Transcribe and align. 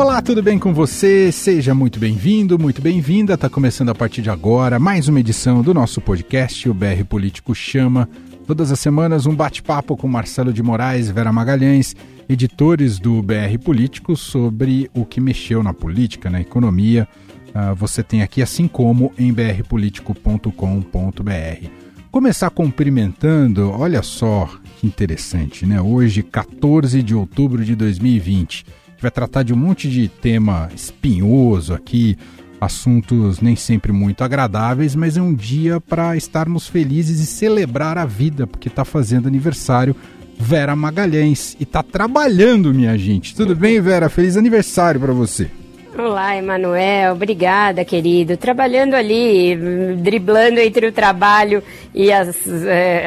Olá, 0.00 0.22
tudo 0.22 0.42
bem 0.42 0.58
com 0.58 0.72
você? 0.72 1.30
Seja 1.30 1.74
muito 1.74 2.00
bem-vindo, 2.00 2.58
muito 2.58 2.80
bem-vinda. 2.80 3.34
Está 3.34 3.50
começando 3.50 3.90
a 3.90 3.94
partir 3.94 4.22
de 4.22 4.30
agora 4.30 4.78
mais 4.78 5.08
uma 5.08 5.20
edição 5.20 5.60
do 5.60 5.74
nosso 5.74 6.00
podcast, 6.00 6.66
o 6.70 6.72
BR 6.72 7.04
Político 7.06 7.54
Chama. 7.54 8.08
Todas 8.46 8.72
as 8.72 8.80
semanas, 8.80 9.26
um 9.26 9.34
bate-papo 9.34 9.98
com 9.98 10.08
Marcelo 10.08 10.54
de 10.54 10.62
Moraes 10.62 11.10
e 11.10 11.12
Vera 11.12 11.30
Magalhães, 11.30 11.94
editores 12.26 12.98
do 12.98 13.22
BR 13.22 13.58
Político, 13.62 14.16
sobre 14.16 14.90
o 14.94 15.04
que 15.04 15.20
mexeu 15.20 15.62
na 15.62 15.74
política, 15.74 16.30
na 16.30 16.40
economia. 16.40 17.06
Uh, 17.48 17.74
você 17.74 18.02
tem 18.02 18.22
aqui, 18.22 18.40
assim 18.40 18.66
como 18.66 19.12
em 19.18 19.30
brpolitico.com.br. 19.30 21.68
Começar 22.10 22.48
cumprimentando, 22.48 23.70
olha 23.70 24.02
só 24.02 24.48
que 24.80 24.86
interessante, 24.86 25.66
né? 25.66 25.78
Hoje, 25.78 26.22
14 26.22 27.02
de 27.02 27.14
outubro 27.14 27.62
de 27.62 27.76
2020 27.76 28.79
vai 29.02 29.10
tratar 29.10 29.42
de 29.42 29.52
um 29.52 29.56
monte 29.56 29.88
de 29.88 30.08
tema 30.08 30.68
espinhoso 30.74 31.72
aqui, 31.72 32.16
assuntos 32.60 33.40
nem 33.40 33.56
sempre 33.56 33.92
muito 33.92 34.22
agradáveis, 34.22 34.94
mas 34.94 35.16
é 35.16 35.22
um 35.22 35.34
dia 35.34 35.80
para 35.80 36.16
estarmos 36.16 36.66
felizes 36.66 37.20
e 37.20 37.26
celebrar 37.26 37.96
a 37.96 38.04
vida, 38.04 38.46
porque 38.46 38.68
está 38.68 38.84
fazendo 38.84 39.26
aniversário 39.26 39.96
Vera 40.38 40.74
Magalhães 40.74 41.56
e 41.60 41.64
está 41.64 41.82
trabalhando, 41.82 42.72
minha 42.72 42.96
gente. 42.96 43.34
Tudo 43.34 43.54
bem, 43.54 43.80
Vera? 43.80 44.08
Feliz 44.08 44.36
aniversário 44.36 44.98
para 44.98 45.12
você. 45.12 45.50
Olá, 45.98 46.36
Emanuel. 46.36 47.14
Obrigada, 47.14 47.84
querido. 47.84 48.36
Trabalhando 48.36 48.94
ali, 48.94 49.56
driblando 49.96 50.60
entre 50.60 50.86
o 50.86 50.92
trabalho 50.92 51.62
e 51.92 52.12
as, 52.12 52.46
eh, 52.46 53.04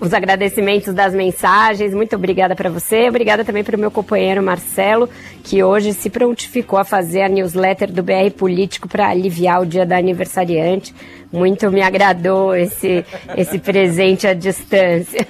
os 0.00 0.12
agradecimentos 0.12 0.92
das 0.92 1.14
mensagens. 1.14 1.94
Muito 1.94 2.14
obrigada 2.14 2.54
para 2.54 2.68
você. 2.68 3.08
Obrigada 3.08 3.42
também 3.42 3.64
para 3.64 3.76
o 3.76 3.80
meu 3.80 3.90
companheiro 3.90 4.42
Marcelo, 4.42 5.08
que 5.42 5.62
hoje 5.62 5.94
se 5.94 6.10
prontificou 6.10 6.78
a 6.78 6.84
fazer 6.84 7.22
a 7.22 7.28
newsletter 7.28 7.90
do 7.90 8.02
BR 8.02 8.30
Político 8.36 8.86
para 8.86 9.08
aliviar 9.08 9.62
o 9.62 9.66
dia 9.66 9.86
da 9.86 9.96
aniversariante. 9.96 10.94
Muito 11.36 11.70
me 11.70 11.82
agradou 11.82 12.56
esse, 12.56 13.04
esse 13.36 13.58
presente 13.58 14.26
à 14.26 14.32
distância. 14.32 15.26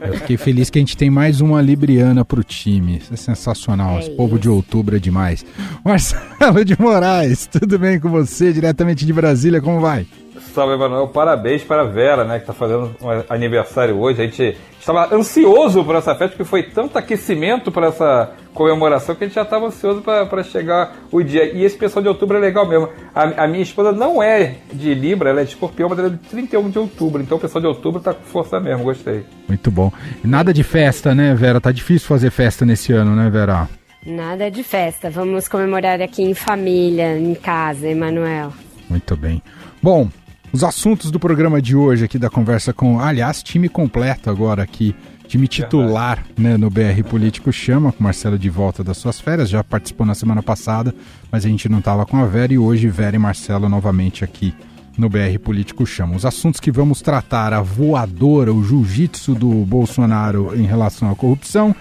Eu 0.00 0.14
fiquei 0.14 0.36
feliz 0.36 0.68
que 0.68 0.78
a 0.78 0.82
gente 0.82 0.96
tem 0.96 1.08
mais 1.08 1.40
uma 1.40 1.62
Libriana 1.62 2.24
para 2.24 2.40
o 2.40 2.44
time. 2.44 2.98
Isso 2.98 3.14
é 3.14 3.16
sensacional. 3.16 3.96
É 3.96 4.00
Esse 4.00 4.10
povo 4.10 4.38
de 4.38 4.48
outubro 4.48 4.96
é 4.96 4.98
demais. 4.98 5.44
Marcelo 5.84 6.64
de 6.64 6.78
Moraes, 6.80 7.46
tudo 7.46 7.78
bem 7.78 8.00
com 8.00 8.10
você? 8.10 8.52
Diretamente 8.52 9.06
de 9.06 9.12
Brasília, 9.12 9.60
como 9.60 9.80
vai? 9.80 10.06
Salve, 10.40 10.74
Emanuel. 10.74 11.08
Parabéns 11.08 11.62
para 11.62 11.82
a 11.82 11.84
Vera, 11.84 12.24
né, 12.24 12.36
que 12.36 12.42
está 12.42 12.52
fazendo 12.52 12.94
um 13.00 13.32
aniversário 13.32 13.98
hoje. 13.98 14.20
A 14.20 14.24
gente 14.24 14.56
estava 14.78 15.14
ansioso 15.14 15.84
por 15.84 15.94
essa 15.94 16.14
festa, 16.14 16.36
porque 16.36 16.44
foi 16.44 16.62
tanto 16.62 16.98
aquecimento 16.98 17.70
para 17.70 17.88
essa 17.88 18.32
comemoração 18.52 19.14
que 19.14 19.24
a 19.24 19.26
gente 19.26 19.34
já 19.34 19.42
estava 19.42 19.66
ansioso 19.66 20.02
para 20.02 20.42
chegar 20.42 20.96
o 21.10 21.22
dia. 21.22 21.52
E 21.52 21.64
esse 21.64 21.76
pessoal 21.76 22.02
de 22.02 22.08
outubro 22.08 22.36
é 22.36 22.40
legal 22.40 22.66
mesmo. 22.66 22.88
A, 23.14 23.44
a, 23.44 23.48
minha 23.48 23.62
esposa 23.62 23.92
não 23.92 24.22
é 24.22 24.56
de 24.72 24.94
Libra, 24.94 25.30
ela 25.30 25.40
é 25.40 25.44
de 25.44 25.50
escorpião, 25.50 25.88
mas 25.88 25.98
ela 25.98 26.08
é 26.08 26.10
de 26.10 26.18
31 26.18 26.70
de 26.70 26.78
outubro. 26.78 27.22
Então 27.22 27.38
o 27.38 27.40
pessoal 27.40 27.60
de 27.60 27.68
outubro 27.68 27.98
está 27.98 28.12
com 28.12 28.22
força 28.22 28.60
mesmo, 28.60 28.84
gostei. 28.84 29.24
Muito 29.48 29.70
bom. 29.70 29.92
Nada 30.22 30.52
de 30.52 30.62
festa, 30.62 31.14
né, 31.14 31.34
Vera? 31.34 31.60
Tá 31.60 31.72
difícil 31.72 32.06
fazer 32.06 32.30
festa 32.30 32.64
nesse 32.64 32.92
ano, 32.92 33.14
né, 33.14 33.30
Vera? 33.30 33.68
Nada 34.06 34.50
de 34.50 34.62
festa. 34.62 35.08
Vamos 35.08 35.48
comemorar 35.48 36.00
aqui 36.02 36.22
em 36.22 36.34
família, 36.34 37.16
em 37.18 37.34
casa, 37.34 37.88
Emanuel. 37.88 38.52
Muito 38.88 39.16
bem. 39.16 39.42
Bom, 39.82 40.08
os 40.54 40.62
assuntos 40.62 41.10
do 41.10 41.18
programa 41.18 41.60
de 41.60 41.74
hoje 41.74 42.04
aqui 42.04 42.16
da 42.16 42.30
conversa 42.30 42.72
com, 42.72 43.00
aliás, 43.00 43.42
time 43.42 43.68
completo 43.68 44.30
agora 44.30 44.62
aqui, 44.62 44.94
time 45.26 45.48
titular 45.48 46.24
né, 46.38 46.56
no 46.56 46.70
BR 46.70 47.02
Político 47.10 47.52
Chama, 47.52 47.90
com 47.90 48.04
Marcelo 48.04 48.38
de 48.38 48.48
volta 48.48 48.84
das 48.84 48.96
suas 48.98 49.20
férias, 49.20 49.50
já 49.50 49.64
participou 49.64 50.06
na 50.06 50.14
semana 50.14 50.44
passada, 50.44 50.94
mas 51.28 51.44
a 51.44 51.48
gente 51.48 51.68
não 51.68 51.80
estava 51.80 52.06
com 52.06 52.18
a 52.18 52.26
Vera 52.26 52.54
e 52.54 52.58
hoje 52.58 52.88
Vera 52.88 53.16
e 53.16 53.18
Marcelo 53.18 53.68
novamente 53.68 54.22
aqui 54.22 54.54
no 54.96 55.08
BR 55.08 55.40
Político 55.42 55.84
Chama. 55.84 56.14
Os 56.14 56.24
assuntos 56.24 56.60
que 56.60 56.70
vamos 56.70 57.02
tratar, 57.02 57.52
a 57.52 57.60
voadora, 57.60 58.54
o 58.54 58.62
jiu-jitsu 58.62 59.34
do 59.34 59.50
Bolsonaro 59.50 60.52
em 60.54 60.66
relação 60.66 61.10
à 61.10 61.16
corrupção, 61.16 61.74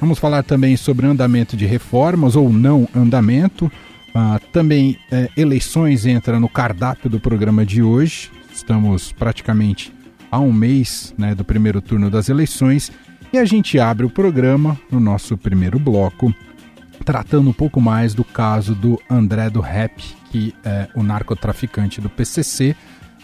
vamos 0.00 0.20
falar 0.20 0.44
também 0.44 0.76
sobre 0.76 1.04
andamento 1.04 1.56
de 1.56 1.66
reformas 1.66 2.36
ou 2.36 2.48
não 2.52 2.88
andamento, 2.94 3.68
ah, 4.14 4.40
também 4.52 4.98
é, 5.10 5.28
eleições 5.36 6.06
entra 6.06 6.40
no 6.40 6.48
cardápio 6.48 7.08
do 7.08 7.20
programa 7.20 7.64
de 7.64 7.82
hoje. 7.82 8.30
Estamos 8.52 9.12
praticamente 9.12 9.92
a 10.30 10.38
um 10.38 10.52
mês 10.52 11.14
né, 11.16 11.34
do 11.34 11.44
primeiro 11.44 11.80
turno 11.80 12.10
das 12.10 12.28
eleições 12.28 12.92
e 13.32 13.38
a 13.38 13.44
gente 13.44 13.78
abre 13.78 14.04
o 14.04 14.10
programa 14.10 14.78
no 14.90 15.00
nosso 15.00 15.36
primeiro 15.36 15.78
bloco 15.78 16.34
tratando 17.04 17.48
um 17.48 17.52
pouco 17.52 17.80
mais 17.80 18.14
do 18.14 18.24
caso 18.24 18.74
do 18.74 19.00
André 19.08 19.48
do 19.48 19.60
Rap, 19.60 20.02
que 20.30 20.54
é 20.64 20.88
o 20.94 21.02
narcotraficante 21.02 22.00
do 22.00 22.10
PCC. 22.10 22.76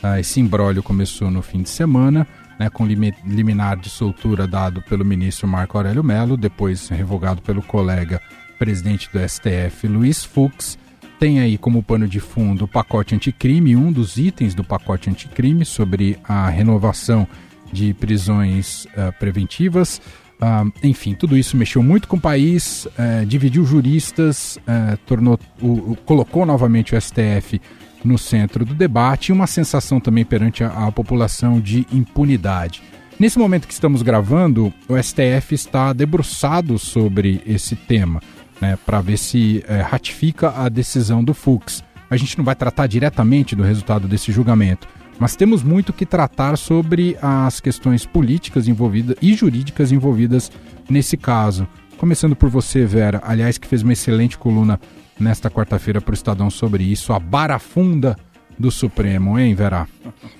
Ah, 0.02 0.18
esse 0.18 0.40
imbróglio 0.40 0.82
começou 0.82 1.30
no 1.30 1.42
fim 1.42 1.62
de 1.62 1.68
semana, 1.68 2.26
né, 2.58 2.70
com 2.70 2.86
liminar 2.86 3.76
de 3.76 3.90
soltura 3.90 4.46
dado 4.46 4.80
pelo 4.82 5.04
ministro 5.04 5.46
Marco 5.46 5.76
Aurélio 5.76 6.02
Mello, 6.02 6.36
depois 6.36 6.88
revogado 6.88 7.42
pelo 7.42 7.62
colega 7.62 8.20
presidente 8.58 9.08
do 9.12 9.18
STF, 9.18 9.86
Luiz 9.86 10.24
Fux, 10.24 10.78
tem 11.18 11.40
aí 11.40 11.56
como 11.56 11.82
pano 11.82 12.06
de 12.06 12.20
fundo 12.20 12.64
o 12.64 12.68
pacote 12.68 13.14
anticrime, 13.14 13.74
um 13.74 13.90
dos 13.90 14.18
itens 14.18 14.54
do 14.54 14.62
pacote 14.62 15.08
anticrime 15.08 15.64
sobre 15.64 16.18
a 16.24 16.48
renovação 16.48 17.26
de 17.72 17.94
prisões 17.94 18.84
uh, 18.86 19.12
preventivas. 19.18 20.00
Uh, 20.36 20.70
enfim, 20.82 21.14
tudo 21.14 21.36
isso 21.36 21.56
mexeu 21.56 21.82
muito 21.82 22.06
com 22.06 22.16
o 22.16 22.20
país, 22.20 22.84
uh, 22.86 23.24
dividiu 23.26 23.64
juristas, 23.64 24.58
tornou, 25.06 25.38
o, 25.60 25.92
o, 25.92 25.96
colocou 26.04 26.44
novamente 26.44 26.94
o 26.94 27.00
STF 27.00 27.60
no 28.04 28.18
centro 28.18 28.64
do 28.64 28.74
debate 28.74 29.28
e 29.28 29.32
uma 29.32 29.46
sensação 29.46 29.98
também 29.98 30.24
perante 30.24 30.62
a, 30.62 30.86
a 30.86 30.92
população 30.92 31.58
de 31.58 31.86
impunidade. 31.90 32.82
Nesse 33.18 33.38
momento 33.38 33.66
que 33.66 33.72
estamos 33.72 34.02
gravando, 34.02 34.72
o 34.86 35.02
STF 35.02 35.54
está 35.54 35.94
debruçado 35.94 36.78
sobre 36.78 37.40
esse 37.46 37.74
tema 37.74 38.20
né, 38.60 38.78
para 38.84 39.00
ver 39.00 39.16
se 39.16 39.64
é, 39.68 39.80
ratifica 39.80 40.50
a 40.56 40.68
decisão 40.68 41.22
do 41.22 41.34
Fux. 41.34 41.82
A 42.08 42.16
gente 42.16 42.38
não 42.38 42.44
vai 42.44 42.54
tratar 42.54 42.86
diretamente 42.86 43.56
do 43.56 43.62
resultado 43.62 44.06
desse 44.06 44.30
julgamento, 44.30 44.88
mas 45.18 45.34
temos 45.34 45.62
muito 45.62 45.92
que 45.92 46.06
tratar 46.06 46.56
sobre 46.56 47.16
as 47.20 47.60
questões 47.60 48.06
políticas 48.06 48.68
envolvidas 48.68 49.16
e 49.20 49.34
jurídicas 49.34 49.90
envolvidas 49.92 50.50
nesse 50.88 51.16
caso. 51.16 51.66
Começando 51.96 52.36
por 52.36 52.50
você, 52.50 52.84
Vera, 52.84 53.20
aliás, 53.24 53.58
que 53.58 53.66
fez 53.66 53.82
uma 53.82 53.92
excelente 53.92 54.36
coluna 54.36 54.78
nesta 55.18 55.50
quarta-feira 55.50 56.00
para 56.00 56.12
o 56.12 56.14
Estadão 56.14 56.50
sobre 56.50 56.84
isso, 56.84 57.12
a 57.12 57.18
barafunda 57.18 58.16
do 58.58 58.70
Supremo, 58.70 59.38
hein, 59.38 59.54
Vera? 59.54 59.86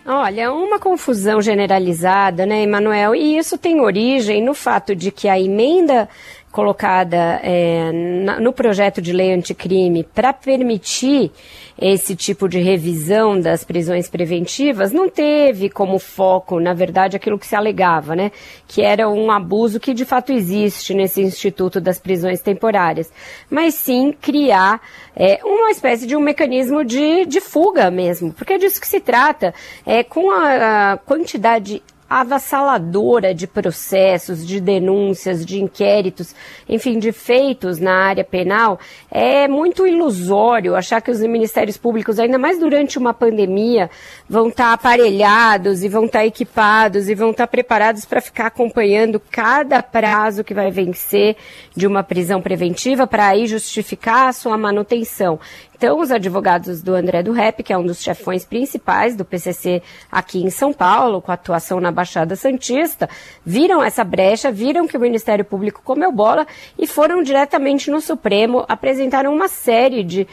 Olha, 0.05 0.53
uma 0.53 0.79
confusão 0.79 1.41
generalizada, 1.41 2.47
né, 2.47 2.63
Emanuel? 2.63 3.15
E 3.15 3.37
isso 3.37 3.59
tem 3.59 3.81
origem 3.81 4.43
no 4.43 4.55
fato 4.55 4.95
de 4.95 5.11
que 5.11 5.29
a 5.29 5.39
emenda 5.39 6.09
colocada 6.51 7.39
é, 7.43 7.93
na, 7.93 8.41
no 8.41 8.53
projeto 8.53 9.03
de 9.03 9.13
lei 9.13 9.33
anticrime 9.33 10.05
para 10.05 10.33
permitir 10.33 11.31
esse 11.79 12.17
tipo 12.17 12.49
de 12.49 12.59
revisão 12.59 13.39
das 13.39 13.63
prisões 13.63 14.09
preventivas 14.09 14.91
não 14.91 15.11
teve 15.11 15.69
como 15.69 15.99
foco, 15.99 16.59
na 16.59 16.73
verdade, 16.73 17.17
aquilo 17.17 17.39
que 17.39 17.47
se 17.47 17.55
alegava, 17.55 18.17
né? 18.17 18.33
Que 18.67 18.81
era 18.81 19.09
um 19.09 19.31
abuso 19.31 19.79
que 19.79 19.93
de 19.93 20.07
fato 20.07 20.33
existe 20.33 20.95
nesse 20.95 21.21
Instituto 21.21 21.81
das 21.81 21.99
Prisões 21.99 22.41
Temporárias, 22.41 23.13
mas 23.51 23.75
sim 23.75 24.15
criar 24.19 24.81
é, 25.15 25.41
uma 25.45 25.71
espécie 25.71 26.07
de 26.07 26.17
um 26.17 26.21
mecanismo 26.21 26.83
de, 26.83 27.27
de 27.27 27.41
fuga 27.41 27.91
mesmo, 27.91 28.33
porque 28.33 28.55
é 28.55 28.59
disso 28.59 28.81
que 28.81 28.89
se 28.89 29.01
trata, 29.01 29.53
é, 29.85 30.03
com 30.03 30.31
a, 30.31 30.93
a 30.93 30.97
quantidade 30.97 31.83
avassaladora 32.09 33.35
de 33.35 33.47
processos, 33.47 34.47
de 34.47 34.61
denúncias, 34.61 35.45
de 35.45 35.61
inquéritos, 35.61 36.35
enfim, 36.69 36.99
de 36.99 37.13
feitos 37.13 37.79
na 37.79 37.93
área 37.93 38.25
penal, 38.25 38.79
é 39.11 39.49
muito 39.49 39.87
ilusório 39.87 40.77
achar 40.77 41.01
que 41.01 41.11
os 41.11 41.21
ministérios 41.21 41.77
públicos, 41.77 42.19
ainda 42.19 42.39
mais 42.39 42.59
durante 42.59 42.99
uma 42.99 43.13
pandemia, 43.13 43.91
vão 44.29 44.49
estar 44.49 44.73
aparelhados 44.73 45.83
e 45.83 45.89
vão 45.89 46.07
estar 46.07 46.25
equipados 46.25 47.09
e 47.09 47.15
vão 47.15 47.31
estar 47.31 47.47
preparados 47.47 48.05
para 48.05 48.21
ficar 48.21 48.47
acompanhando 48.47 49.21
cada 49.31 49.83
prazo 49.83 50.45
que 50.45 50.55
vai 50.55 50.71
vencer 50.71 51.37
de 51.75 51.87
uma 51.87 52.03
prisão 52.03 52.41
preventiva 52.41 53.07
para 53.07 53.29
aí 53.29 53.47
justificar 53.47 54.29
a 54.29 54.33
sua 54.33 54.57
manutenção. 54.57 55.39
Então, 55.77 56.01
os 56.01 56.11
advogados 56.11 56.81
do 56.81 56.95
André 56.95 57.23
do 57.23 57.33
Rep, 57.33 57.63
que 57.63 57.71
é 57.71 57.77
um 57.77 57.85
dos 57.85 58.01
chefões 58.01 58.47
principais 58.47 59.15
do 59.15 59.27
PCC 59.27 59.83
aqui 60.11 60.43
em 60.43 60.49
São 60.49 60.73
Paulo, 60.73 61.21
com 61.21 61.31
atuação 61.31 61.79
na 61.81 61.93
Baixada 61.93 62.35
Santista, 62.35 63.11
viram 63.45 63.85
essa 63.85 64.03
brecha, 64.03 64.51
viram 64.51 64.89
que 64.89 64.97
o 64.97 65.01
Ministério 65.01 65.45
Público 65.45 65.83
comeu 65.85 66.11
bola 66.11 66.47
e 66.79 66.87
foram 66.87 67.23
diretamente 67.23 67.91
no 67.91 68.01
Supremo, 68.01 68.65
apresentaram 68.67 69.35
uma 69.35 69.49
série 69.49 70.03
de, 70.03 70.27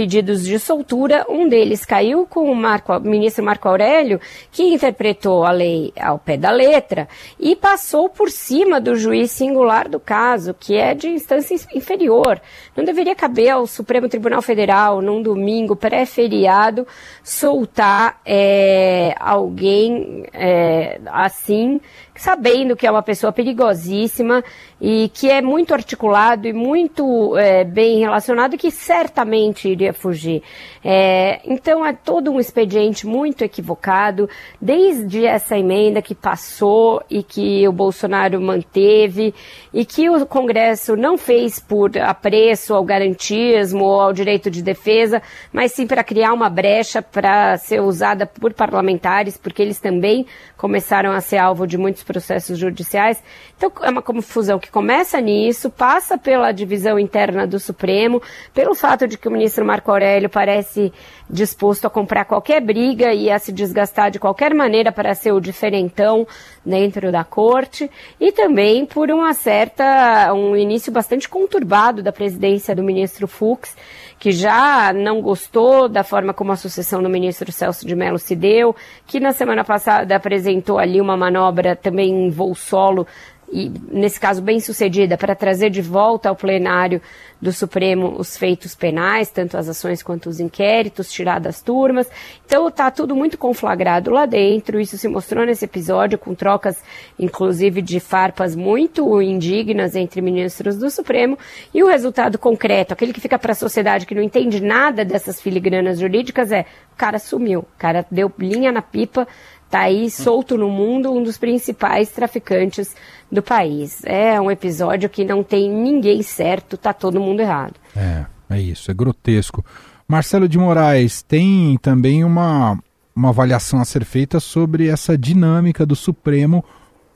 pedidos 0.00 0.44
de 0.44 0.58
soltura. 0.58 1.26
Um 1.28 1.48
deles 1.48 1.84
caiu 1.84 2.26
com 2.26 2.50
o, 2.50 2.54
Marco, 2.54 2.90
o 2.90 3.00
ministro 3.00 3.44
Marco 3.44 3.68
Aurélio, 3.68 4.20
que 4.50 4.62
interpretou 4.62 5.44
a 5.44 5.50
lei 5.50 5.92
ao 6.00 6.18
pé 6.18 6.36
da 6.36 6.50
letra 6.50 7.08
e 7.38 7.54
passou 7.54 8.08
por 8.08 8.30
cima 8.30 8.80
do 8.80 8.96
juiz 8.96 9.30
singular 9.30 9.88
do 9.88 10.00
caso, 10.00 10.54
que 10.54 10.74
é 10.76 10.94
de 10.94 11.08
instância 11.08 11.54
inferior. 11.74 12.40
Não 12.76 12.82
deveria 12.82 13.14
caber 13.14 13.50
ao 13.50 13.66
Supremo 13.66 14.08
Tribunal 14.08 14.40
Federal, 14.40 14.89
num 15.02 15.22
domingo 15.22 15.76
pré-feriado, 15.76 16.86
soltar 17.22 18.18
é, 18.24 19.14
alguém 19.20 20.24
é, 20.32 20.98
assim 21.06 21.80
sabendo 22.14 22.76
que 22.76 22.86
é 22.86 22.90
uma 22.90 23.02
pessoa 23.02 23.32
perigosíssima 23.32 24.44
e 24.80 25.10
que 25.12 25.28
é 25.28 25.42
muito 25.42 25.74
articulado 25.74 26.48
e 26.48 26.52
muito 26.52 27.36
é, 27.36 27.64
bem 27.64 27.98
relacionado 27.98 28.56
que 28.56 28.70
certamente 28.70 29.68
iria 29.68 29.92
fugir. 29.92 30.42
É, 30.82 31.40
então 31.44 31.84
é 31.84 31.92
todo 31.92 32.30
um 32.30 32.40
expediente 32.40 33.06
muito 33.06 33.42
equivocado, 33.42 34.28
desde 34.60 35.26
essa 35.26 35.58
emenda 35.58 36.00
que 36.00 36.14
passou 36.14 37.02
e 37.10 37.22
que 37.22 37.68
o 37.68 37.72
Bolsonaro 37.72 38.40
manteve 38.40 39.34
e 39.74 39.84
que 39.84 40.08
o 40.08 40.24
Congresso 40.24 40.96
não 40.96 41.18
fez 41.18 41.60
por 41.60 41.96
apreço 41.98 42.74
ao 42.74 42.82
garantismo 42.82 43.84
ou 43.84 44.00
ao 44.00 44.12
direito 44.12 44.50
de 44.50 44.62
defesa, 44.62 45.20
mas 45.52 45.72
sim 45.72 45.86
para 45.86 46.02
criar 46.02 46.32
uma 46.32 46.48
brecha 46.48 47.02
para 47.02 47.58
ser 47.58 47.80
usada 47.80 48.26
por 48.26 48.54
parlamentares, 48.54 49.36
porque 49.36 49.60
eles 49.60 49.78
também 49.78 50.26
começaram 50.56 51.12
a 51.12 51.20
ser 51.20 51.38
alvo 51.38 51.66
de 51.66 51.76
muitos 51.76 52.02
processos 52.02 52.58
judiciais. 52.58 53.22
Então, 53.56 53.70
é 53.82 53.90
uma 53.90 54.02
confusão 54.02 54.58
que 54.58 54.69
começa 54.70 55.20
nisso, 55.20 55.70
passa 55.70 56.16
pela 56.16 56.52
divisão 56.52 56.98
interna 56.98 57.46
do 57.46 57.58
Supremo, 57.58 58.22
pelo 58.54 58.74
fato 58.74 59.06
de 59.06 59.18
que 59.18 59.28
o 59.28 59.30
ministro 59.30 59.64
Marco 59.64 59.90
Aurélio 59.90 60.28
parece 60.28 60.92
disposto 61.28 61.86
a 61.86 61.90
comprar 61.90 62.24
qualquer 62.24 62.60
briga 62.60 63.12
e 63.12 63.30
a 63.30 63.38
se 63.38 63.52
desgastar 63.52 64.10
de 64.10 64.18
qualquer 64.18 64.54
maneira 64.54 64.90
para 64.90 65.14
ser 65.14 65.32
o 65.32 65.40
diferentão 65.40 66.26
dentro 66.64 67.12
da 67.12 67.24
corte, 67.24 67.90
e 68.20 68.32
também 68.32 68.84
por 68.84 69.10
uma 69.10 69.32
certa, 69.32 70.32
um 70.34 70.56
início 70.56 70.92
bastante 70.92 71.28
conturbado 71.28 72.02
da 72.02 72.12
presidência 72.12 72.74
do 72.74 72.82
ministro 72.82 73.26
Fux, 73.28 73.76
que 74.18 74.32
já 74.32 74.92
não 74.92 75.22
gostou 75.22 75.88
da 75.88 76.04
forma 76.04 76.34
como 76.34 76.52
a 76.52 76.56
sucessão 76.56 77.02
do 77.02 77.08
ministro 77.08 77.50
Celso 77.50 77.86
de 77.86 77.96
Mello 77.96 78.18
se 78.18 78.36
deu, 78.36 78.76
que 79.06 79.18
na 79.18 79.32
semana 79.32 79.64
passada 79.64 80.14
apresentou 80.14 80.78
ali 80.78 81.00
uma 81.00 81.16
manobra 81.16 81.74
também 81.74 82.26
em 82.26 82.30
voo 82.30 82.54
solo 82.54 83.06
e, 83.52 83.70
nesse 83.90 84.20
caso, 84.20 84.40
bem 84.40 84.60
sucedida, 84.60 85.18
para 85.18 85.34
trazer 85.34 85.70
de 85.70 85.82
volta 85.82 86.28
ao 86.28 86.36
plenário 86.36 87.02
do 87.40 87.52
Supremo 87.52 88.14
os 88.18 88.36
feitos 88.36 88.74
penais, 88.74 89.30
tanto 89.30 89.56
as 89.56 89.68
ações 89.68 90.02
quanto 90.02 90.28
os 90.28 90.38
inquéritos, 90.38 91.10
tirar 91.10 91.40
das 91.40 91.60
turmas. 91.60 92.08
Então 92.46 92.68
está 92.68 92.90
tudo 92.90 93.16
muito 93.16 93.38
conflagrado 93.38 94.10
lá 94.10 94.26
dentro. 94.26 94.78
Isso 94.78 94.96
se 94.98 95.08
mostrou 95.08 95.44
nesse 95.44 95.64
episódio, 95.64 96.18
com 96.18 96.34
trocas, 96.34 96.82
inclusive, 97.18 97.82
de 97.82 97.98
farpas 97.98 98.54
muito 98.54 99.20
indignas 99.20 99.96
entre 99.96 100.20
ministros 100.20 100.76
do 100.76 100.90
Supremo. 100.90 101.38
E 101.74 101.82
o 101.82 101.88
resultado 101.88 102.38
concreto, 102.38 102.92
aquele 102.92 103.12
que 103.12 103.20
fica 103.20 103.38
para 103.38 103.52
a 103.52 103.56
sociedade 103.56 104.06
que 104.06 104.14
não 104.14 104.22
entende 104.22 104.62
nada 104.62 105.04
dessas 105.04 105.40
filigranas 105.40 105.98
jurídicas, 105.98 106.52
é 106.52 106.66
o 106.92 106.96
cara 106.96 107.18
sumiu, 107.18 107.60
o 107.60 107.78
cara 107.78 108.06
deu 108.10 108.30
linha 108.38 108.70
na 108.70 108.82
pipa, 108.82 109.26
está 109.70 109.82
aí 109.82 110.10
solto 110.10 110.58
no 110.58 110.68
mundo, 110.68 111.12
um 111.12 111.22
dos 111.22 111.38
principais 111.38 112.10
traficantes 112.10 112.92
do 113.30 113.40
país. 113.40 114.02
É 114.04 114.40
um 114.40 114.50
episódio 114.50 115.08
que 115.08 115.24
não 115.24 115.44
tem 115.44 115.70
ninguém 115.70 116.22
certo, 116.24 116.76
tá 116.76 116.92
todo 116.92 117.20
mundo 117.20 117.38
errado. 117.38 117.74
É, 117.96 118.26
é 118.50 118.60
isso, 118.60 118.90
é 118.90 118.94
grotesco. 118.94 119.64
Marcelo 120.08 120.48
de 120.48 120.58
Moraes, 120.58 121.22
tem 121.22 121.78
também 121.80 122.24
uma, 122.24 122.76
uma 123.14 123.28
avaliação 123.28 123.80
a 123.80 123.84
ser 123.84 124.04
feita 124.04 124.40
sobre 124.40 124.88
essa 124.88 125.16
dinâmica 125.16 125.86
do 125.86 125.94
Supremo 125.94 126.64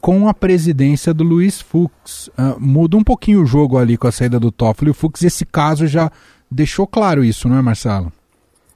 com 0.01 0.29
a 0.29 0.35
presidência 0.35 1.13
do 1.13 1.25
Luiz 1.25 1.61
Fux. 1.61 2.29
Uh, 2.29 2.61
muda 2.61 2.97
um 2.97 3.03
pouquinho 3.03 3.43
o 3.43 3.47
jogo 3.47 3.77
ali 3.77 3.97
com 3.97 4.07
a 4.07 4.13
saída 4.13 4.39
do 4.39 4.53
Toffoli. 4.53 4.93
O 4.93 4.95
Fux, 4.95 5.25
esse 5.25 5.45
caso 5.45 5.89
já 5.89 6.09
deixou 6.49 6.87
claro 6.87 7.25
isso, 7.25 7.49
não 7.49 7.59
é, 7.59 7.63
Marcelo? 7.63 8.13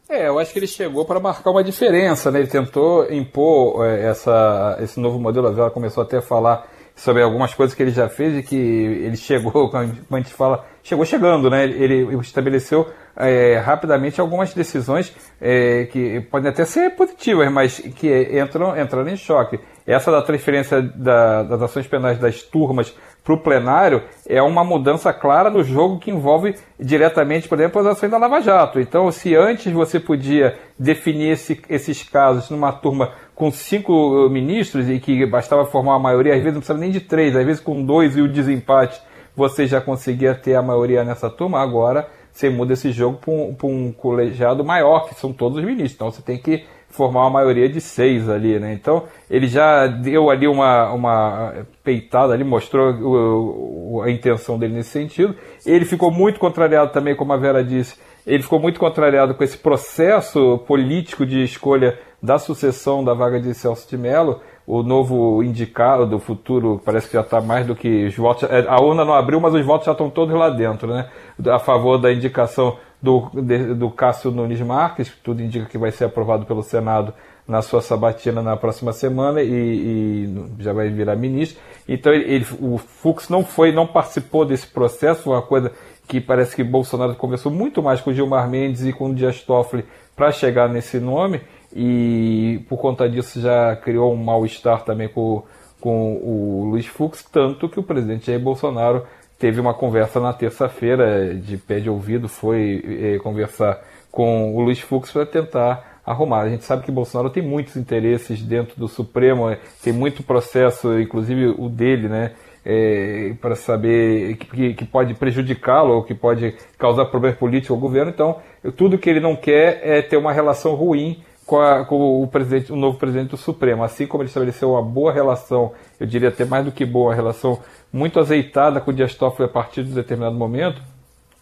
É, 0.08 0.26
eu 0.26 0.38
acho 0.38 0.52
que 0.52 0.58
ele 0.58 0.66
chegou 0.66 1.04
para 1.04 1.20
marcar 1.20 1.50
uma 1.50 1.62
diferença, 1.62 2.30
né? 2.30 2.38
Ele 2.38 2.48
tentou 2.48 3.12
impor 3.12 3.86
é, 3.86 4.04
essa, 4.06 4.78
esse 4.80 4.98
novo 4.98 5.18
modelo, 5.18 5.46
a 5.46 5.50
Vela 5.50 5.70
começou 5.70 6.02
até 6.02 6.16
a 6.16 6.22
falar 6.22 6.66
sobre 6.96 7.22
algumas 7.22 7.54
coisas 7.54 7.76
que 7.76 7.82
ele 7.82 7.90
já 7.90 8.08
fez 8.08 8.38
e 8.38 8.42
que 8.42 8.56
ele 8.56 9.16
chegou, 9.16 9.52
como 9.70 9.84
a 10.10 10.16
gente 10.16 10.32
fala, 10.32 10.64
chegou 10.82 11.04
chegando, 11.04 11.50
né? 11.50 11.64
Ele 11.64 12.16
estabeleceu 12.20 12.88
é, 13.16 13.58
rapidamente 13.58 14.20
algumas 14.20 14.54
decisões 14.54 15.14
é, 15.40 15.84
que 15.86 16.20
podem 16.22 16.50
até 16.50 16.64
ser 16.64 16.90
positivas, 16.96 17.52
mas 17.52 17.78
que 17.78 18.40
entram, 18.40 18.80
entram 18.80 19.06
em 19.06 19.16
choque. 19.16 19.60
Essa 19.86 20.10
da 20.10 20.22
transferência 20.22 20.80
da, 20.80 21.42
das 21.42 21.62
ações 21.62 21.86
penais 21.86 22.18
das 22.18 22.42
turmas 22.42 22.96
para 23.28 23.34
o 23.34 23.38
plenário 23.38 24.04
é 24.26 24.40
uma 24.40 24.64
mudança 24.64 25.12
clara 25.12 25.50
no 25.50 25.62
jogo 25.62 25.98
que 25.98 26.10
envolve 26.10 26.54
diretamente, 26.80 27.46
por 27.46 27.58
exemplo, 27.58 27.82
as 27.82 27.88
ações 27.88 28.10
da 28.10 28.16
Lava 28.16 28.40
Jato. 28.40 28.80
Então, 28.80 29.12
se 29.12 29.36
antes 29.36 29.70
você 29.70 30.00
podia 30.00 30.56
definir 30.78 31.32
esse, 31.32 31.60
esses 31.68 32.02
casos 32.02 32.48
numa 32.48 32.72
turma 32.72 33.12
com 33.34 33.50
cinco 33.50 34.30
ministros 34.30 34.88
e 34.88 34.98
que 34.98 35.26
bastava 35.26 35.66
formar 35.66 35.96
a 35.96 35.98
maioria, 35.98 36.32
às 36.32 36.38
vezes 36.38 36.54
não 36.54 36.60
precisava 36.60 36.80
nem 36.80 36.90
de 36.90 37.00
três, 37.00 37.36
às 37.36 37.44
vezes 37.44 37.60
com 37.60 37.84
dois 37.84 38.16
e 38.16 38.22
o 38.22 38.28
desempate 38.32 38.98
você 39.36 39.66
já 39.66 39.78
conseguia 39.78 40.34
ter 40.34 40.54
a 40.54 40.62
maioria 40.62 41.04
nessa 41.04 41.28
turma, 41.28 41.60
agora 41.60 42.08
você 42.32 42.48
muda 42.48 42.72
esse 42.72 42.92
jogo 42.92 43.18
para 43.18 43.30
um, 43.30 43.56
um, 43.62 43.92
colegiado 43.92 44.64
maior, 44.64 45.06
que 45.06 45.14
são 45.14 45.34
todos 45.34 45.58
os 45.58 45.64
ministros. 45.64 45.94
Então 45.94 46.10
você 46.10 46.22
tem 46.22 46.38
que 46.38 46.64
formar 46.88 47.20
uma 47.20 47.30
maioria 47.30 47.68
de 47.68 47.80
seis 47.80 48.28
ali, 48.28 48.58
né? 48.58 48.72
Então 48.72 49.04
ele 49.30 49.46
já 49.46 49.86
deu 49.86 50.30
ali 50.30 50.48
uma, 50.48 50.92
uma 50.92 51.54
peitada 51.84 52.32
ali, 52.32 52.44
mostrou 52.44 52.92
o, 52.92 54.02
a 54.02 54.10
intenção 54.10 54.58
dele 54.58 54.74
nesse 54.74 54.90
sentido. 54.90 55.34
Ele 55.64 55.84
ficou 55.84 56.10
muito 56.10 56.40
contrariado 56.40 56.92
também, 56.92 57.14
como 57.14 57.32
a 57.32 57.36
Vera 57.36 57.62
disse, 57.62 57.96
ele 58.26 58.42
ficou 58.42 58.58
muito 58.58 58.78
contrariado 58.78 59.34
com 59.34 59.44
esse 59.44 59.56
processo 59.56 60.58
político 60.66 61.24
de 61.24 61.42
escolha 61.42 61.98
da 62.22 62.38
sucessão 62.38 63.04
da 63.04 63.14
vaga 63.14 63.40
de 63.40 63.54
Celso 63.54 63.88
de 63.88 63.96
Mello, 63.96 64.40
o 64.66 64.82
novo 64.82 65.42
indicado 65.42 66.04
do 66.04 66.18
futuro 66.18 66.80
parece 66.84 67.06
que 67.06 67.14
já 67.14 67.22
está 67.22 67.40
mais 67.40 67.66
do 67.66 67.74
que 67.74 68.06
os 68.06 68.16
votos. 68.16 68.42
É, 68.50 68.66
a 68.68 68.78
urna 68.78 69.02
não 69.02 69.14
abriu, 69.14 69.40
mas 69.40 69.54
os 69.54 69.64
votos 69.64 69.86
já 69.86 69.92
estão 69.92 70.10
todos 70.10 70.34
lá 70.34 70.50
dentro, 70.50 70.88
né? 70.88 71.08
A 71.46 71.58
favor 71.58 71.96
da 71.96 72.12
indicação 72.12 72.76
do, 73.00 73.30
de, 73.34 73.74
do 73.74 73.90
Cássio 73.90 74.30
Nunes 74.30 74.60
Marques, 74.60 75.12
tudo 75.22 75.42
indica 75.42 75.66
que 75.66 75.78
vai 75.78 75.90
ser 75.90 76.04
aprovado 76.04 76.44
pelo 76.44 76.62
Senado 76.62 77.14
na 77.46 77.62
sua 77.62 77.80
sabatina 77.80 78.42
na 78.42 78.56
próxima 78.56 78.92
semana 78.92 79.40
e, 79.40 79.48
e 79.48 80.34
já 80.58 80.72
vai 80.72 80.90
virar 80.90 81.16
ministro. 81.16 81.58
Então 81.88 82.12
ele, 82.12 82.46
o 82.60 82.76
Fux 82.76 83.28
não 83.28 83.42
foi, 83.42 83.72
não 83.72 83.86
participou 83.86 84.44
desse 84.44 84.66
processo, 84.66 85.30
uma 85.30 85.40
coisa 85.40 85.72
que 86.06 86.20
parece 86.20 86.54
que 86.54 86.62
Bolsonaro 86.62 87.14
conversou 87.14 87.50
muito 87.50 87.82
mais 87.82 88.00
com 88.00 88.12
Gilmar 88.12 88.48
Mendes 88.48 88.84
e 88.84 88.92
com 88.92 89.14
Dias 89.14 89.40
Toffoli 89.42 89.84
para 90.14 90.30
chegar 90.32 90.68
nesse 90.68 90.98
nome 90.98 91.40
e 91.74 92.64
por 92.68 92.78
conta 92.78 93.08
disso 93.08 93.40
já 93.40 93.76
criou 93.76 94.12
um 94.12 94.16
mal-estar 94.16 94.82
também 94.84 95.08
com, 95.08 95.42
com 95.80 96.16
o 96.16 96.64
Luiz 96.70 96.86
Fux, 96.86 97.22
tanto 97.30 97.68
que 97.68 97.78
o 97.78 97.82
presidente 97.82 98.26
Jair 98.26 98.40
Bolsonaro 98.40 99.04
teve 99.38 99.60
uma 99.60 99.72
conversa 99.72 100.18
na 100.20 100.32
terça-feira 100.32 101.34
de 101.34 101.56
pé 101.56 101.78
de 101.78 101.88
ouvido, 101.88 102.28
foi 102.28 102.82
é, 103.14 103.18
conversar 103.18 103.80
com 104.10 104.54
o 104.54 104.60
Luiz 104.60 104.80
Fux 104.80 105.12
para 105.12 105.24
tentar 105.24 106.00
arrumar. 106.04 106.40
A 106.40 106.48
gente 106.48 106.64
sabe 106.64 106.84
que 106.84 106.90
Bolsonaro 106.90 107.30
tem 107.30 107.42
muitos 107.42 107.76
interesses 107.76 108.42
dentro 108.42 108.78
do 108.78 108.88
Supremo, 108.88 109.48
é, 109.48 109.58
tem 109.82 109.92
muito 109.92 110.22
processo, 110.22 110.98
inclusive 110.98 111.54
o 111.58 111.68
dele, 111.68 112.08
né? 112.08 112.32
É, 112.70 113.32
para 113.40 113.54
saber 113.54 114.36
que, 114.36 114.74
que 114.74 114.84
pode 114.84 115.14
prejudicá-lo 115.14 115.94
ou 115.94 116.02
que 116.02 116.14
pode 116.14 116.54
causar 116.76 117.06
problema 117.06 117.34
político 117.34 117.72
ao 117.72 117.80
governo. 117.80 118.10
Então, 118.10 118.40
tudo 118.76 118.98
que 118.98 119.08
ele 119.08 119.20
não 119.20 119.34
quer 119.34 119.80
é 119.82 120.02
ter 120.02 120.18
uma 120.18 120.32
relação 120.32 120.74
ruim 120.74 121.22
com, 121.48 121.58
a, 121.58 121.82
com, 121.82 122.22
o, 122.22 122.26
presidente, 122.28 122.70
o 122.70 122.76
novo 122.76 122.98
presidente 122.98 123.30
do 123.30 123.38
Supremo. 123.38 123.82
Assim 123.82 124.06
como 124.06 124.22
ele 124.22 124.28
estabeleceu 124.28 124.72
uma 124.72 124.82
boa 124.82 125.10
relação, 125.10 125.72
eu 125.98 126.06
diria 126.06 126.28
até 126.28 126.44
mais 126.44 126.62
do 126.62 126.70
que 126.70 126.84
boa, 126.84 127.14
relação 127.14 127.58
muito 127.90 128.20
azeitada 128.20 128.82
com 128.82 128.90
o 128.90 128.94
Dias 128.94 129.14
Toffoli 129.14 129.48
a 129.48 129.52
partir 129.52 129.82
de 129.82 129.90
um 129.90 129.94
determinado 129.94 130.36
momento, 130.36 130.82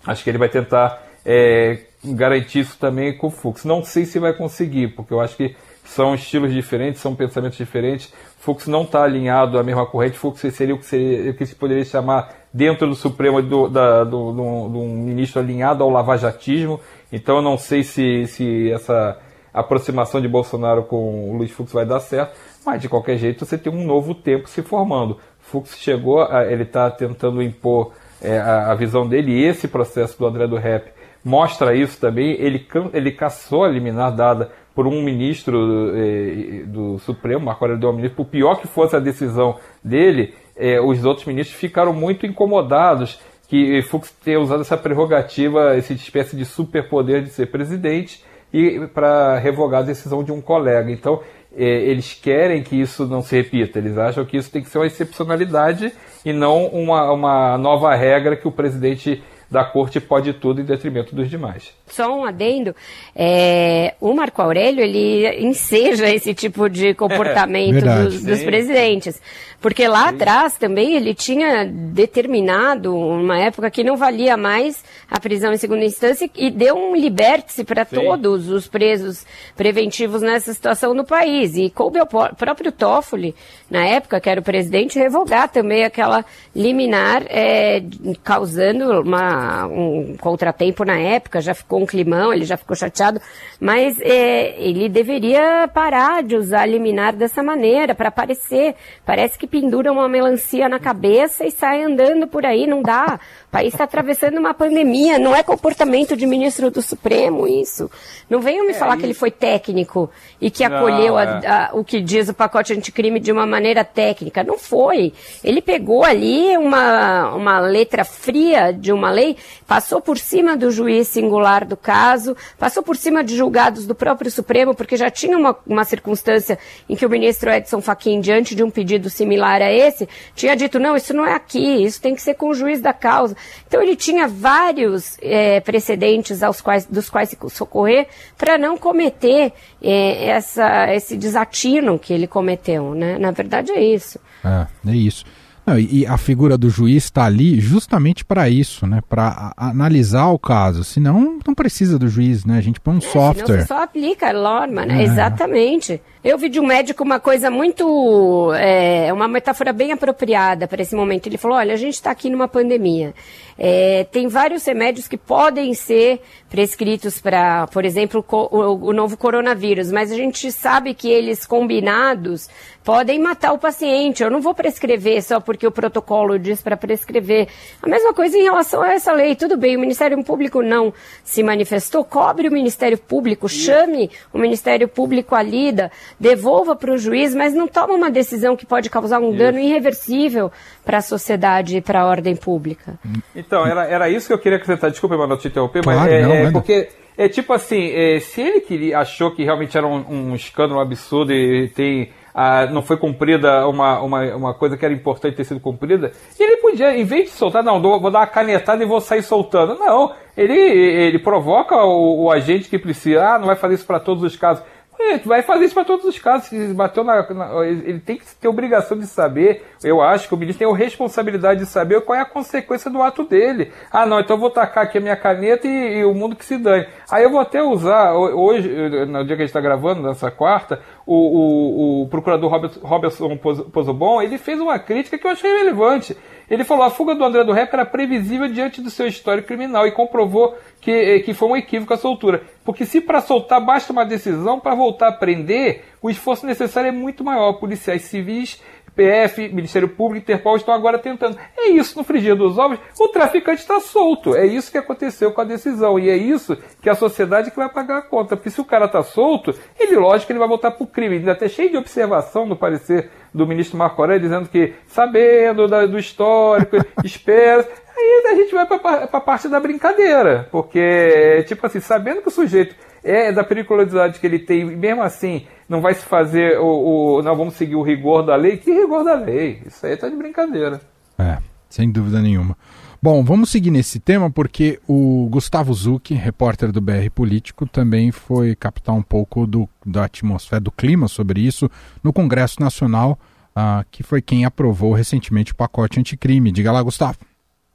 acho 0.06 0.22
que 0.22 0.30
ele 0.30 0.38
vai 0.38 0.48
tentar 0.48 1.02
é, 1.25 1.80
garantir 2.04 2.60
isso 2.60 2.78
também 2.78 3.18
com 3.18 3.26
o 3.26 3.30
Fux. 3.30 3.64
Não 3.64 3.82
sei 3.82 4.04
se 4.04 4.20
vai 4.20 4.32
conseguir, 4.32 4.94
porque 4.94 5.12
eu 5.12 5.20
acho 5.20 5.36
que 5.36 5.56
são 5.82 6.14
estilos 6.14 6.52
diferentes, 6.52 7.00
são 7.00 7.16
pensamentos 7.16 7.58
diferentes. 7.58 8.12
Fux 8.38 8.68
não 8.68 8.82
está 8.82 9.02
alinhado 9.02 9.58
à 9.58 9.64
mesma 9.64 9.86
corrente. 9.86 10.16
Fux 10.16 10.40
seria 10.54 10.76
o 10.76 10.78
que, 10.78 10.86
seria, 10.86 11.32
o 11.32 11.34
que 11.34 11.44
se 11.44 11.56
poderia 11.56 11.84
chamar 11.84 12.32
dentro 12.54 12.86
do 12.86 12.94
Supremo 12.94 13.42
do, 13.42 13.68
do, 13.68 14.04
do, 14.04 14.32
do 14.32 14.42
um 14.80 14.98
ministro 14.98 15.40
alinhado 15.40 15.82
ao 15.82 15.90
lavajatismo. 15.90 16.80
Então 17.12 17.36
eu 17.36 17.42
não 17.42 17.58
sei 17.58 17.82
se, 17.82 18.28
se 18.28 18.70
essa 18.70 19.18
aproximação 19.60 20.20
de 20.20 20.28
Bolsonaro 20.28 20.84
com 20.84 21.30
o 21.30 21.36
Luiz 21.36 21.50
Fux 21.50 21.72
vai 21.72 21.86
dar 21.86 22.00
certo, 22.00 22.36
mas 22.64 22.80
de 22.80 22.88
qualquer 22.88 23.16
jeito 23.16 23.44
você 23.44 23.56
tem 23.56 23.72
um 23.72 23.84
novo 23.84 24.14
tempo 24.14 24.48
se 24.48 24.62
formando. 24.62 25.18
Fux 25.40 25.76
chegou, 25.78 26.26
ele 26.42 26.64
está 26.64 26.90
tentando 26.90 27.42
impor 27.42 27.92
é, 28.20 28.38
a, 28.38 28.72
a, 28.72 28.75
visão 28.75 29.06
dele 29.06 29.32
e 29.32 29.44
esse 29.44 29.68
processo 29.68 30.18
do 30.18 30.26
André 30.26 30.46
do 30.46 30.56
Rep 30.56 30.90
mostra 31.25 31.75
isso 31.75 31.98
também. 32.00 32.32
Ele, 32.32 32.66
ele 32.92 33.12
caçou 33.12 33.64
a 33.64 33.68
liminar 33.68 34.14
dada 34.14 34.50
por 34.76 34.86
um 34.86 35.02
ministro 35.02 35.92
eh, 35.96 36.64
do 36.66 36.98
Supremo, 36.98 37.46
Marco 37.46 37.64
Aurélio 37.64 37.80
deu 37.80 37.92
ministro, 37.94 38.22
por 38.22 38.30
pior 38.30 38.56
que 38.56 38.68
fosse 38.68 38.94
a 38.94 38.98
decisão 38.98 39.56
dele, 39.82 40.34
eh, 40.54 40.78
os 40.78 41.02
outros 41.02 41.26
ministros 41.26 41.58
ficaram 41.58 41.94
muito 41.94 42.26
incomodados 42.26 43.18
que 43.48 43.80
Fux 43.82 44.10
tenha 44.22 44.38
usado 44.38 44.60
essa 44.60 44.76
prerrogativa, 44.76 45.75
essa 45.75 45.94
espécie 45.94 46.36
de 46.36 46.44
superpoder 46.44 47.22
de 47.22 47.30
ser 47.30 47.46
presidente, 47.46 48.22
e 48.52 48.86
para 48.88 49.38
revogar 49.38 49.80
a 49.80 49.86
decisão 49.86 50.22
de 50.22 50.32
um 50.32 50.40
colega. 50.40 50.90
Então, 50.90 51.20
é, 51.56 51.64
eles 51.64 52.12
querem 52.12 52.62
que 52.62 52.78
isso 52.78 53.06
não 53.06 53.22
se 53.22 53.34
repita, 53.34 53.78
eles 53.78 53.96
acham 53.96 54.24
que 54.24 54.36
isso 54.36 54.50
tem 54.50 54.62
que 54.62 54.68
ser 54.68 54.78
uma 54.78 54.86
excepcionalidade 54.86 55.92
e 56.24 56.32
não 56.32 56.66
uma, 56.66 57.10
uma 57.12 57.58
nova 57.58 57.94
regra 57.94 58.36
que 58.36 58.46
o 58.46 58.52
presidente 58.52 59.22
da 59.50 59.64
corte 59.64 60.00
pode 60.00 60.32
tudo 60.32 60.60
em 60.60 60.64
detrimento 60.64 61.14
dos 61.14 61.30
demais. 61.30 61.72
Só 61.86 62.12
um 62.12 62.24
adendo, 62.24 62.74
é, 63.14 63.94
o 64.00 64.12
Marco 64.12 64.42
Aurélio 64.42 64.82
ele 64.82 65.46
enseja 65.46 66.08
esse 66.08 66.34
tipo 66.34 66.68
de 66.68 66.94
comportamento 66.94 67.86
é, 67.86 68.02
dos, 68.02 68.22
dos 68.24 68.42
presidentes, 68.42 69.20
porque 69.60 69.86
lá 69.86 70.08
Sim. 70.08 70.14
atrás 70.16 70.56
também 70.56 70.94
ele 70.94 71.14
tinha 71.14 71.64
determinado 71.64 72.94
uma 72.94 73.38
época 73.38 73.70
que 73.70 73.84
não 73.84 73.96
valia 73.96 74.36
mais 74.36 74.84
a 75.10 75.18
prisão 75.20 75.52
em 75.52 75.56
segunda 75.56 75.84
instância 75.84 76.28
e 76.34 76.50
deu 76.50 76.76
um 76.76 76.96
liberte-se 76.96 77.64
para 77.64 77.84
todos 77.84 78.48
os 78.48 78.66
presos 78.66 79.24
preventivos 79.56 80.22
nessa 80.22 80.52
situação 80.52 80.92
no 80.92 81.04
país. 81.04 81.56
E 81.56 81.70
coube 81.70 81.98
ao 81.98 82.06
próprio 82.06 82.72
Toffoli, 82.72 83.34
na 83.70 83.84
época 83.84 84.20
que 84.20 84.28
era 84.28 84.40
o 84.40 84.44
presidente, 84.44 84.98
revogar 84.98 85.48
também 85.48 85.84
aquela 85.84 86.24
liminar, 86.54 87.24
é, 87.28 87.82
causando 88.22 89.00
uma, 89.00 89.36
um 89.71 90.16
contratempo 90.19 90.85
na 90.85 90.99
época, 90.99 91.40
já 91.40 91.55
ficou 91.55 91.81
um 91.81 91.87
climão, 91.87 92.33
ele 92.33 92.45
já 92.45 92.57
ficou 92.57 92.76
chateado, 92.76 93.21
mas 93.61 93.99
é, 94.00 94.55
ele 94.59 94.88
deveria 94.88 95.69
parar 95.73 96.23
de 96.23 96.37
usar 96.37 96.66
liminar 96.66 97.14
dessa 97.14 97.43
maneira, 97.43 97.95
para 97.95 98.09
aparecer. 98.09 98.75
Parece 99.05 99.38
que 99.38 99.47
pendura 99.47 99.93
uma 99.93 100.09
melancia 100.09 100.69
na 100.69 100.78
cabeça 100.78 101.45
e 101.45 101.50
sai 101.50 101.83
andando 101.83 102.26
por 102.26 102.45
aí, 102.45 102.66
não 102.66 102.83
dá. 102.83 103.19
O 103.49 103.50
país 103.50 103.73
está 103.73 103.85
atravessando 103.85 104.38
uma 104.38 104.52
pandemia, 104.52 105.19
não 105.19 105.35
é 105.35 105.43
comportamento 105.43 106.16
de 106.16 106.26
ministro 106.26 106.71
do 106.71 106.83
Supremo 106.83 107.47
isso. 107.47 107.90
Não 108.28 108.40
venham 108.40 108.66
me 108.66 108.73
é, 108.73 108.75
falar 108.75 108.97
que 108.97 109.05
ele 109.05 109.14
foi 109.14 109.31
técnico 109.31 110.11
e 110.40 110.50
que 110.50 110.69
não, 110.69 110.76
acolheu 110.76 111.19
é. 111.19 111.25
a, 111.25 111.71
a, 111.71 111.75
o 111.75 111.85
que 111.85 112.00
diz 112.00 112.28
o 112.28 112.35
pacote 112.35 112.73
anticrime 112.73 113.21
de 113.21 113.33
uma 113.33 113.47
maneira 113.47 113.85
técnica. 113.85 114.43
Não 114.43 114.59
foi. 114.59 115.12
Ele 115.43 115.61
pegou 115.61 116.05
ali 116.05 116.57
uma, 116.57 117.35
uma 117.35 117.61
letra 117.61 118.05
fria 118.05 118.73
de 118.73 118.93
uma 118.93 119.11
lei, 119.11 119.25
passou 119.66 120.00
por 120.00 120.18
cima 120.18 120.56
do 120.56 120.71
juiz 120.71 121.09
singular 121.09 121.64
do 121.64 121.76
caso, 121.76 122.37
passou 122.59 122.83
por 122.83 122.97
cima 122.97 123.25
de 123.25 123.35
julgados 123.35 123.87
do 123.87 123.95
próprio 123.95 124.30
Supremo, 124.30 124.75
porque 124.75 124.97
já 124.97 125.11
tinha 125.11 125.37
uma, 125.38 125.56
uma 125.66 125.85
circunstância 125.85 126.59
em 126.88 126.95
que 126.95 127.06
o 127.06 127.11
ministro 127.11 127.50
Edson 127.50 127.80
Fachin, 127.80 128.21
diante 128.21 128.54
de 128.54 128.62
um 128.62 128.71
pedido 128.71 129.09
similar 129.09 129.62
a 129.62 129.73
esse, 129.73 130.09
tinha 130.35 130.54
dito, 130.54 130.78
não, 130.78 130.97
isso 130.97 131.14
não 131.14 131.25
é 131.25 131.35
aqui, 131.35 131.83
isso 131.85 132.00
tem 132.00 132.14
que 132.14 132.23
ser 132.23 132.35
com 132.35 132.49
o 132.49 132.54
juiz 132.54 132.80
da 132.80 132.92
causa. 132.92 133.37
Então 133.66 133.83
ele 133.83 133.97
tinha 133.97 134.28
vários 134.28 135.16
é, 135.23 135.61
precedentes 135.61 136.42
aos 136.42 136.61
quais, 136.61 136.85
dos 136.85 137.09
quais 137.09 137.30
se 137.30 137.38
socorrer 137.50 138.09
para 138.37 138.59
não 138.59 138.76
cometer 138.76 139.52
é, 139.83 140.28
essa, 140.28 140.92
esse 140.95 141.16
desatino 141.16 141.99
que 141.99 142.12
ele 142.12 142.26
cometeu, 142.26 142.95
né? 142.95 143.18
Na 143.18 143.30
verdade 143.30 143.73
é 143.73 143.83
isso. 143.83 144.18
É, 144.45 144.66
é 144.90 144.95
isso. 144.95 145.25
Não, 145.66 145.76
e 145.78 146.06
a 146.06 146.16
figura 146.16 146.56
do 146.56 146.70
juiz 146.70 147.04
está 147.04 147.25
ali 147.25 147.58
justamente 147.58 148.25
para 148.25 148.49
isso, 148.49 148.87
né? 148.87 149.00
Para 149.08 149.52
analisar 149.56 150.28
o 150.28 150.38
caso. 150.38 150.85
Senão, 150.85 151.40
não 151.44 151.54
precisa 151.54 151.99
do 151.99 152.06
juiz, 152.08 152.44
né? 152.44 152.56
A 152.56 152.61
gente 152.61 152.78
põe 152.78 152.94
um 152.94 152.99
é, 152.99 153.00
software. 153.00 153.66
só 153.66 153.82
aplica 153.82 154.28
a 154.28 154.32
norma, 154.32 154.87
né? 154.87 155.02
É. 155.02 155.04
Exatamente. 155.04 156.00
Eu 156.26 156.37
vi 156.37 156.49
de 156.49 156.59
um 156.59 156.66
médico 156.66 157.04
uma 157.04 157.21
coisa 157.21 157.52
muito. 157.52 158.52
É, 158.54 159.12
uma 159.12 159.28
metáfora 159.28 159.73
bem 159.73 159.92
apropriada 159.92 160.66
para 160.66 160.83
esse 160.83 160.92
momento. 160.92 161.28
Ele 161.28 161.38
falou: 161.38 161.56
olha, 161.56 161.73
a 161.73 161.76
gente 161.76 161.95
está 161.95 162.11
aqui 162.11 162.28
numa 162.28 162.49
pandemia. 162.49 163.14
É, 163.59 164.04
tem 164.11 164.28
vários 164.28 164.64
remédios 164.66 165.09
que 165.09 165.16
podem 165.16 165.73
ser 165.73 166.21
prescritos 166.50 167.18
para, 167.21 167.66
por 167.68 167.85
exemplo, 167.85 168.25
o, 168.28 168.88
o, 168.88 168.92
novo 168.92 169.16
coronavírus, 169.16 169.90
mas 169.90 170.12
a 170.12 170.14
gente 170.14 170.52
sabe 170.52 170.92
que 170.92 171.09
eles 171.09 171.47
combinados 171.47 172.50
podem 172.85 173.18
matar 173.18 173.52
o 173.52 173.59
paciente. 173.59 174.23
Eu 174.23 174.30
não 174.30 174.40
vou 174.40 174.54
prescrever 174.54 175.23
só 175.23 175.40
porque 175.40 175.66
o 175.66 175.73
protocolo 175.73 176.38
diz 176.38 176.61
para 176.61 176.76
prescrever. 176.76 177.49
A 177.83 177.88
mesma 177.88 178.12
coisa 178.12 178.37
em 178.37 178.42
relação 178.42 178.83
a 178.83 178.92
essa 178.92 179.12
lei. 179.12 179.35
Tudo 179.35 179.56
bem, 179.56 179.76
o 179.76 179.80
Ministério 179.80 180.23
Público 180.23 180.62
não 180.62 180.92
se 181.25 181.42
manifestou, 181.42 182.04
cobre 182.04 182.49
o 182.49 182.52
Ministério 182.52 182.99
Público, 182.99 183.49
chame 183.49 184.11
o 184.33 184.38
Ministério 184.38 184.87
Público 184.87 185.35
à 185.35 185.42
lida, 185.42 185.90
devolva 186.18 186.75
para 186.75 186.92
o 186.92 186.99
juiz, 186.99 187.35
mas 187.35 187.54
não 187.54 187.68
toma 187.68 187.94
uma 187.94 188.11
decisão 188.11 188.56
que 188.56 188.66
pode 188.66 188.88
causar 188.90 189.20
um 189.20 189.35
dano 189.37 189.58
irreversível 189.58 190.50
para 190.85 190.99
a 190.99 191.02
sociedade 191.02 191.76
e 191.76 191.80
para 191.80 192.02
a 192.02 192.06
ordem 192.06 192.35
pública. 192.35 192.99
Então, 193.35 193.66
era, 193.66 193.85
era 193.87 194.11
isso 194.11 194.26
que 194.26 194.32
eu 194.32 194.38
queria 194.38 194.56
acrescentar. 194.56 194.90
Desculpa, 194.90 195.16
Manoel, 195.16 195.38
te 195.38 195.49
interromper, 195.49 195.82
claro, 195.82 196.00
mas 196.00 196.11
é, 196.11 196.23
não, 196.23 196.32
é 196.32 196.50
porque 196.50 196.88
é 197.18 197.28
tipo 197.28 197.52
assim, 197.52 197.90
é, 197.92 198.20
se 198.20 198.40
ele 198.40 198.61
queria, 198.61 198.99
achou 198.99 199.30
que 199.30 199.44
realmente 199.44 199.76
era 199.76 199.87
um, 199.87 200.30
um 200.30 200.35
escândalo 200.35 200.80
absurdo 200.80 201.32
e 201.32 201.68
tem 201.68 202.11
ah, 202.38 202.66
não 202.66 202.82
foi 202.82 202.99
cumprida 202.99 203.66
uma, 203.66 203.99
uma, 204.02 204.37
uma 204.37 204.54
coisa 204.54 204.76
que 204.76 204.85
era 204.85 204.92
importante 204.92 205.37
ter 205.37 205.44
sido 205.44 205.58
cumprida, 205.58 206.12
ele 206.38 206.58
podia, 206.58 206.94
em 206.94 207.02
vez 207.02 207.30
de 207.30 207.30
soltar, 207.30 207.64
não, 207.64 207.80
vou 207.80 208.11
dar 208.11 208.18
uma 208.18 208.26
canetada 208.26 208.82
e 208.82 208.87
vou 208.87 209.00
sair 209.00 209.23
soltando. 209.23 209.75
Não, 209.78 210.12
ele, 210.37 210.52
ele 210.52 211.18
provoca 211.18 211.75
o, 211.76 212.25
o 212.25 212.30
agente 212.30 212.68
que 212.68 212.78
precisa, 212.78 213.26
ah, 213.26 213.38
não 213.38 213.46
vai 213.46 213.56
fazer 213.56 213.76
isso 213.76 213.87
para 213.87 213.99
todos 213.99 214.23
os 214.23 214.37
casos. 214.37 214.62
É, 214.98 215.18
vai 215.18 215.42
fazer 215.42 215.66
isso 215.66 215.74
para 215.74 215.84
todos 215.84 216.04
os 216.06 216.18
casos. 216.18 216.48
Se 216.48 216.74
bateu 216.74 217.04
na, 217.04 217.22
na, 217.34 217.66
ele 217.66 218.00
tem 218.00 218.16
que 218.16 218.24
ter 218.34 218.48
obrigação 218.48 218.98
de 218.98 219.06
saber. 219.06 219.64
Eu 219.84 220.00
acho 220.00 220.26
que 220.26 220.34
o 220.34 220.36
ministro 220.36 220.66
tem 220.66 220.74
a 220.74 220.76
responsabilidade 220.76 221.60
de 221.60 221.66
saber 221.66 222.00
qual 222.00 222.18
é 222.18 222.22
a 222.22 222.26
consequência 222.26 222.90
do 222.90 223.02
ato 223.02 223.24
dele. 223.24 223.72
Ah, 223.92 224.06
não, 224.06 224.20
então 224.20 224.36
eu 224.36 224.40
vou 224.40 224.50
tacar 224.50 224.84
aqui 224.84 224.98
a 224.98 225.00
minha 225.00 225.16
caneta 225.16 225.68
e, 225.68 225.98
e 225.98 226.04
o 226.04 226.14
mundo 226.14 226.34
que 226.34 226.44
se 226.44 226.56
dane. 226.56 226.86
Aí 227.10 227.24
eu 227.24 227.30
vou 227.30 227.40
até 227.40 227.62
usar, 227.62 228.14
hoje, 228.14 228.68
no 229.06 229.24
dia 229.24 229.36
que 229.36 229.42
a 229.42 229.46
gente 229.46 229.50
está 229.50 229.60
gravando, 229.60 230.02
nessa 230.02 230.30
quarta, 230.30 230.80
o, 231.06 231.14
o, 231.14 232.02
o 232.02 232.08
procurador 232.08 232.50
Robert, 232.50 232.72
Robertson 232.82 233.36
Pozobon, 233.36 234.22
ele 234.22 234.38
fez 234.38 234.58
uma 234.58 234.78
crítica 234.78 235.18
que 235.18 235.26
eu 235.26 235.30
achei 235.30 235.50
relevante. 235.50 236.16
Ele 236.50 236.64
falou: 236.64 236.84
a 236.84 236.90
fuga 236.90 237.14
do 237.14 237.24
André 237.24 237.44
do 237.44 237.52
Rep 237.52 237.72
era 237.72 237.84
previsível 237.84 238.48
diante 238.48 238.80
do 238.80 238.90
seu 238.90 239.06
histórico 239.06 239.48
criminal 239.48 239.86
e 239.86 239.92
comprovou 239.92 240.56
que, 240.80 240.90
eh, 240.90 241.20
que 241.20 241.34
foi 241.34 241.48
um 241.48 241.56
equívoco 241.56 241.92
a 241.92 241.96
soltura. 241.96 242.42
Porque 242.64 242.84
se 242.84 243.00
para 243.00 243.20
soltar 243.20 243.60
basta 243.60 243.92
uma 243.92 244.04
decisão, 244.04 244.60
para 244.60 244.74
voltar 244.74 245.08
a 245.08 245.12
prender, 245.12 245.84
o 246.00 246.10
esforço 246.10 246.46
necessário 246.46 246.88
é 246.88 246.92
muito 246.92 247.24
maior. 247.24 247.54
Policiais 247.54 248.02
civis 248.02 248.60
PF, 248.96 249.50
Ministério 249.50 249.90
Público, 249.90 250.24
Interpol 250.24 250.56
estão 250.56 250.72
agora 250.72 250.98
tentando. 250.98 251.38
É 251.56 251.68
isso 251.68 251.98
no 251.98 252.02
frigir 252.02 252.34
dos 252.34 252.56
ovos, 252.56 252.78
o 252.98 253.08
traficante 253.08 253.60
está 253.60 253.78
solto. 253.78 254.34
É 254.34 254.46
isso 254.46 254.72
que 254.72 254.78
aconteceu 254.78 255.30
com 255.32 255.42
a 255.42 255.44
decisão. 255.44 255.98
E 255.98 256.08
é 256.08 256.16
isso 256.16 256.56
que 256.80 256.88
a 256.88 256.94
sociedade 256.94 257.50
que 257.50 257.56
vai 257.56 257.68
pagar 257.68 257.98
a 257.98 258.02
conta. 258.02 258.34
Porque 258.34 258.48
se 258.48 258.60
o 258.60 258.64
cara 258.64 258.86
está 258.86 259.02
solto, 259.02 259.54
ele, 259.78 259.96
lógico, 259.96 260.32
ele 260.32 260.38
vai 260.38 260.48
voltar 260.48 260.70
para 260.70 260.82
o 260.82 260.86
crime. 260.86 261.16
Ainda 261.16 261.32
até 261.32 261.46
cheio 261.46 261.70
de 261.70 261.76
observação 261.76 262.46
no 262.46 262.56
parecer 262.56 263.10
do 263.37 263.47
ministro 263.47 263.76
Marco 263.76 264.00
Aurélio, 264.00 264.23
dizendo 264.23 264.49
que, 264.49 264.75
sabendo 264.87 265.69
da, 265.69 265.87
do 265.87 265.99
histórico, 265.99 266.76
espera. 267.05 267.69
Aí 267.97 268.23
a 268.33 268.35
gente 268.35 268.55
vai 268.55 268.66
para 268.66 269.05
a 269.05 269.21
parte 269.21 269.49
da 269.49 269.61
brincadeira. 269.61 270.49
Porque, 270.50 271.45
tipo 271.47 271.66
assim, 271.66 271.81
sabendo 271.81 272.23
que 272.23 272.28
o 272.28 272.33
sujeito 272.33 272.75
é 273.05 273.31
da 273.31 273.45
periculosidade 273.45 274.19
que 274.19 274.26
ele 274.26 274.38
tem, 274.38 274.64
mesmo 274.64 275.02
assim 275.02 275.47
não 275.69 275.81
vai 275.81 275.95
se 275.95 276.05
fazer 276.05 276.59
o, 276.59 277.19
o, 277.19 277.23
Não, 277.23 277.37
vamos 277.37 277.55
seguir 277.55 277.75
o 277.75 277.83
rigor 277.83 278.23
da 278.23 278.37
lei. 278.37 278.57
Que 278.57 278.73
rigor 278.73 279.05
da 279.05 279.14
lei? 279.14 279.62
Isso 279.66 279.85
aí 279.85 279.97
tá 279.97 280.09
de 280.09 280.16
brincadeira. 280.16 280.81
É, 281.19 281.38
sem 281.69 281.90
dúvida 281.90 282.21
nenhuma. 282.21 282.57
Bom, 283.02 283.22
vamos 283.22 283.50
seguir 283.50 283.70
nesse 283.70 284.00
tema 284.00 284.30
porque 284.30 284.80
o 284.88 285.28
Gustavo 285.30 285.72
Zucchi, 285.72 286.14
repórter 286.14 286.72
do 286.72 286.80
BR 286.80 287.10
Político, 287.14 287.66
também 287.66 288.10
foi 288.10 288.54
captar 288.54 288.94
um 288.94 289.02
pouco 289.02 289.46
do, 289.46 289.68
da 289.84 290.04
atmosfera, 290.04 290.60
do 290.60 290.72
clima 290.72 291.06
sobre 291.06 291.40
isso 291.40 291.70
no 292.02 292.12
Congresso 292.12 292.60
Nacional, 292.60 293.18
uh, 293.56 293.84
que 293.90 294.02
foi 294.02 294.22
quem 294.22 294.44
aprovou 294.44 294.92
recentemente 294.94 295.52
o 295.52 295.56
pacote 295.56 296.00
anticrime. 296.00 296.50
Diga 296.50 296.72
lá, 296.72 296.82
Gustavo. 296.82 297.18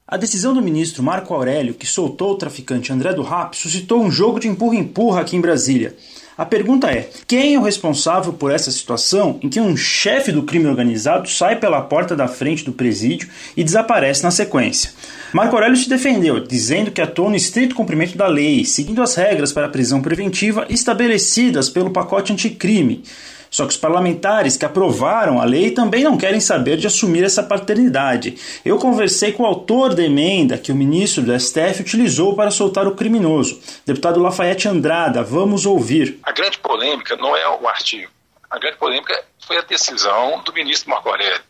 A 0.07 0.17
decisão 0.17 0.53
do 0.53 0.61
ministro 0.61 1.01
Marco 1.01 1.33
Aurélio, 1.33 1.73
que 1.73 1.87
soltou 1.87 2.31
o 2.31 2.37
traficante 2.37 2.91
André 2.91 3.13
do 3.13 3.21
Rap, 3.21 3.53
suscitou 3.55 4.03
um 4.03 4.11
jogo 4.11 4.39
de 4.39 4.47
empurra-empurra 4.49 5.21
aqui 5.21 5.37
em 5.37 5.41
Brasília. 5.41 5.95
A 6.41 6.45
pergunta 6.45 6.89
é: 6.89 7.07
quem 7.27 7.53
é 7.53 7.59
o 7.59 7.61
responsável 7.61 8.33
por 8.33 8.49
essa 8.49 8.71
situação 8.71 9.39
em 9.43 9.47
que 9.47 9.61
um 9.61 9.77
chefe 9.77 10.31
do 10.31 10.41
crime 10.41 10.65
organizado 10.65 11.29
sai 11.29 11.59
pela 11.59 11.79
porta 11.81 12.15
da 12.15 12.27
frente 12.27 12.65
do 12.65 12.71
presídio 12.71 13.29
e 13.55 13.63
desaparece 13.63 14.23
na 14.23 14.31
sequência? 14.31 14.89
Marco 15.31 15.55
Aurélio 15.55 15.77
se 15.77 15.87
defendeu, 15.87 16.39
dizendo 16.39 16.89
que 16.89 16.99
atuou 16.99 17.29
no 17.29 17.35
estrito 17.35 17.75
cumprimento 17.75 18.17
da 18.17 18.25
lei, 18.25 18.65
seguindo 18.65 19.03
as 19.03 19.13
regras 19.13 19.53
para 19.53 19.67
a 19.67 19.69
prisão 19.69 20.01
preventiva 20.01 20.65
estabelecidas 20.67 21.69
pelo 21.69 21.91
pacote 21.91 22.33
anticrime. 22.33 23.03
Só 23.51 23.65
que 23.65 23.73
os 23.73 23.77
parlamentares 23.77 24.55
que 24.55 24.63
aprovaram 24.63 25.41
a 25.41 25.43
lei 25.43 25.71
também 25.71 26.05
não 26.05 26.17
querem 26.17 26.39
saber 26.39 26.77
de 26.77 26.87
assumir 26.87 27.25
essa 27.25 27.43
paternidade. 27.43 28.37
Eu 28.63 28.77
conversei 28.77 29.33
com 29.33 29.43
o 29.43 29.45
autor 29.45 29.93
da 29.93 30.01
emenda 30.01 30.57
que 30.57 30.71
o 30.71 30.75
ministro 30.75 31.21
do 31.21 31.37
STF 31.37 31.81
utilizou 31.81 32.33
para 32.33 32.49
soltar 32.49 32.87
o 32.87 32.95
criminoso, 32.95 33.61
deputado 33.85 34.21
Lafayette 34.21 34.69
Andrada. 34.69 35.21
Vamos 35.21 35.65
ouvir. 35.65 36.17
A 36.23 36.31
grande 36.31 36.59
polêmica 36.59 37.17
não 37.17 37.35
é 37.35 37.45
o 37.49 37.67
artigo. 37.67 38.09
A 38.49 38.57
grande 38.57 38.77
polêmica 38.77 39.21
foi 39.45 39.57
a 39.57 39.61
decisão 39.61 40.41
do 40.45 40.53
ministro 40.53 40.89
Marco 40.89 41.09
Aurélio, 41.09 41.41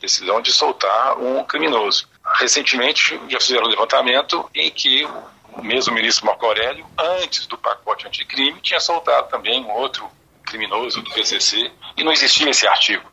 decisão 0.00 0.40
de 0.40 0.50
soltar 0.50 1.18
um 1.18 1.44
criminoso. 1.44 2.08
Recentemente 2.38 3.20
já 3.28 3.38
fizeram 3.38 3.66
um 3.66 3.68
levantamento 3.68 4.48
em 4.54 4.70
que 4.70 5.06
o 5.52 5.62
mesmo 5.62 5.92
ministro 5.92 6.24
Marco 6.24 6.46
Aurélio, 6.46 6.86
antes 6.98 7.46
do 7.46 7.58
pacote 7.58 8.06
anticrime, 8.06 8.58
tinha 8.62 8.80
soltado 8.80 9.28
também 9.28 9.62
um 9.62 9.70
outro 9.70 10.08
criminoso 10.42 11.02
do 11.02 11.10
PCC 11.10 11.70
e 11.96 12.04
não 12.04 12.12
existia 12.12 12.50
esse 12.50 12.66
artigo. 12.66 13.10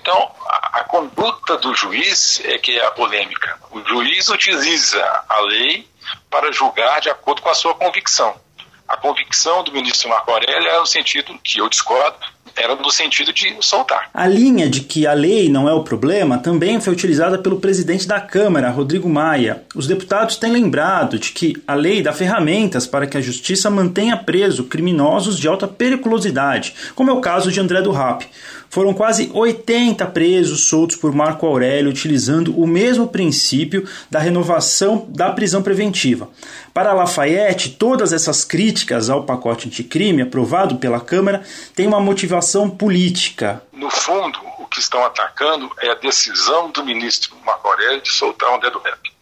Então, 0.00 0.32
a, 0.46 0.80
a, 0.80 0.84
conduta 0.84 1.56
do 1.56 1.74
juiz 1.74 2.40
é 2.44 2.58
que 2.58 2.78
é 2.78 2.86
a 2.86 2.92
polêmica. 2.92 3.58
O 3.72 3.82
juiz 3.84 4.28
utiliza 4.28 5.24
a 5.28 5.40
lei 5.40 5.88
para 6.30 6.52
julgar 6.52 7.00
de 7.00 7.10
acordo 7.10 7.42
com 7.42 7.50
a 7.50 7.54
sua 7.54 7.74
convicção. 7.74 8.40
A 8.86 8.96
convicção 8.96 9.64
do 9.64 9.72
ministro 9.72 10.08
Marco 10.08 10.30
Aurélio 10.30 10.68
é 10.68 10.78
no 10.78 10.86
sentido 10.86 11.36
que 11.42 11.58
eu 11.58 11.68
discordo, 11.68 12.18
era 12.54 12.76
no 12.76 12.90
sentido 12.90 13.32
de 13.32 13.56
soltar. 13.60 14.10
A 14.12 14.26
linha 14.26 14.68
de 14.68 14.80
que 14.80 15.06
a 15.06 15.12
lei 15.12 15.48
não 15.48 15.68
é 15.68 15.72
o 15.72 15.82
problema 15.82 16.38
também 16.38 16.80
foi 16.80 16.92
utilizada 16.92 17.38
pelo 17.38 17.60
presidente 17.60 18.06
da 18.06 18.20
Câmara, 18.20 18.70
Rodrigo 18.70 19.08
Maia. 19.08 19.62
Os 19.74 19.86
deputados 19.86 20.36
têm 20.36 20.52
lembrado 20.52 21.18
de 21.18 21.32
que 21.32 21.56
a 21.66 21.74
lei 21.74 22.02
dá 22.02 22.12
ferramentas 22.12 22.86
para 22.86 23.06
que 23.06 23.16
a 23.16 23.20
justiça 23.20 23.70
mantenha 23.70 24.16
preso 24.16 24.64
criminosos 24.64 25.38
de 25.38 25.48
alta 25.48 25.66
periculosidade, 25.66 26.74
como 26.94 27.10
é 27.10 27.12
o 27.12 27.20
caso 27.20 27.50
de 27.50 27.60
André 27.60 27.82
do 27.82 27.92
Rap. 27.92 28.26
Foram 28.68 28.92
quase 28.92 29.30
80 29.32 30.04
presos 30.06 30.68
soltos 30.68 30.96
por 30.96 31.14
Marco 31.14 31.46
Aurélio, 31.46 31.88
utilizando 31.88 32.58
o 32.58 32.66
mesmo 32.66 33.06
princípio 33.06 33.88
da 34.10 34.18
renovação 34.18 35.06
da 35.08 35.30
prisão 35.30 35.62
preventiva. 35.62 36.28
Para 36.74 36.92
Lafayette, 36.92 37.70
todas 37.70 38.12
essas 38.12 38.44
críticas 38.44 39.08
ao 39.08 39.22
pacote 39.22 39.68
anticrime 39.68 40.20
aprovado 40.20 40.76
pela 40.76 41.00
Câmara 41.00 41.42
têm 41.74 41.86
uma 41.86 42.00
motivação 42.00 42.35
política. 42.70 43.62
No 43.72 43.90
fundo, 43.90 44.40
o 44.58 44.66
que 44.66 44.80
estão 44.80 45.04
atacando 45.04 45.70
é 45.80 45.90
a 45.90 45.94
decisão 45.94 46.70
do 46.70 46.84
ministro 46.84 47.36
Marco 47.44 47.68
Aurélio 47.68 48.00
de 48.00 48.12
soltar 48.12 48.54
o 48.54 48.58
dedo 48.58 48.78
rap. 48.78 49.12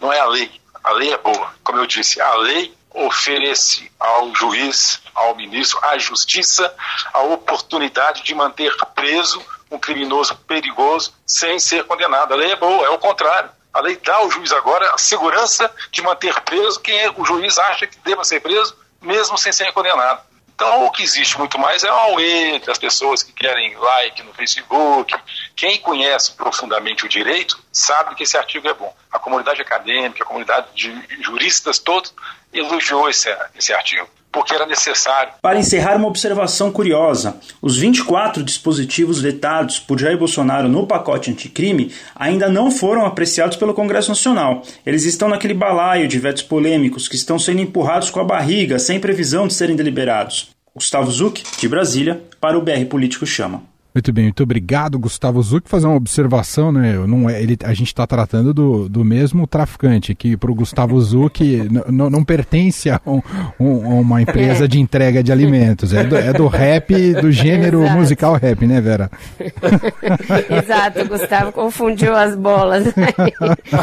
Não 0.00 0.12
é 0.12 0.18
a 0.18 0.26
lei. 0.26 0.50
A 0.82 0.92
lei 0.92 1.12
é 1.12 1.18
boa. 1.18 1.54
Como 1.62 1.78
eu 1.78 1.86
disse, 1.86 2.20
a 2.20 2.34
lei 2.36 2.74
oferece 2.94 3.90
ao 3.98 4.34
juiz, 4.34 5.00
ao 5.14 5.34
ministro, 5.34 5.78
à 5.82 5.96
justiça, 5.98 6.74
a 7.12 7.20
oportunidade 7.20 8.22
de 8.22 8.34
manter 8.34 8.74
preso 8.94 9.42
um 9.70 9.78
criminoso 9.78 10.36
perigoso 10.46 11.14
sem 11.26 11.58
ser 11.58 11.84
condenado. 11.84 12.32
A 12.32 12.36
lei 12.36 12.52
é 12.52 12.56
boa, 12.56 12.86
é 12.86 12.90
o 12.90 12.98
contrário. 12.98 13.50
A 13.72 13.80
lei 13.80 13.96
dá 13.96 14.16
ao 14.16 14.30
juiz 14.30 14.52
agora 14.52 14.92
a 14.94 14.98
segurança 14.98 15.70
de 15.90 16.02
manter 16.02 16.38
preso 16.42 16.78
quem 16.80 16.98
é, 16.98 17.10
o 17.10 17.24
juiz 17.24 17.58
acha 17.58 17.86
que 17.86 17.98
deva 18.00 18.22
ser 18.22 18.40
preso, 18.40 18.76
mesmo 19.00 19.38
sem 19.38 19.50
ser 19.50 19.72
condenado. 19.72 20.20
Então, 20.54 20.86
o 20.86 20.90
que 20.90 21.02
existe 21.02 21.38
muito 21.38 21.58
mais 21.58 21.82
é 21.82 21.90
o 21.90 21.94
auê 21.94 22.58
das 22.60 22.78
pessoas 22.78 23.22
que 23.22 23.32
querem 23.32 23.74
like 23.76 24.22
no 24.22 24.32
Facebook. 24.32 25.14
Quem 25.56 25.78
conhece 25.78 26.32
profundamente 26.32 27.04
o 27.04 27.08
direito 27.08 27.58
sabe 27.72 28.14
que 28.14 28.22
esse 28.22 28.36
artigo 28.36 28.68
é 28.68 28.74
bom. 28.74 28.94
A 29.10 29.18
comunidade 29.18 29.60
acadêmica, 29.60 30.22
a 30.22 30.26
comunidade 30.26 30.68
de 30.74 31.22
juristas 31.22 31.78
todos 31.78 32.14
elogiou 32.52 33.08
esse, 33.08 33.34
esse 33.56 33.72
artigo 33.72 34.08
porque 34.32 34.54
era 34.54 34.66
necessário. 34.66 35.34
Para 35.40 35.58
encerrar, 35.58 35.96
uma 35.96 36.08
observação 36.08 36.72
curiosa: 36.72 37.36
os 37.60 37.76
24 37.76 38.42
dispositivos 38.42 39.20
vetados 39.20 39.78
por 39.78 40.00
Jair 40.00 40.18
Bolsonaro 40.18 40.68
no 40.68 40.86
pacote 40.86 41.30
anticrime 41.30 41.92
ainda 42.14 42.48
não 42.48 42.70
foram 42.70 43.04
apreciados 43.04 43.56
pelo 43.56 43.74
Congresso 43.74 44.08
Nacional. 44.08 44.62
Eles 44.84 45.04
estão 45.04 45.28
naquele 45.28 45.54
balaio 45.54 46.08
de 46.08 46.18
vetos 46.18 46.42
polêmicos 46.42 47.06
que 47.06 47.16
estão 47.16 47.38
sendo 47.38 47.60
empurrados 47.60 48.10
com 48.10 48.20
a 48.20 48.24
barriga, 48.24 48.78
sem 48.78 48.98
previsão 48.98 49.46
de 49.46 49.54
serem 49.54 49.76
deliberados. 49.76 50.50
Gustavo 50.74 51.10
Zuc, 51.10 51.42
de 51.58 51.68
Brasília, 51.68 52.22
para 52.40 52.56
o 52.56 52.62
BR 52.62 52.86
Político 52.88 53.26
Chama. 53.26 53.71
Muito 53.94 54.10
bem, 54.10 54.24
muito 54.24 54.42
obrigado, 54.42 54.98
Gustavo 54.98 55.42
Zuc. 55.42 55.68
Fazer 55.68 55.86
uma 55.86 55.96
observação, 55.96 56.72
né? 56.72 56.94
Não 57.06 57.28
é, 57.28 57.42
ele, 57.42 57.58
a 57.62 57.74
gente 57.74 57.88
está 57.88 58.06
tratando 58.06 58.54
do, 58.54 58.88
do 58.88 59.04
mesmo 59.04 59.46
traficante, 59.46 60.14
que 60.14 60.34
para 60.34 60.50
o 60.50 60.54
Gustavo 60.54 60.98
Zuc 61.00 61.40
não 61.88 62.24
pertence 62.24 62.88
a, 62.88 62.98
um, 63.06 63.20
um, 63.60 64.00
uma 64.00 64.22
empresa 64.22 64.66
de 64.66 64.80
entrega 64.80 65.22
de 65.22 65.30
alimentos. 65.30 65.92
É 65.92 66.04
do, 66.04 66.16
é 66.16 66.32
do 66.32 66.46
rap, 66.46 67.12
do 67.14 67.30
gênero 67.30 67.82
Exato. 67.82 67.98
musical 67.98 68.34
rap, 68.34 68.66
né, 68.66 68.80
Vera? 68.80 69.10
Exato, 70.48 71.06
Gustavo 71.06 71.52
confundiu 71.52 72.16
as 72.16 72.34
bolas. 72.34 72.86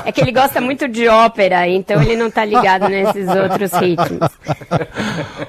É 0.05 0.11
que 0.11 0.21
ele 0.21 0.31
gosta 0.31 0.61
muito 0.61 0.87
de 0.87 1.07
ópera, 1.07 1.67
então 1.67 2.01
ele 2.01 2.15
não 2.15 2.27
está 2.27 2.45
ligado 2.45 2.87
nesses 2.87 3.27
outros 3.27 3.71
ritmos. 3.73 4.29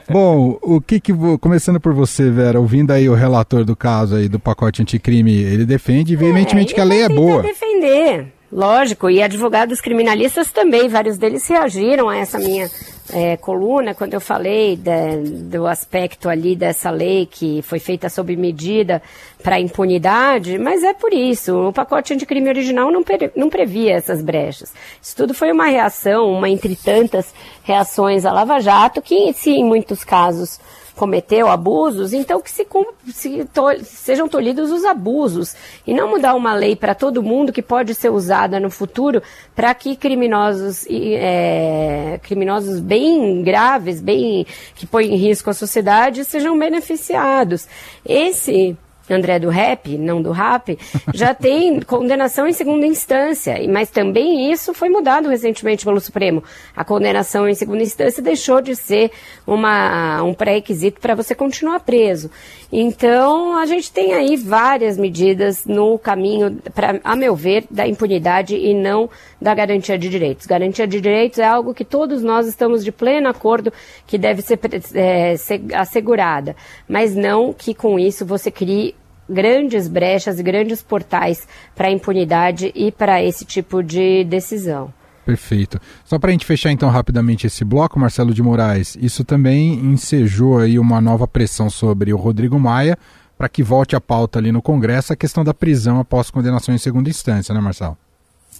Bom, 0.08 0.58
o 0.61 0.80
que 0.80 1.00
que. 1.00 1.12
Começando 1.40 1.80
por 1.80 1.92
você, 1.92 2.30
Vera, 2.30 2.58
ouvindo 2.58 2.90
aí 2.90 3.08
o 3.08 3.14
relator 3.14 3.64
do 3.64 3.76
caso 3.76 4.16
aí 4.16 4.28
do 4.28 4.38
pacote 4.50 4.82
anticrime, 4.82 5.32
ele 5.32 5.64
defende 5.64 6.16
veementemente 6.16 6.72
é, 6.72 6.74
que 6.74 6.80
a 6.80 6.84
lei 6.84 7.02
é 7.02 7.08
boa. 7.08 7.42
defender, 7.42 8.26
lógico, 8.52 9.08
e 9.08 9.22
advogados 9.22 9.80
criminalistas 9.80 10.50
também, 10.50 10.88
vários 10.88 11.16
deles 11.16 11.46
reagiram 11.46 12.08
a 12.08 12.16
essa 12.16 12.38
minha 12.38 12.68
é, 13.12 13.36
coluna, 13.36 13.94
quando 13.94 14.14
eu 14.14 14.20
falei 14.20 14.76
de, 14.76 15.16
do 15.44 15.66
aspecto 15.66 16.28
ali 16.28 16.56
dessa 16.56 16.90
lei 16.90 17.26
que 17.26 17.62
foi 17.62 17.78
feita 17.78 18.08
sob 18.08 18.34
medida 18.36 19.00
para 19.42 19.60
impunidade, 19.60 20.58
mas 20.58 20.82
é 20.82 20.92
por 20.92 21.12
isso. 21.12 21.68
O 21.68 21.72
pacote 21.72 22.12
anticrime 22.12 22.48
original 22.48 22.90
não, 22.90 23.02
pre, 23.02 23.30
não 23.36 23.48
previa 23.48 23.94
essas 23.94 24.20
brechas. 24.20 24.72
Isso 25.00 25.14
tudo 25.16 25.32
foi 25.32 25.52
uma 25.52 25.66
reação, 25.66 26.30
uma 26.32 26.48
entre 26.48 26.74
tantas 26.74 27.32
reações 27.62 28.24
à 28.24 28.32
Lava 28.32 28.58
Jato, 28.58 29.00
que, 29.00 29.32
se 29.32 29.50
em 29.50 29.64
muitos 29.64 30.02
casos 30.02 30.58
cometeu 31.00 31.48
abusos, 31.48 32.12
então 32.12 32.42
que 32.42 32.50
se, 32.50 32.66
se 33.06 33.44
to, 33.46 33.62
sejam 33.82 34.28
tolhidos 34.28 34.70
os 34.70 34.84
abusos 34.84 35.56
e 35.86 35.94
não 35.94 36.10
mudar 36.10 36.34
uma 36.34 36.52
lei 36.52 36.76
para 36.76 36.94
todo 36.94 37.22
mundo 37.22 37.54
que 37.54 37.62
pode 37.62 37.94
ser 37.94 38.10
usada 38.10 38.60
no 38.60 38.70
futuro 38.70 39.22
para 39.56 39.72
que 39.72 39.96
criminosos, 39.96 40.86
é, 40.90 42.20
criminosos 42.22 42.80
bem 42.80 43.42
graves, 43.42 43.98
bem 43.98 44.46
que 44.74 44.86
põem 44.86 45.14
em 45.14 45.16
risco 45.16 45.48
a 45.48 45.54
sociedade, 45.54 46.22
sejam 46.22 46.58
beneficiados. 46.58 47.66
Esse 48.04 48.76
André 49.12 49.38
do 49.38 49.49
Rap, 49.49 49.96
não 49.99 50.20
do 50.23 50.33
Rap, 50.33 50.79
já 51.14 51.35
tem 51.35 51.81
condenação 51.83 52.46
em 52.46 52.53
segunda 52.53 52.87
instância, 52.87 53.57
mas 53.68 53.90
também 53.90 54.51
isso 54.51 54.73
foi 54.73 54.88
mudado 54.88 55.29
recentemente 55.29 55.85
pelo 55.85 56.01
Supremo. 56.01 56.42
A 56.77 56.85
condenação 56.85 57.49
em 57.49 57.55
segunda 57.55 57.83
instância 57.83 58.23
deixou 58.23 58.61
de 58.61 58.77
ser 58.77 59.11
uma, 59.46 60.23
um 60.23 60.35
pré-requisito 60.35 61.01
para 61.01 61.14
você 61.14 61.35
continuar 61.35 61.81
preso. 61.81 62.31
Então, 62.73 63.57
a 63.57 63.66
gente 63.66 63.90
tem 63.90 64.14
aí 64.14 64.37
várias 64.37 64.96
medidas 64.96 65.64
no 65.64 65.99
caminho, 65.99 66.59
pra, 66.75 67.01
a 67.03 67.16
meu 67.16 67.35
ver, 67.35 67.64
da 67.68 67.87
impunidade 67.87 68.55
e 68.55 68.73
não 68.73 69.11
da 69.40 69.53
garantia 69.55 69.99
de 69.99 70.09
direitos. 70.09 70.46
Garantia 70.46 70.87
de 70.87 71.01
direitos 71.01 71.38
é 71.38 71.44
algo 71.44 71.75
que 71.75 71.85
todos 71.85 72.23
nós 72.23 72.46
estamos 72.46 72.85
de 72.85 72.92
pleno 72.92 73.29
acordo 73.29 73.73
que 74.07 74.16
deve 74.16 74.42
ser, 74.42 74.59
é, 74.94 75.37
ser 75.37 75.62
assegurada, 75.75 76.55
mas 76.88 77.16
não 77.16 77.53
que 77.53 77.75
com 77.75 77.99
isso 77.99 78.25
você 78.25 78.51
crie 78.51 78.94
grandes 79.30 79.88
brechas 79.88 80.38
e 80.38 80.42
grandes 80.42 80.82
portais 80.82 81.46
para 81.74 81.88
a 81.88 81.90
impunidade 81.90 82.72
e 82.74 82.90
para 82.90 83.22
esse 83.22 83.44
tipo 83.44 83.82
de 83.82 84.24
decisão. 84.24 84.92
Perfeito. 85.24 85.80
Só 86.04 86.18
para 86.18 86.30
a 86.30 86.32
gente 86.32 86.46
fechar 86.46 86.72
então 86.72 86.88
rapidamente 86.88 87.46
esse 87.46 87.64
bloco, 87.64 87.98
Marcelo 87.98 88.34
de 88.34 88.42
Moraes, 88.42 88.96
isso 89.00 89.24
também 89.24 89.74
ensejou 89.74 90.58
aí 90.58 90.78
uma 90.78 91.00
nova 91.00 91.28
pressão 91.28 91.70
sobre 91.70 92.12
o 92.12 92.16
Rodrigo 92.16 92.58
Maia 92.58 92.98
para 93.38 93.48
que 93.48 93.62
volte 93.62 93.96
à 93.96 94.00
pauta 94.00 94.38
ali 94.38 94.50
no 94.52 94.60
Congresso 94.60 95.12
a 95.12 95.16
questão 95.16 95.44
da 95.44 95.54
prisão 95.54 96.00
após 96.00 96.30
condenação 96.30 96.74
em 96.74 96.78
segunda 96.78 97.08
instância, 97.08 97.54
né, 97.54 97.60
Marcelo? 97.60 97.96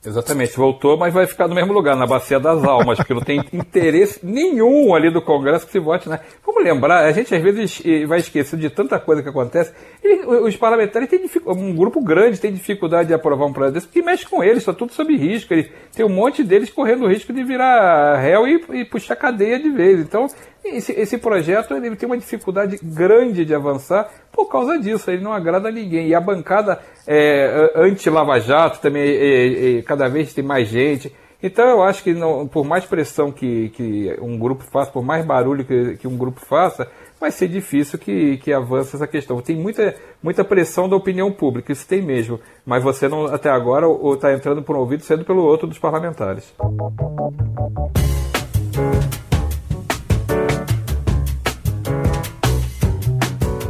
Exatamente, 0.03 0.57
voltou, 0.57 0.97
mas 0.97 1.13
vai 1.13 1.27
ficar 1.27 1.47
no 1.47 1.55
mesmo 1.55 1.75
lugar, 1.75 1.95
na 1.95 2.07
Bacia 2.07 2.41
das 2.41 2.65
Almas, 2.65 2.97
porque 2.97 3.13
não 3.13 3.21
tem 3.21 3.45
interesse 3.53 4.19
nenhum 4.25 4.95
ali 4.95 5.13
do 5.13 5.21
Congresso 5.21 5.67
que 5.67 5.73
se 5.73 5.79
vote, 5.79 6.09
né? 6.09 6.21
Vamos 6.45 6.65
lembrar, 6.65 7.05
a 7.05 7.13
gente 7.13 7.35
às 7.35 7.43
vezes 7.43 7.83
vai 8.09 8.19
esquecer 8.19 8.59
de 8.59 8.71
tanta 8.71 8.99
coisa 8.99 9.23
que 9.23 9.29
acontece. 9.29 9.75
E 10.03 10.25
os 10.25 10.57
parlamentares 10.57 11.07
têm 11.07 11.21
um 11.47 11.77
grupo 11.77 12.03
grande 12.03 12.41
tem 12.41 12.51
dificuldade 12.51 13.09
de 13.09 13.15
aprovar 13.15 13.45
um 13.45 13.53
projeto 13.53 13.75
desse, 13.75 13.87
porque 13.89 14.01
mexe 14.01 14.27
com 14.27 14.43
eles, 14.43 14.59
está 14.59 14.73
tudo 14.73 14.93
sob 14.95 15.15
risco. 15.15 15.53
Tem 15.95 16.07
um 16.07 16.09
monte 16.09 16.43
deles 16.43 16.71
correndo 16.71 17.05
o 17.05 17.09
risco 17.09 17.31
de 17.31 17.45
virar 17.45 18.17
réu 18.17 18.49
e, 18.49 18.81
e 18.81 18.85
puxar 18.87 19.17
cadeia 19.17 19.59
de 19.59 19.69
vez. 19.69 20.01
Então, 20.01 20.29
esse, 20.65 20.93
esse 20.93 21.19
projeto 21.19 21.75
ele 21.75 21.97
tem 21.97 22.07
uma 22.07 22.19
dificuldade 22.19 22.79
grande 22.83 23.45
de 23.45 23.55
avançar 23.55 24.11
por 24.33 24.47
causa 24.47 24.79
disso, 24.79 25.11
ele 25.11 25.23
não 25.23 25.33
agrada 25.33 25.69
a 25.69 25.73
ninguém. 25.73 26.09
E 26.09 26.15
a 26.15 26.21
bancada 26.21 26.81
é, 27.13 27.73
anti-Lava 27.75 28.39
Jato 28.39 28.81
também 28.81 29.03
é, 29.03 29.79
é, 29.79 29.83
cada 29.83 30.09
vez 30.09 30.33
tem 30.33 30.45
mais 30.45 30.69
gente. 30.69 31.13
Então 31.43 31.67
eu 31.67 31.83
acho 31.83 32.05
que 32.05 32.13
não, 32.15 32.47
por 32.47 32.65
mais 32.65 32.85
pressão 32.85 33.33
que, 33.33 33.71
que 33.71 34.17
um 34.21 34.39
grupo 34.39 34.63
faça, 34.63 34.93
por 34.93 35.03
mais 35.03 35.25
barulho 35.25 35.65
que, 35.65 35.97
que 35.97 36.07
um 36.07 36.17
grupo 36.17 36.39
faça, 36.39 36.87
vai 37.19 37.33
ser 37.33 37.49
difícil 37.49 37.99
que, 37.99 38.37
que 38.37 38.53
avance 38.53 38.95
essa 38.95 39.09
questão. 39.09 39.41
Tem 39.41 39.57
muita, 39.57 39.97
muita 40.23 40.45
pressão 40.45 40.89
da 40.89 40.95
opinião 40.95 41.33
pública, 41.33 41.73
isso 41.73 41.89
tem 41.89 42.01
mesmo, 42.01 42.39
mas 42.65 42.85
você 42.85 43.09
não, 43.09 43.25
até 43.25 43.51
agora 43.51 43.87
está 44.15 44.33
entrando 44.33 44.63
por 44.63 44.77
um 44.77 44.79
ouvido 44.79 45.03
sendo 45.03 45.25
pelo 45.25 45.43
outro 45.43 45.67
dos 45.67 45.81
parlamentares. 45.81 46.55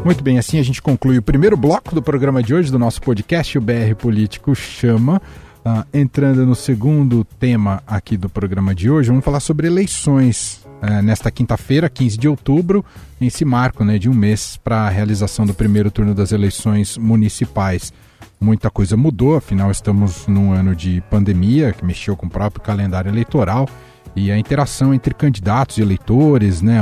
Muito 0.05 0.25
bem, 0.25 0.39
assim 0.39 0.59
a 0.59 0.63
gente 0.63 0.81
conclui 0.81 1.19
o 1.19 1.23
primeiro 1.23 1.57
bloco 1.57 1.95
do 1.95 2.03
programa 2.03 2.43
de 2.43 2.55
hoje 2.55 2.73
do 2.73 2.79
nosso 2.79 3.03
podcast, 3.03 3.59
o 3.59 3.61
BR 3.61 3.95
Político 3.99 4.55
Chama. 4.55 5.21
Uh, 5.63 5.85
entrando 5.93 6.47
no 6.47 6.55
segundo 6.55 7.23
tema 7.23 7.83
aqui 7.87 8.17
do 8.17 8.27
programa 8.27 8.75
de 8.75 8.91
hoje, 8.91 9.11
vamos 9.11 9.23
falar 9.23 9.41
sobre 9.41 9.67
eleições. 9.67 10.65
Uh, 10.83 11.03
nesta 11.03 11.31
quinta-feira, 11.31 11.91
15 11.91 12.17
de 12.17 12.27
outubro, 12.27 12.83
esse 13.21 13.45
marco 13.45 13.85
né, 13.85 13.99
de 13.99 14.09
um 14.09 14.15
mês 14.15 14.57
para 14.65 14.87
a 14.87 14.89
realização 14.89 15.45
do 15.45 15.53
primeiro 15.53 15.91
turno 15.91 16.15
das 16.15 16.33
eleições 16.33 16.97
municipais. 16.97 17.93
Muita 18.41 18.71
coisa 18.71 18.97
mudou, 18.97 19.37
afinal, 19.37 19.71
estamos 19.71 20.27
num 20.27 20.51
ano 20.51 20.75
de 20.75 21.03
pandemia 21.11 21.75
que 21.75 21.85
mexeu 21.85 22.17
com 22.17 22.25
o 22.25 22.31
próprio 22.31 22.63
calendário 22.63 23.11
eleitoral 23.11 23.69
e 24.15 24.31
a 24.31 24.39
interação 24.39 24.93
entre 24.93 25.15
candidatos 25.15 25.79
e 25.79 25.83
eleitores, 25.83 26.61
né, 26.61 26.81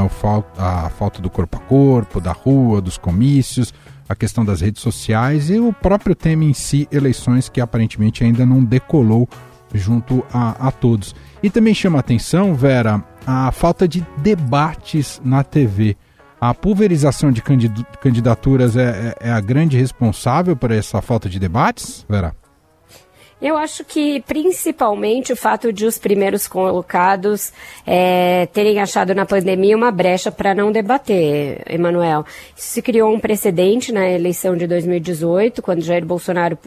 a 0.57 0.91
falta 0.91 1.21
do 1.21 1.29
corpo 1.29 1.59
a 1.59 1.61
corpo, 1.61 2.21
da 2.21 2.33
rua, 2.33 2.81
dos 2.81 2.97
comícios, 2.97 3.73
a 4.09 4.14
questão 4.14 4.45
das 4.45 4.61
redes 4.61 4.83
sociais 4.83 5.51
e 5.51 5.59
o 5.59 5.73
próprio 5.73 6.14
tema 6.14 6.45
em 6.45 6.55
si, 6.55 6.88
eleições, 6.91 7.49
que 7.49 7.61
aparentemente 7.61 8.25
ainda 8.25 8.47
não 8.47 8.64
decolou 8.64 9.29
junto 9.75 10.25
a, 10.33 10.69
a 10.69 10.73
todos. 10.73 11.14
E 11.43 11.51
também 11.51 11.75
chama 11.75 11.99
atenção, 11.99 12.55
Vera, 12.55 13.05
a 13.27 13.53
falta 13.53 13.87
de 13.87 14.05
debates 14.19 15.21
na 15.23 15.45
TV. 15.45 15.97
A 16.41 16.55
pulverização 16.55 17.33
de 17.33 17.43
candidaturas 18.01 18.77
é, 18.77 19.14
é, 19.21 19.29
é 19.29 19.31
a 19.31 19.41
grande 19.41 19.77
responsável 19.77 20.57
por 20.57 20.71
essa 20.71 21.03
falta 21.03 21.29
de 21.29 21.38
debates, 21.38 22.07
Vera? 22.09 22.35
Eu 23.40 23.57
acho 23.57 23.85
que 23.85 24.20
principalmente 24.22 25.33
o 25.33 25.37
fato 25.37 25.72
de 25.72 25.87
os 25.87 25.96
primeiros 25.96 26.48
colocados 26.48 27.53
é, 27.87 28.46
terem 28.53 28.81
achado 28.81 29.14
na 29.14 29.24
pandemia 29.24 29.77
uma 29.77 29.92
brecha 29.92 30.33
para 30.33 30.57
não 30.57 30.72
debater, 30.72 31.62
Emanuel. 31.68 32.24
Isso 32.57 32.66
se 32.66 32.83
criou 32.83 33.14
um 33.14 33.20
precedente 33.20 33.92
na 33.92 34.11
eleição 34.11 34.57
de 34.57 34.66
2018, 34.66 35.62
quando 35.62 35.83
Jair 35.83 36.05
Bolsonaro, 36.05 36.59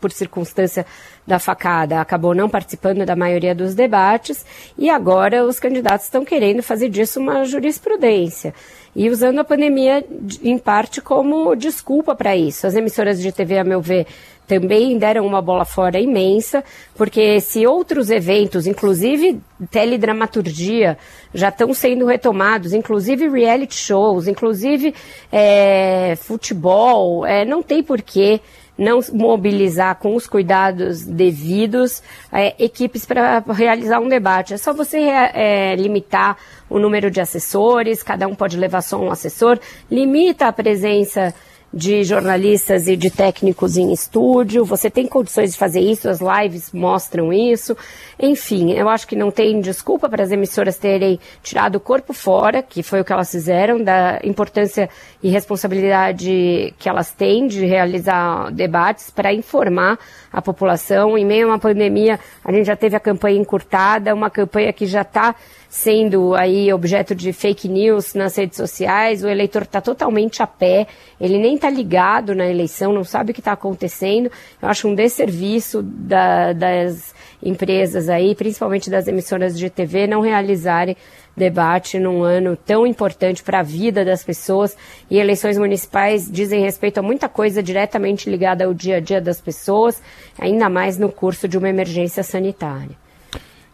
por 0.00 0.10
circunstância 0.10 0.86
da 1.26 1.38
facada, 1.38 2.00
acabou 2.00 2.34
não 2.34 2.48
participando 2.48 3.04
da 3.04 3.14
maioria 3.14 3.54
dos 3.54 3.74
debates, 3.74 4.46
e 4.78 4.88
agora 4.88 5.44
os 5.44 5.60
candidatos 5.60 6.06
estão 6.06 6.24
querendo 6.24 6.62
fazer 6.62 6.88
disso 6.88 7.20
uma 7.20 7.44
jurisprudência 7.44 8.54
e 8.96 9.10
usando 9.10 9.40
a 9.40 9.44
pandemia 9.44 10.04
em 10.42 10.56
parte 10.56 11.00
como 11.00 11.54
desculpa 11.56 12.14
para 12.14 12.36
isso. 12.36 12.66
As 12.66 12.74
emissoras 12.74 13.20
de 13.20 13.32
TV, 13.32 13.58
a 13.58 13.64
meu 13.64 13.80
ver, 13.80 14.06
também 14.46 14.98
deram 14.98 15.26
uma 15.26 15.40
bola 15.40 15.64
fora 15.64 15.98
imensa, 15.98 16.62
porque 16.94 17.40
se 17.40 17.66
outros 17.66 18.10
eventos, 18.10 18.66
inclusive 18.66 19.40
teledramaturgia, 19.70 20.98
já 21.32 21.48
estão 21.48 21.72
sendo 21.72 22.04
retomados, 22.06 22.72
inclusive 22.72 23.28
reality 23.28 23.74
shows, 23.74 24.28
inclusive 24.28 24.94
é, 25.32 26.14
futebol, 26.16 27.24
é, 27.24 27.44
não 27.44 27.62
tem 27.62 27.82
porquê 27.82 28.40
não 28.76 29.00
mobilizar 29.12 29.96
com 29.96 30.16
os 30.16 30.26
cuidados 30.26 31.04
devidos 31.04 32.02
é, 32.32 32.54
equipes 32.58 33.06
para 33.06 33.38
realizar 33.52 34.00
um 34.00 34.08
debate. 34.08 34.54
É 34.54 34.56
só 34.56 34.72
você 34.72 34.98
é, 34.98 35.76
limitar 35.76 36.36
o 36.68 36.78
número 36.78 37.10
de 37.10 37.20
assessores, 37.20 38.02
cada 38.02 38.26
um 38.26 38.34
pode 38.34 38.56
levar 38.56 38.82
só 38.82 38.98
um 38.98 39.10
assessor, 39.10 39.58
limita 39.90 40.46
a 40.48 40.52
presença 40.52 41.32
de 41.74 42.04
jornalistas 42.04 42.86
e 42.86 42.96
de 42.96 43.10
técnicos 43.10 43.76
em 43.76 43.92
estúdio. 43.92 44.64
Você 44.64 44.88
tem 44.88 45.08
condições 45.08 45.52
de 45.52 45.58
fazer 45.58 45.80
isso, 45.80 46.08
as 46.08 46.20
lives 46.20 46.72
mostram 46.72 47.32
isso. 47.32 47.76
Enfim, 48.18 48.72
eu 48.72 48.88
acho 48.88 49.08
que 49.08 49.16
não 49.16 49.30
tem 49.30 49.60
desculpa 49.60 50.08
para 50.08 50.22
as 50.22 50.30
emissoras 50.30 50.78
terem 50.78 51.18
tirado 51.42 51.76
o 51.76 51.80
corpo 51.80 52.12
fora, 52.12 52.62
que 52.62 52.82
foi 52.82 53.00
o 53.00 53.04
que 53.04 53.12
elas 53.12 53.30
fizeram, 53.30 53.82
da 53.82 54.20
importância 54.22 54.88
e 55.20 55.28
responsabilidade 55.28 56.72
que 56.78 56.88
elas 56.88 57.10
têm 57.10 57.48
de 57.48 57.66
realizar 57.66 58.52
debates 58.52 59.10
para 59.10 59.34
informar 59.34 59.98
a 60.32 60.40
população. 60.40 61.18
Em 61.18 61.24
meio 61.24 61.48
a 61.48 61.50
uma 61.50 61.58
pandemia, 61.58 62.20
a 62.44 62.52
gente 62.52 62.66
já 62.66 62.76
teve 62.76 62.94
a 62.94 63.00
campanha 63.00 63.40
encurtada, 63.40 64.14
uma 64.14 64.30
campanha 64.30 64.72
que 64.72 64.86
já 64.86 65.02
está 65.02 65.34
sendo 65.74 66.36
aí 66.36 66.72
objeto 66.72 67.16
de 67.16 67.32
fake 67.32 67.68
news 67.68 68.14
nas 68.14 68.36
redes 68.36 68.56
sociais, 68.56 69.24
o 69.24 69.28
eleitor 69.28 69.62
está 69.62 69.80
totalmente 69.80 70.40
a 70.40 70.46
pé, 70.46 70.86
ele 71.20 71.36
nem 71.36 71.56
está 71.56 71.68
ligado 71.68 72.32
na 72.32 72.46
eleição, 72.46 72.92
não 72.92 73.02
sabe 73.02 73.32
o 73.32 73.34
que 73.34 73.40
está 73.40 73.50
acontecendo. 73.50 74.30
Eu 74.62 74.68
acho 74.68 74.86
um 74.86 74.94
desserviço 74.94 75.82
da, 75.82 76.52
das 76.52 77.12
empresas 77.42 78.08
aí, 78.08 78.36
principalmente 78.36 78.88
das 78.88 79.08
emissoras 79.08 79.58
de 79.58 79.68
TV, 79.68 80.06
não 80.06 80.20
realizarem 80.20 80.96
debate 81.36 81.98
num 81.98 82.22
ano 82.22 82.56
tão 82.56 82.86
importante 82.86 83.42
para 83.42 83.58
a 83.58 83.64
vida 83.64 84.04
das 84.04 84.22
pessoas 84.22 84.76
e 85.10 85.18
eleições 85.18 85.58
municipais 85.58 86.30
dizem 86.30 86.62
respeito 86.62 86.98
a 86.98 87.02
muita 87.02 87.28
coisa 87.28 87.60
diretamente 87.60 88.30
ligada 88.30 88.64
ao 88.64 88.72
dia 88.72 88.98
a 88.98 89.00
dia 89.00 89.20
das 89.20 89.40
pessoas, 89.40 90.00
ainda 90.38 90.68
mais 90.68 90.96
no 90.98 91.10
curso 91.10 91.48
de 91.48 91.58
uma 91.58 91.68
emergência 91.68 92.22
sanitária. 92.22 93.03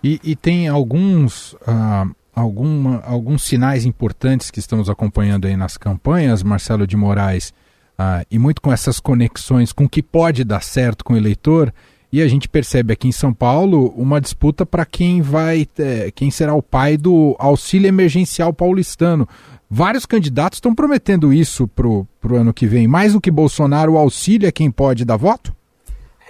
E, 0.03 0.21
e 0.23 0.37
tem 0.37 0.69
alguns, 0.69 1.53
uh, 1.53 2.15
alguma, 2.35 3.01
alguns 3.01 3.43
sinais 3.43 3.85
importantes 3.85 4.51
que 4.51 4.59
estamos 4.59 4.89
acompanhando 4.89 5.47
aí 5.47 5.57
nas 5.57 5.77
campanhas, 5.77 6.43
Marcelo 6.43 6.87
de 6.87 6.97
Moraes, 6.97 7.53
uh, 7.99 8.25
e 8.31 8.39
muito 8.39 8.63
com 8.63 8.73
essas 8.73 8.99
conexões 8.99 9.73
com 9.73 9.85
o 9.85 9.89
que 9.89 10.03
pode 10.03 10.43
dar 10.45 10.63
certo 10.63 11.05
com 11.05 11.15
o 11.15 11.17
eleitor. 11.17 11.73
E 12.13 12.21
a 12.21 12.27
gente 12.27 12.49
percebe 12.49 12.93
aqui 12.93 13.07
em 13.07 13.13
São 13.13 13.33
Paulo 13.33 13.95
uma 13.97 14.21
disputa 14.21 14.67
para 14.67 14.85
quem 14.85 15.23
vai, 15.23 15.69
é, 15.79 16.11
quem 16.11 16.29
será 16.29 16.55
o 16.55 16.63
pai 16.63 16.97
do 16.97 17.37
auxílio 17.39 17.87
emergencial 17.87 18.53
paulistano. 18.53 19.29
Vários 19.71 20.05
candidatos 20.07 20.57
estão 20.57 20.75
prometendo 20.75 21.33
isso 21.33 21.69
para 21.69 21.87
o 21.87 22.07
ano 22.35 22.53
que 22.53 22.67
vem. 22.67 22.89
Mais 22.89 23.13
do 23.13 23.21
que 23.21 23.31
Bolsonaro, 23.31 23.93
o 23.93 23.97
auxílio 23.97 24.49
é 24.49 24.51
quem 24.51 24.73
pode 24.73 25.05
dar 25.05 25.17
voto? 25.17 25.55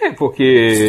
É, 0.01 0.11
porque 0.11 0.43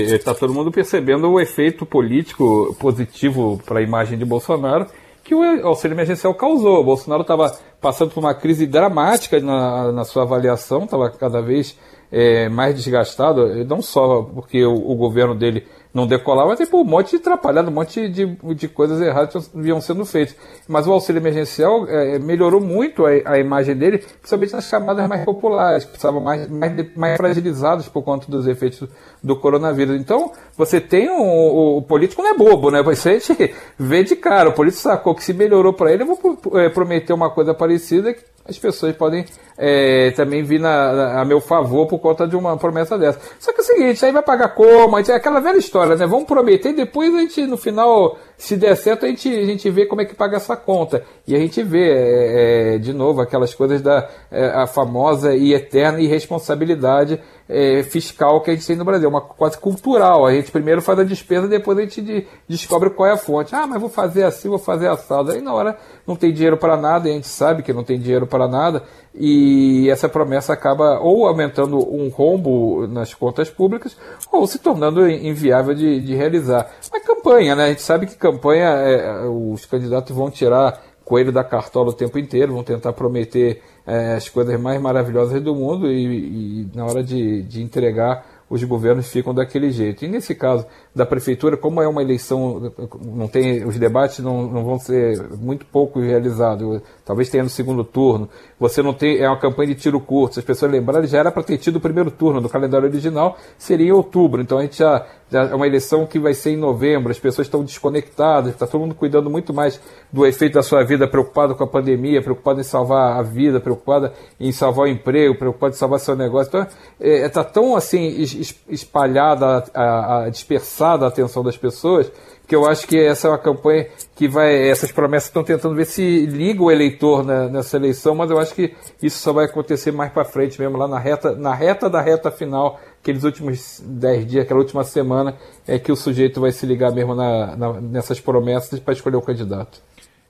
está 0.08 0.34
todo 0.34 0.54
mundo 0.54 0.72
percebendo 0.72 1.30
o 1.30 1.38
efeito 1.38 1.84
político 1.84 2.74
positivo 2.80 3.60
para 3.64 3.78
a 3.78 3.82
imagem 3.82 4.16
de 4.18 4.24
Bolsonaro 4.24 4.86
que 5.22 5.34
o 5.34 5.66
auxílio 5.66 5.94
emergencial 5.94 6.34
causou. 6.34 6.80
O 6.80 6.84
Bolsonaro 6.84 7.22
estava 7.22 7.56
passando 7.80 8.10
por 8.10 8.20
uma 8.20 8.34
crise 8.34 8.66
dramática 8.66 9.38
na, 9.38 9.92
na 9.92 10.04
sua 10.04 10.22
avaliação, 10.22 10.84
estava 10.84 11.10
cada 11.10 11.40
vez 11.40 11.78
é, 12.12 12.48
mais 12.48 12.74
desgastado, 12.74 13.64
não 13.64 13.80
só 13.80 14.22
porque 14.22 14.62
o, 14.64 14.74
o 14.74 14.94
governo 14.94 15.34
dele 15.34 15.66
não 15.94 16.06
decolava, 16.06 16.48
mas 16.48 16.58
tipo, 16.58 16.80
um 16.80 16.84
monte 16.84 17.10
de 17.10 17.16
atrapalhado, 17.16 17.68
um 17.70 17.74
monte 17.74 18.08
de, 18.08 18.26
de 18.54 18.68
coisas 18.68 19.00
erradas 19.00 19.48
que 19.48 19.60
vinham 19.60 19.80
sendo 19.80 20.04
feitas. 20.06 20.34
Mas 20.66 20.86
o 20.86 20.92
auxílio 20.92 21.20
emergencial 21.20 21.86
é, 21.86 22.18
melhorou 22.18 22.60
muito 22.60 23.04
a, 23.04 23.10
a, 23.26 23.38
imagem 23.38 23.76
dele, 23.76 23.98
principalmente 23.98 24.54
nas 24.54 24.64
chamadas 24.64 25.06
mais 25.06 25.24
populares, 25.24 25.84
que 25.84 25.96
estavam 25.96 26.20
mais, 26.20 26.48
mais, 26.48 26.96
mais 26.96 27.16
fragilizados 27.16 27.88
por 27.88 28.02
conta 28.02 28.30
dos 28.30 28.46
efeitos 28.46 28.88
do 29.22 29.36
coronavírus. 29.36 30.00
Então, 30.00 30.32
você 30.56 30.80
tem 30.80 31.10
um, 31.10 31.20
o, 31.20 31.76
o, 31.78 31.82
político 31.82 32.22
não 32.22 32.30
é 32.30 32.38
bobo, 32.38 32.70
né? 32.70 32.82
Você 32.82 33.18
vê 33.78 34.02
de 34.02 34.16
cara, 34.16 34.48
o 34.48 34.54
político 34.54 34.82
sacou 34.82 35.14
que 35.14 35.22
se 35.22 35.34
melhorou 35.34 35.74
para 35.74 35.92
ele, 35.92 36.04
eu 36.04 36.06
vou 36.06 36.58
é, 36.58 36.70
prometer 36.70 37.12
uma 37.12 37.28
coisa 37.28 37.52
parecida 37.52 38.14
que 38.14 38.22
as 38.44 38.58
pessoas 38.58 38.96
podem 38.96 39.24
é, 39.56 40.10
também 40.12 40.42
vir 40.42 40.58
na, 40.58 40.92
na, 40.92 41.20
a 41.20 41.24
meu 41.24 41.40
favor 41.40 41.86
por 41.86 41.98
conta 41.98 42.26
de 42.26 42.36
uma 42.36 42.56
promessa 42.56 42.98
dessa. 42.98 43.20
Só 43.38 43.52
que 43.52 43.60
é 43.60 43.62
o 43.62 43.66
seguinte, 43.66 44.04
aí 44.04 44.12
vai 44.12 44.22
pagar 44.22 44.48
como? 44.48 44.98
É 44.98 45.14
aquela 45.14 45.40
velha 45.40 45.58
história, 45.58 45.94
né? 45.94 46.06
Vamos 46.06 46.26
prometer 46.26 46.70
e 46.70 46.76
depois 46.76 47.14
a 47.14 47.18
gente, 47.18 47.46
no 47.46 47.56
final, 47.56 48.18
se 48.42 48.56
der 48.56 48.76
certo, 48.76 49.06
a 49.06 49.08
gente, 49.08 49.28
a 49.28 49.44
gente 49.44 49.70
vê 49.70 49.86
como 49.86 50.00
é 50.00 50.04
que 50.04 50.16
paga 50.16 50.36
essa 50.36 50.56
conta. 50.56 51.04
E 51.28 51.36
a 51.36 51.38
gente 51.38 51.62
vê, 51.62 51.92
é, 51.92 52.74
é, 52.74 52.78
de 52.78 52.92
novo, 52.92 53.20
aquelas 53.20 53.54
coisas 53.54 53.80
da 53.80 54.10
é, 54.32 54.46
a 54.46 54.66
famosa 54.66 55.32
e 55.36 55.54
eterna 55.54 56.00
irresponsabilidade 56.00 57.20
é, 57.48 57.84
fiscal 57.84 58.40
que 58.40 58.50
a 58.50 58.54
gente 58.54 58.66
tem 58.66 58.74
no 58.74 58.84
Brasil, 58.84 59.08
uma 59.08 59.20
coisa 59.20 59.56
cultural. 59.56 60.26
A 60.26 60.32
gente 60.32 60.50
primeiro 60.50 60.82
faz 60.82 60.98
a 60.98 61.04
despesa, 61.04 61.46
depois 61.46 61.78
a 61.78 61.82
gente 61.82 62.02
de, 62.02 62.26
descobre 62.48 62.90
qual 62.90 63.08
é 63.08 63.12
a 63.12 63.16
fonte. 63.16 63.54
Ah, 63.54 63.64
mas 63.64 63.80
vou 63.80 63.88
fazer 63.88 64.24
assim, 64.24 64.48
vou 64.48 64.58
fazer 64.58 64.88
assado. 64.88 65.30
Aí 65.30 65.40
na 65.40 65.54
hora 65.54 65.78
não 66.04 66.16
tem 66.16 66.32
dinheiro 66.32 66.56
para 66.56 66.76
nada, 66.76 67.08
e 67.08 67.12
a 67.12 67.14
gente 67.14 67.28
sabe 67.28 67.62
que 67.62 67.72
não 67.72 67.84
tem 67.84 67.96
dinheiro 67.96 68.26
para 68.26 68.48
nada, 68.48 68.82
e 69.14 69.88
essa 69.90 70.08
promessa 70.08 70.52
acaba 70.52 70.98
ou 71.00 71.26
aumentando 71.26 71.76
um 71.76 72.08
rombo 72.08 72.86
nas 72.86 73.12
contas 73.12 73.50
públicas, 73.50 73.96
ou 74.30 74.46
se 74.46 74.58
tornando 74.58 75.08
inviável 75.08 75.74
de, 75.74 76.00
de 76.00 76.14
realizar. 76.14 76.70
Mas 76.90 77.04
campanha, 77.04 77.54
né? 77.54 77.64
A 77.64 77.68
gente 77.68 77.82
sabe 77.82 78.06
que 78.06 78.16
campanha, 78.16 78.68
é, 78.68 79.26
os 79.26 79.66
candidatos 79.66 80.14
vão 80.16 80.30
tirar 80.30 80.82
coelho 81.04 81.32
da 81.32 81.44
cartola 81.44 81.90
o 81.90 81.94
tempo 81.94 82.18
inteiro, 82.18 82.54
vão 82.54 82.64
tentar 82.64 82.92
prometer 82.92 83.60
é, 83.86 84.14
as 84.14 84.28
coisas 84.28 84.58
mais 84.58 84.80
maravilhosas 84.80 85.42
do 85.42 85.54
mundo 85.54 85.90
e, 85.90 86.62
e 86.62 86.70
na 86.74 86.86
hora 86.86 87.02
de, 87.02 87.42
de 87.42 87.62
entregar 87.62 88.24
os 88.48 88.62
governos 88.64 89.08
ficam 89.08 89.34
daquele 89.34 89.70
jeito. 89.70 90.04
E 90.04 90.08
nesse 90.08 90.34
caso, 90.34 90.66
da 90.94 91.06
prefeitura, 91.06 91.56
como 91.56 91.80
é 91.80 91.88
uma 91.88 92.02
eleição, 92.02 92.70
não 93.00 93.26
tem 93.26 93.64
os 93.64 93.78
debates 93.78 94.18
não, 94.18 94.46
não 94.46 94.62
vão 94.62 94.78
ser 94.78 95.18
muito 95.38 95.64
pouco 95.64 95.98
realizados, 95.98 96.82
talvez 97.02 97.30
tenha 97.30 97.42
no 97.42 97.48
segundo 97.48 97.82
turno. 97.82 98.28
Você 98.60 98.82
não 98.82 98.92
tem 98.92 99.18
é 99.18 99.26
uma 99.26 99.38
campanha 99.38 99.74
de 99.74 99.80
tiro 99.80 99.98
curto. 99.98 100.34
Se 100.34 100.40
as 100.40 100.44
pessoas 100.44 100.70
lembrarem, 100.70 101.08
já 101.08 101.18
era 101.18 101.32
para 101.32 101.42
ter 101.42 101.56
tido 101.56 101.76
o 101.76 101.80
primeiro 101.80 102.10
turno 102.10 102.42
do 102.42 102.48
calendário 102.48 102.86
original, 102.86 103.38
seria 103.56 103.88
em 103.88 103.92
outubro. 103.92 104.42
Então 104.42 104.58
a 104.58 104.62
gente 104.62 104.78
já, 104.78 105.06
já 105.30 105.44
é 105.44 105.54
uma 105.54 105.66
eleição 105.66 106.06
que 106.06 106.18
vai 106.18 106.34
ser 106.34 106.50
em 106.50 106.56
novembro. 106.58 107.10
As 107.10 107.18
pessoas 107.18 107.46
estão 107.46 107.64
desconectadas, 107.64 108.52
está 108.52 108.66
todo 108.66 108.82
mundo 108.82 108.94
cuidando 108.94 109.30
muito 109.30 109.54
mais 109.54 109.80
do 110.12 110.26
efeito 110.26 110.54
da 110.54 110.62
sua 110.62 110.84
vida, 110.84 111.08
preocupado 111.08 111.54
com 111.54 111.64
a 111.64 111.66
pandemia, 111.66 112.20
preocupado 112.20 112.60
em 112.60 112.64
salvar 112.64 113.18
a 113.18 113.22
vida, 113.22 113.60
preocupado 113.60 114.12
em 114.38 114.52
salvar 114.52 114.84
o 114.84 114.88
emprego, 114.88 115.38
preocupado 115.38 115.74
em 115.74 115.78
salvar 115.78 115.98
seu 116.00 116.14
negócio. 116.14 116.48
Então 116.48 116.66
está 117.00 117.26
é, 117.26 117.28
tá 117.30 117.42
tão 117.42 117.74
assim 117.74 118.22
espalhada 118.68 119.64
a, 119.74 120.24
a 120.24 120.28
dispersão 120.28 120.81
a 120.82 121.08
atenção 121.08 121.42
das 121.42 121.56
pessoas, 121.56 122.10
que 122.46 122.54
eu 122.54 122.66
acho 122.66 122.86
que 122.86 122.98
essa 122.98 123.28
é 123.28 123.30
uma 123.30 123.38
campanha 123.38 123.86
que 124.14 124.28
vai. 124.28 124.68
Essas 124.68 124.92
promessas 124.92 125.28
estão 125.28 125.42
tentando 125.42 125.74
ver 125.74 125.86
se 125.86 126.26
liga 126.26 126.62
o 126.62 126.70
eleitor 126.70 127.24
na, 127.24 127.48
nessa 127.48 127.76
eleição, 127.76 128.14
mas 128.14 128.30
eu 128.30 128.38
acho 128.38 128.54
que 128.54 128.74
isso 129.02 129.18
só 129.18 129.32
vai 129.32 129.46
acontecer 129.46 129.92
mais 129.92 130.12
para 130.12 130.24
frente 130.24 130.60
mesmo, 130.60 130.76
lá 130.76 130.88
na 130.88 130.98
reta, 130.98 131.34
na 131.34 131.54
reta 131.54 131.88
da 131.88 132.00
reta 132.00 132.30
final, 132.30 132.80
aqueles 133.00 133.24
últimos 133.24 133.82
10 133.84 134.26
dias, 134.26 134.44
aquela 134.44 134.60
última 134.60 134.84
semana, 134.84 135.36
é 135.66 135.78
que 135.78 135.92
o 135.92 135.96
sujeito 135.96 136.40
vai 136.40 136.52
se 136.52 136.66
ligar 136.66 136.92
mesmo 136.92 137.14
na, 137.14 137.56
na, 137.56 137.80
nessas 137.80 138.20
promessas 138.20 138.78
para 138.80 138.92
escolher 138.92 139.16
o 139.16 139.22
candidato. 139.22 139.80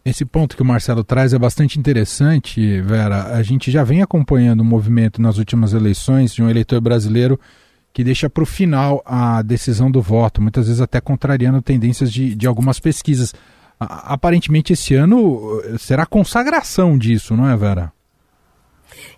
Esse 0.05 0.25
ponto 0.25 0.57
que 0.57 0.63
o 0.63 0.65
Marcelo 0.65 1.05
traz 1.05 1.33
é 1.33 1.39
bastante 1.39 1.79
interessante, 1.79 2.81
Vera. 2.81 3.37
A 3.37 3.43
gente 3.43 3.71
já 3.71 3.85
vem 3.85 4.03
acompanhando 4.03 4.61
o 4.61 4.65
movimento 4.65 5.23
nas 5.23 5.39
últimas 5.39 5.75
eleições 5.75 6.35
de 6.35 6.43
um 6.43 6.51
eleitor 6.51 6.81
brasileiro 6.81 7.39
que 7.93 8.03
deixa 8.03 8.31
para 8.31 8.43
o 8.43 8.47
final 8.47 9.03
a 9.05 9.43
decisão 9.43 9.91
do 9.91 10.01
voto, 10.01 10.41
muitas 10.41 10.67
vezes 10.67 10.81
até 10.81 11.01
contrariando 11.01 11.61
tendências 11.61 12.11
de, 12.11 12.35
de 12.35 12.47
algumas 12.47 12.81
pesquisas. 12.81 13.35
aparentemente, 13.79 14.73
esse 14.73 14.95
ano 14.95 15.61
eh, 15.65 15.77
será 15.79 16.07
consagração 16.07 16.97
disso, 16.97 17.37
não 17.37 17.49
é, 17.49 17.57
Vera? 17.57 17.93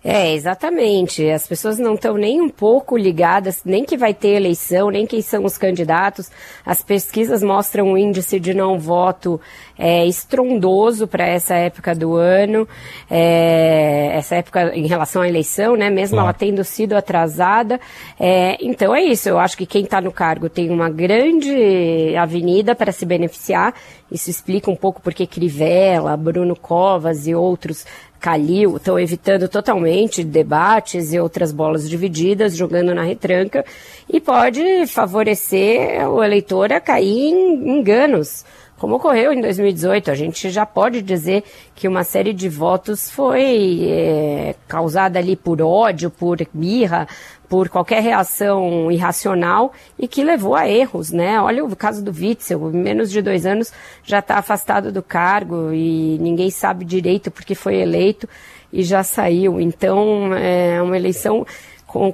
É, 0.03 0.33
exatamente. 0.33 1.27
As 1.31 1.47
pessoas 1.47 1.79
não 1.79 1.95
estão 1.95 2.15
nem 2.15 2.39
um 2.39 2.47
pouco 2.49 2.95
ligadas, 2.95 3.61
nem 3.65 3.83
que 3.83 3.97
vai 3.97 4.13
ter 4.13 4.35
eleição, 4.35 4.91
nem 4.91 5.07
quem 5.07 5.21
são 5.21 5.43
os 5.43 5.57
candidatos. 5.57 6.29
As 6.63 6.83
pesquisas 6.83 7.41
mostram 7.41 7.87
um 7.87 7.97
índice 7.97 8.39
de 8.39 8.53
não 8.53 8.77
voto 8.77 9.41
é, 9.77 10.05
estrondoso 10.05 11.07
para 11.07 11.25
essa 11.25 11.55
época 11.55 11.95
do 11.95 12.15
ano, 12.15 12.67
é, 13.09 14.11
essa 14.13 14.35
época 14.35 14.75
em 14.75 14.85
relação 14.85 15.23
à 15.23 15.27
eleição, 15.27 15.75
né? 15.75 15.89
Mesmo 15.89 16.17
claro. 16.17 16.27
ela 16.27 16.33
tendo 16.33 16.63
sido 16.63 16.93
atrasada. 16.93 17.79
É, 18.19 18.57
então 18.61 18.93
é 18.95 19.01
isso. 19.01 19.27
Eu 19.27 19.39
acho 19.39 19.57
que 19.57 19.65
quem 19.65 19.83
está 19.83 19.99
no 19.99 20.11
cargo 20.11 20.49
tem 20.49 20.69
uma 20.69 20.89
grande 20.89 22.15
avenida 22.15 22.75
para 22.75 22.91
se 22.91 23.05
beneficiar. 23.05 23.73
Isso 24.11 24.29
explica 24.29 24.69
um 24.69 24.75
pouco 24.75 25.01
porque 25.01 25.25
Crivella, 25.25 26.15
Bruno 26.15 26.55
Covas 26.55 27.25
e 27.25 27.33
outros 27.33 27.85
Calil 28.25 28.77
estão 28.77 28.99
evitando 28.99 29.47
totalmente 29.47 30.23
debates 30.23 31.13
e 31.13 31.19
outras 31.19 31.51
bolas 31.51 31.87
divididas, 31.87 32.57
jogando 32.57 32.91
na 32.91 33.03
retranca, 33.03 33.63
e 34.11 34.19
pode 34.19 34.87
favorecer 34.87 36.09
o 36.09 36.23
eleitor 36.23 36.73
a 36.73 36.81
cair 36.81 37.29
em 37.29 37.77
enganos 37.77 38.43
como 38.77 38.95
ocorreu 38.95 39.31
em 39.31 39.41
2018. 39.41 40.11
A 40.11 40.15
gente 40.15 40.49
já 40.49 40.65
pode 40.65 41.01
dizer 41.01 41.43
que 41.73 41.87
uma 41.87 42.03
série 42.03 42.33
de 42.33 42.49
votos 42.49 43.09
foi 43.09 43.87
é, 43.89 44.55
causada 44.67 45.19
ali 45.19 45.35
por 45.35 45.61
ódio, 45.61 46.09
por 46.09 46.37
birra, 46.53 47.07
por 47.47 47.69
qualquer 47.69 48.01
reação 48.01 48.91
irracional 48.91 49.71
e 49.97 50.07
que 50.07 50.23
levou 50.23 50.55
a 50.55 50.67
erros, 50.67 51.11
né? 51.11 51.39
Olha 51.39 51.63
o 51.63 51.75
caso 51.75 52.03
do 52.03 52.11
Witzel, 52.11 52.71
em 52.71 52.77
menos 52.77 53.11
de 53.11 53.21
dois 53.21 53.45
anos 53.45 53.71
já 54.03 54.19
está 54.19 54.37
afastado 54.37 54.91
do 54.91 55.03
cargo 55.03 55.71
e 55.71 56.17
ninguém 56.19 56.49
sabe 56.49 56.83
direito 56.83 57.31
porque 57.31 57.55
foi 57.55 57.75
eleito 57.75 58.27
e 58.73 58.83
já 58.83 59.03
saiu. 59.03 59.59
Então 59.59 60.33
é 60.33 60.81
uma 60.81 60.97
eleição 60.97 61.45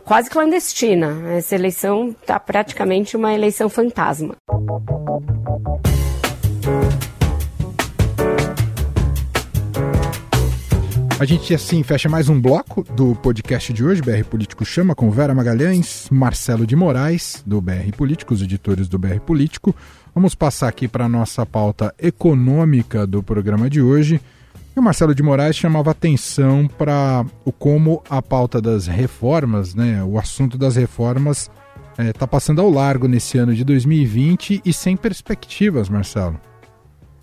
quase 0.04 0.30
clandestina. 0.30 1.34
Essa 1.38 1.56
eleição 1.56 2.10
está 2.10 2.40
praticamente 2.40 3.18
uma 3.18 3.34
eleição 3.34 3.68
fantasma. 3.68 4.36
A 11.22 11.26
gente 11.26 11.54
assim 11.54 11.84
fecha 11.84 12.10
mais 12.10 12.30
um 12.30 12.42
bloco 12.42 12.84
do 12.96 13.14
podcast 13.14 13.72
de 13.72 13.84
hoje, 13.84 14.02
BR 14.02 14.24
Político 14.28 14.66
Chama, 14.66 14.96
com 14.96 15.12
Vera 15.12 15.36
Magalhães, 15.36 16.08
Marcelo 16.12 16.66
de 16.66 16.76
Moraes, 16.76 17.44
do 17.46 17.62
BR 17.62 17.92
Político, 17.96 18.34
os 18.34 18.42
editores 18.42 18.88
do 18.88 18.98
BR 18.98 19.20
Político. 19.20 19.76
Vamos 20.16 20.34
passar 20.34 20.68
aqui 20.68 20.88
para 20.88 21.06
a 21.06 21.08
nossa 21.10 21.46
pauta 21.46 21.94
econômica 22.02 23.06
do 23.06 23.22
programa 23.22 23.70
de 23.70 23.80
hoje. 23.84 24.20
E 24.76 24.80
o 24.80 24.82
Marcelo 24.82 25.14
de 25.14 25.22
Moraes 25.22 25.56
chamava 25.56 25.92
atenção 25.92 26.68
para 26.68 27.24
o 27.46 27.52
como 27.52 28.02
a 28.10 28.20
pauta 28.20 28.60
das 28.60 28.88
reformas, 28.88 29.76
né, 29.76 30.04
o 30.04 30.18
assunto 30.18 30.58
das 30.58 30.76
reformas 30.76 31.52
está 32.00 32.04
eh, 32.04 32.24
é, 32.24 32.28
passando 32.28 32.62
ao 32.62 32.70
largo 32.72 33.08
nesse 33.08 33.38
ano 33.38 33.54
de 33.54 33.64
2020 33.64 34.64
e 34.66 34.74
sem 34.74 34.98
perspectivas, 34.98 35.88
Marcelo. 35.88 36.40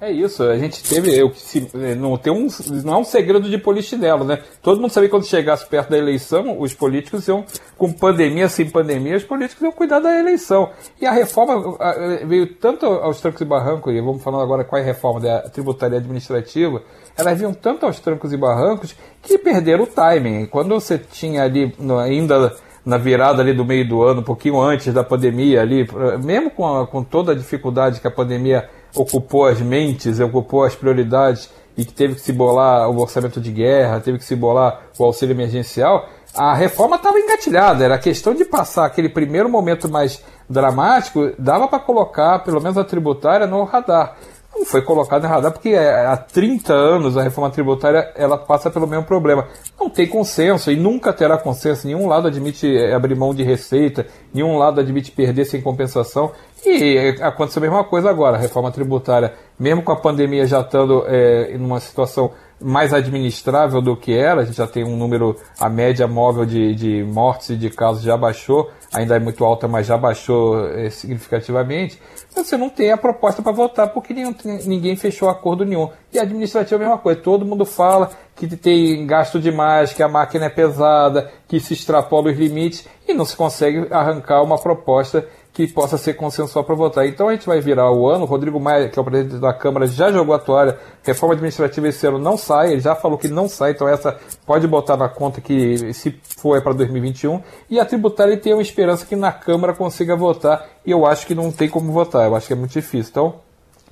É 0.01 0.13
isso, 0.13 0.45
a 0.45 0.57
gente 0.57 0.81
teve. 0.85 1.13
Eu, 1.13 1.35
se, 1.35 1.69
não, 1.99 2.17
tem 2.17 2.33
um, 2.33 2.47
não 2.85 2.95
é 2.95 2.99
um 2.99 3.05
segredo 3.05 3.51
de 3.51 3.59
polichinelo, 3.59 4.25
né? 4.25 4.41
Todo 4.63 4.81
mundo 4.81 4.93
sabia 4.93 5.09
que 5.09 5.11
quando 5.11 5.27
chegasse 5.27 5.67
perto 5.67 5.91
da 5.91 5.99
eleição, 5.99 6.61
os 6.61 6.73
políticos 6.73 7.27
iam, 7.27 7.45
com 7.77 7.93
pandemia, 7.93 8.49
sem 8.49 8.71
pandemia, 8.71 9.17
os 9.17 9.25
políticos 9.25 9.61
iam 9.61 9.73
cuidar 9.73 9.99
da 9.99 10.17
eleição. 10.17 10.71
E 11.01 11.07
a 11.07 11.11
reforma 11.11 11.77
veio 12.29 12.55
tanto 12.55 12.87
aos 12.87 13.21
trancos 13.21 13.41
e 13.41 13.45
barrancos, 13.45 13.93
e 13.93 14.01
vamos 14.01 14.23
falar 14.23 14.41
agora 14.41 14.63
qual 14.63 14.79
é 14.79 14.83
a 14.85 14.87
reforma 14.87 15.19
da 15.21 15.41
tributária 15.49 15.99
administrativa, 15.99 16.81
elas 17.17 17.37
vinham 17.37 17.53
tanto 17.53 17.85
aos 17.85 17.99
trancos 17.99 18.33
e 18.33 18.37
barrancos 18.37 18.95
que 19.21 19.37
perderam 19.37 19.83
o 19.83 19.87
timing. 19.89 20.47
Quando 20.47 20.77
você 20.77 20.97
tinha 20.97 21.43
ali 21.43 21.75
ainda 22.05 22.55
na 22.87 22.97
virada 22.97 23.43
ali 23.43 23.53
do 23.53 23.65
meio 23.65 23.87
do 23.87 24.03
ano, 24.03 24.21
um 24.21 24.25
pouquinho 24.25 24.61
antes 24.61 24.95
da 24.95 25.03
pandemia 25.03 25.61
ali, 25.61 25.87
mesmo 26.25 26.51
com, 26.51 26.79
a, 26.79 26.87
com 26.87 27.03
toda 27.03 27.33
a 27.33 27.35
dificuldade 27.35 28.01
que 28.01 28.07
a 28.07 28.11
pandemia 28.11 28.71
ocupou 28.95 29.47
as 29.47 29.61
mentes, 29.61 30.21
ocupou 30.21 30.65
as 30.65 30.75
prioridades 30.75 31.51
e 31.77 31.85
que 31.85 31.93
teve 31.93 32.15
que 32.15 32.21
se 32.21 32.33
bolar 32.33 32.91
o 32.91 33.01
orçamento 33.01 33.41
de 33.41 33.53
guerra, 33.53 34.01
teve 34.01 34.19
que 34.19 34.25
se 34.25 34.35
bolar 34.35 34.83
o 34.99 35.05
auxílio 35.05 35.33
emergencial, 35.33 36.09
a 36.35 36.55
reforma 36.55 36.97
estava 36.97 37.19
engatilhada. 37.19 37.85
Era 37.85 37.99
questão 37.99 38.35
de 38.35 38.45
passar 38.45 38.87
aquele 38.87 39.09
primeiro 39.09 39.49
momento 39.49 39.89
mais 39.89 40.23
dramático, 40.49 41.33
dava 41.39 41.69
para 41.69 41.79
colocar 41.79 42.41
pelo 42.41 42.61
menos 42.61 42.79
a 42.79 42.85
tributária 42.85 43.47
no 43.47 43.65
radar 43.65 44.17
foi 44.65 44.83
colocado 44.83 45.25
em 45.25 45.29
radar 45.29 45.53
porque 45.53 45.71
é, 45.71 46.07
há 46.07 46.17
30 46.17 46.73
anos 46.73 47.17
a 47.17 47.23
reforma 47.23 47.51
tributária 47.51 48.13
ela 48.15 48.37
passa 48.37 48.71
pelo 48.71 48.87
mesmo 48.87 49.05
problema. 49.05 49.47
Não 49.79 49.89
tem 49.89 50.07
consenso 50.07 50.71
e 50.71 50.77
nunca 50.77 51.13
terá 51.13 51.39
consenso. 51.39 51.87
Nenhum 51.87 52.07
lado 52.07 52.29
admite 52.29 52.67
é, 52.67 52.95
abrir 52.95 53.15
mão 53.15 53.35
de 53.35 53.43
receita, 53.43 54.07
nenhum 54.33 54.57
lado 54.57 54.81
admite 54.81 55.11
perder 55.11 55.45
sem 55.45 55.61
compensação. 55.61 56.33
E 56.65 56.97
é, 56.97 57.09
aconteceu 57.25 57.61
a 57.61 57.67
mesma 57.67 57.85
coisa 57.85 58.11
agora. 58.11 58.37
A 58.37 58.41
reforma 58.41 58.71
tributária, 58.71 59.35
mesmo 59.59 59.83
com 59.83 59.93
a 59.93 59.97
pandemia 59.97 60.47
já 60.47 60.61
estando 60.61 61.05
é, 61.07 61.53
em 61.53 61.59
uma 61.59 61.81
situação 61.81 62.33
mais 62.61 62.93
administrável 62.93 63.81
do 63.81 63.97
que 63.97 64.13
era, 64.13 64.43
a 64.43 64.45
gente 64.45 64.57
já 64.57 64.67
tem 64.67 64.85
um 64.85 64.97
número, 64.97 65.37
a 65.61 65.69
média 65.69 66.07
móvel 66.07 66.45
de, 66.45 66.75
de 66.75 67.05
mortes 67.05 67.51
e 67.51 67.57
de 67.57 67.71
casos 67.71 68.03
já 68.03 68.17
baixou, 68.17 68.71
ainda 68.93 69.17
é 69.17 69.19
muito 69.19 69.45
alta, 69.45 69.69
mas 69.69 69.87
já 69.87 69.97
baixou 69.97 70.69
é, 70.71 70.91
significativamente 70.91 71.99
você 72.45 72.57
não 72.57 72.69
tem 72.69 72.93
a 72.93 72.97
proposta 72.97 73.43
para 73.43 73.53
votar 73.53 73.89
porque 73.89 74.15
ninguém, 74.15 74.35
ninguém 74.65 74.97
fechou 74.97 75.29
acordo 75.29 75.65
nenhum. 75.65 75.91
E 76.13 76.19
a 76.19 76.23
administrativa 76.23 76.83
é 76.83 76.87
a 76.87 76.89
mesma 76.89 77.03
coisa, 77.03 77.21
todo 77.21 77.45
mundo 77.45 77.65
fala 77.65 78.11
que 78.35 78.47
tem 78.57 79.07
gasto 79.07 79.41
demais, 79.41 79.93
que 79.93 80.03
a 80.03 80.09
máquina 80.09 80.47
é 80.47 80.49
pesada, 80.49 81.31
que 81.49 81.59
se 81.59 81.75
extrapola 81.75 82.31
os 82.31 82.39
limites 82.39 82.87
e 83.07 83.13
não 83.13 83.25
se 83.25 83.37
consegue 83.37 83.87
arrancar 83.91 84.43
uma 84.43 84.59
proposta 84.59 85.27
que 85.67 85.67
possa 85.67 85.99
ser 85.99 86.15
consensual 86.15 86.65
para 86.65 86.77
votar. 86.77 87.05
Então 87.09 87.29
a 87.29 87.33
gente 87.33 87.45
vai 87.45 87.61
virar 87.61 87.91
o 87.91 88.07
ano. 88.09 88.25
Rodrigo 88.25 88.61
Maia, 88.61 88.89
que 88.89 88.97
é 88.97 89.03
o 89.03 89.05
presidente 89.05 89.41
da 89.41 89.53
Câmara, 89.53 89.89
já 89.89 90.13
jogou 90.13 90.33
a 90.33 90.39
toalha. 90.39 90.79
Reforma 91.03 91.35
administrativa 91.35 91.89
esse 91.89 92.07
ano 92.07 92.17
não 92.17 92.37
sai, 92.37 92.71
ele 92.71 92.81
já 92.81 92.95
falou 92.95 93.19
que 93.19 93.27
não 93.27 93.49
sai, 93.49 93.73
então 93.73 93.89
essa 93.89 94.17
pode 94.47 94.69
botar 94.69 94.97
na 94.97 95.09
conta 95.09 95.41
que 95.41 95.93
se 95.93 96.15
for 96.37 96.57
é 96.57 96.61
para 96.61 96.75
2021. 96.75 97.43
E 97.69 97.81
a 97.81 97.85
tributária 97.85 98.37
tem 98.37 98.53
uma 98.53 98.63
esperança 98.63 99.05
que 99.05 99.17
na 99.17 99.33
Câmara 99.33 99.75
consiga 99.75 100.15
votar, 100.15 100.65
e 100.87 100.93
eu 100.93 101.05
acho 101.05 101.27
que 101.27 101.35
não 101.35 101.51
tem 101.51 101.69
como 101.69 101.91
votar, 101.91 102.29
eu 102.29 102.37
acho 102.37 102.47
que 102.47 102.53
é 102.53 102.57
muito 102.57 102.71
difícil. 102.71 103.11
Então, 103.11 103.35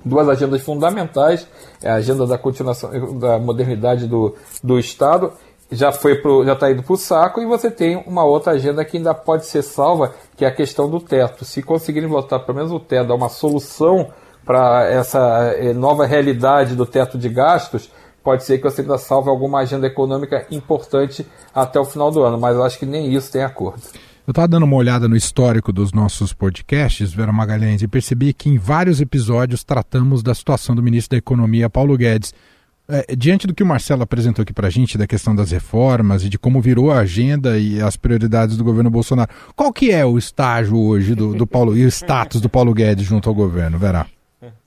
duas 0.05 0.29
agendas 0.29 0.61
fundamentais, 0.61 1.45
é 1.83 1.89
a 1.89 1.95
agenda 1.95 2.25
da 2.25 2.37
continuação 2.37 3.19
da 3.19 3.37
modernidade 3.37 4.07
do, 4.07 4.35
do 4.63 4.79
Estado 4.79 5.33
já 5.71 5.91
foi 5.91 6.15
pro, 6.15 6.45
já 6.45 6.53
está 6.53 6.71
indo 6.71 6.83
para 6.83 6.93
o 6.93 6.97
saco 6.97 7.41
e 7.41 7.45
você 7.45 7.69
tem 7.69 7.97
uma 8.07 8.23
outra 8.23 8.53
agenda 8.53 8.85
que 8.85 8.97
ainda 8.97 9.13
pode 9.13 9.45
ser 9.45 9.61
salva, 9.61 10.13
que 10.35 10.45
é 10.45 10.47
a 10.47 10.51
questão 10.51 10.89
do 10.89 10.99
teto. 10.99 11.43
Se 11.43 11.61
conseguirem 11.61 12.07
votar 12.07 12.39
pelo 12.39 12.57
menos 12.57 12.71
o 12.71 12.79
teto, 12.79 13.07
dar 13.07 13.15
uma 13.15 13.29
solução 13.29 14.07
para 14.45 14.85
essa 14.89 15.53
eh, 15.57 15.73
nova 15.73 16.05
realidade 16.05 16.75
do 16.75 16.85
teto 16.85 17.17
de 17.17 17.27
gastos, 17.27 17.91
pode 18.23 18.43
ser 18.43 18.57
que 18.57 18.63
você 18.63 18.81
ainda 18.81 18.97
salve 18.97 19.29
alguma 19.29 19.59
agenda 19.59 19.87
econômica 19.87 20.45
importante 20.49 21.25
até 21.53 21.79
o 21.79 21.85
final 21.85 22.11
do 22.11 22.23
ano, 22.23 22.39
mas 22.39 22.55
eu 22.55 22.63
acho 22.63 22.79
que 22.79 22.85
nem 22.85 23.13
isso 23.13 23.31
tem 23.31 23.43
acordo. 23.43 23.81
Eu 24.25 24.31
estava 24.31 24.47
dando 24.47 24.63
uma 24.63 24.75
olhada 24.75 25.07
no 25.07 25.15
histórico 25.15 25.71
dos 25.71 25.93
nossos 25.93 26.33
podcasts, 26.33 27.13
Vera 27.13 27.31
Magalhães, 27.31 27.81
e 27.81 27.87
percebi 27.87 28.33
que 28.33 28.49
em 28.49 28.57
vários 28.57 28.99
episódios 28.99 29.63
tratamos 29.63 30.21
da 30.21 30.35
situação 30.35 30.75
do 30.75 30.83
ministro 30.83 31.11
da 31.11 31.17
Economia, 31.17 31.69
Paulo 31.69 31.97
Guedes. 31.97 32.33
É, 32.89 33.15
diante 33.15 33.45
do 33.45 33.53
que 33.53 33.61
o 33.61 33.65
Marcelo 33.65 34.03
apresentou 34.03 34.43
aqui 34.43 34.53
para 34.53 34.67
a 34.67 34.69
gente, 34.69 34.97
da 34.97 35.05
questão 35.05 35.35
das 35.35 35.51
reformas 35.51 36.23
e 36.23 36.29
de 36.29 36.39
como 36.39 36.61
virou 36.61 36.89
a 36.89 36.99
agenda 36.99 37.59
e 37.59 37.81
as 37.81 37.97
prioridades 37.97 38.55
do 38.55 38.63
governo 38.63 38.89
Bolsonaro, 38.89 39.29
qual 39.55 39.73
que 39.73 39.91
é 39.91 40.05
o 40.05 40.17
estágio 40.17 40.77
hoje 40.77 41.13
do, 41.13 41.33
do 41.33 41.45
Paulo 41.45 41.75
e 41.75 41.85
o 41.85 41.87
status 41.89 42.39
do 42.39 42.47
Paulo 42.47 42.73
Guedes 42.73 43.05
junto 43.05 43.27
ao 43.27 43.35
governo, 43.35 43.77
Vera? 43.77 44.07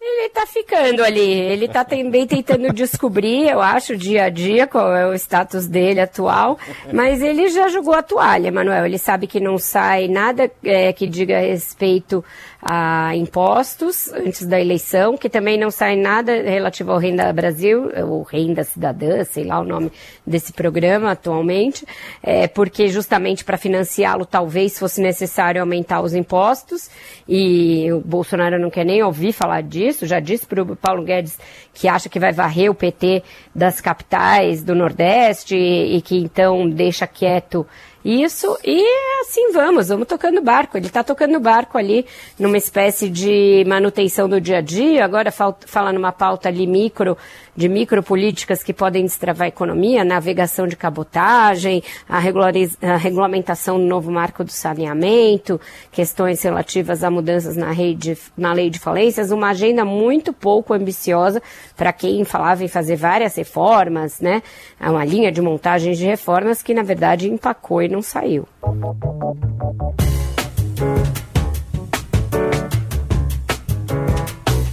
Ele 0.03 0.31
tá 0.31 0.47
ficando 0.47 1.05
ali, 1.05 1.21
ele 1.21 1.69
tá 1.69 1.85
também 1.85 2.27
tentando 2.27 2.73
descobrir, 2.73 3.51
eu 3.51 3.61
acho, 3.61 3.95
dia 3.99 4.25
a 4.25 4.29
dia 4.31 4.67
qual 4.67 4.97
é 4.97 5.07
o 5.07 5.13
status 5.13 5.67
dele 5.67 6.01
atual, 6.01 6.59
mas 6.91 7.23
ele 7.23 7.51
já 7.51 7.69
jogou 7.69 7.93
a 7.93 8.03
toalha, 8.03 8.51
Manuel. 8.51 8.87
Ele 8.87 8.97
sabe 8.97 9.27
que 9.27 9.39
não 9.39 9.59
sai 9.59 10.09
nada 10.09 10.51
é, 10.65 10.91
que 10.95 11.07
diga 11.07 11.39
respeito 11.39 12.25
a 12.63 13.15
impostos 13.17 14.13
antes 14.13 14.47
da 14.47 14.61
eleição, 14.61 15.17
que 15.17 15.29
também 15.29 15.59
não 15.59 15.71
sai 15.71 15.97
nada 15.97 16.33
relativo 16.33 16.93
ao 16.93 16.99
Renda 16.99 17.33
Brasil, 17.33 17.91
ou 18.07 18.23
Renda 18.23 18.65
Cidadã, 18.65 19.25
sei 19.25 19.45
lá 19.45 19.61
o 19.61 19.65
nome 19.65 19.91
desse 20.27 20.53
programa 20.53 21.13
atualmente, 21.13 21.87
é, 22.23 22.47
porque 22.47 22.89
justamente 22.89 23.45
para 23.45 23.57
financiá-lo 23.57 24.27
talvez 24.27 24.79
fosse 24.79 25.01
necessário 25.01 25.61
aumentar 25.61 26.03
os 26.03 26.15
impostos, 26.15 26.91
e 27.27 27.91
o 27.93 28.01
Bolsonaro 28.01 28.59
não 28.59 28.71
quer 28.71 28.85
nem 28.85 29.03
ouvir 29.03 29.33
falar 29.33 29.63
disso, 29.63 29.89
já 29.92 30.20
disse 30.20 30.46
para 30.46 30.62
o 30.62 30.76
Paulo 30.76 31.03
Guedes 31.03 31.38
que 31.72 31.88
acha 31.88 32.09
que 32.09 32.18
vai 32.18 32.33
varrer 32.33 32.70
o 32.70 32.74
PT 32.74 33.22
das 33.55 33.81
capitais 33.81 34.62
do 34.62 34.74
Nordeste 34.74 35.57
e, 35.57 35.96
e 35.96 36.03
que 36.03 36.16
então 36.16 36.68
deixa 36.68 37.07
quieto 37.07 37.66
isso, 38.05 38.59
e 38.64 38.83
assim 39.20 39.53
vamos, 39.53 39.88
vamos 39.88 40.09
tocando 40.09 40.40
barco. 40.40 40.79
Ele 40.79 40.87
está 40.87 41.05
tocando 41.05 41.38
barco 41.38 41.76
ali 41.76 42.07
numa 42.38 42.57
espécie 42.57 43.11
de 43.11 43.62
manutenção 43.66 44.26
do 44.26 44.40
dia 44.40 44.59
a 44.59 44.61
dia, 44.62 45.05
agora 45.05 45.31
fala 45.31 45.92
numa 45.92 46.11
pauta 46.11 46.48
ali 46.48 46.66
micro, 46.66 47.16
de 47.61 47.68
micropolíticas 47.68 48.62
que 48.62 48.73
podem 48.73 49.05
destravar 49.05 49.44
a 49.44 49.49
economia, 49.49 50.03
navegação 50.03 50.66
de 50.66 50.75
cabotagem, 50.77 51.83
a, 52.09 52.16
a 52.16 52.96
regulamentação 52.96 53.79
do 53.79 53.85
novo 53.85 54.11
marco 54.11 54.42
do 54.42 54.51
saneamento, 54.51 55.61
questões 55.92 56.42
relativas 56.42 57.05
a 57.05 57.11
mudanças 57.11 57.57
na, 57.57 57.70
rede, 57.70 58.16
na 58.35 58.55
lei 58.55 58.70
de 58.70 58.79
falências, 58.79 59.31
uma 59.31 59.51
agenda 59.51 59.85
muito 59.85 60.33
pouco 60.33 60.73
ambiciosa 60.73 61.42
para 61.77 61.92
quem 61.92 62.25
falava 62.25 62.64
em 62.64 62.68
fazer 62.68 62.96
várias 62.96 63.37
reformas, 63.37 64.20
né? 64.20 64.42
Uma 64.81 65.05
linha 65.05 65.31
de 65.31 65.42
montagem 65.42 65.92
de 65.92 66.07
reformas 66.07 66.62
que, 66.62 66.73
na 66.73 66.83
verdade, 66.83 67.29
empacou 67.29 67.83
e 67.83 67.88
não 67.88 68.01
saiu. 68.01 68.49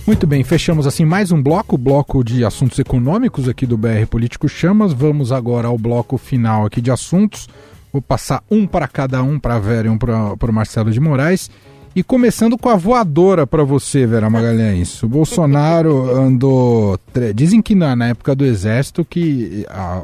Muito 0.07 0.25
bem, 0.25 0.41
fechamos 0.41 0.87
assim 0.87 1.03
mais 1.03 1.33
um 1.33 1.43
bloco, 1.43 1.77
bloco 1.77 2.23
de 2.23 2.45
assuntos 2.45 2.79
econômicos 2.79 3.49
aqui 3.49 3.65
do 3.65 3.77
BR 3.77 4.05
Político 4.09 4.47
Chamas. 4.47 4.93
Vamos 4.93 5.33
agora 5.33 5.67
ao 5.67 5.77
bloco 5.77 6.17
final 6.17 6.65
aqui 6.65 6.79
de 6.79 6.89
assuntos. 6.89 7.49
Vou 7.91 8.01
passar 8.01 8.41
um 8.49 8.65
para 8.65 8.87
cada 8.87 9.21
um, 9.21 9.37
para 9.37 9.55
a 9.55 9.59
Vera 9.59 9.87
e 9.87 9.89
um 9.89 9.97
para 9.97 10.33
o 10.33 10.53
Marcelo 10.53 10.91
de 10.91 10.99
Moraes. 11.01 11.51
E 11.93 12.01
começando 12.03 12.57
com 12.57 12.69
a 12.69 12.77
voadora 12.77 13.45
para 13.45 13.65
você, 13.65 14.07
Vera 14.07 14.29
Magalhães. 14.29 15.03
O 15.03 15.09
Bolsonaro 15.09 16.09
andou. 16.15 16.97
Dizem 17.35 17.61
que 17.61 17.75
na, 17.75 17.93
na 17.93 18.07
época 18.07 18.33
do 18.33 18.45
Exército 18.45 19.03
que 19.03 19.65
a, 19.67 20.03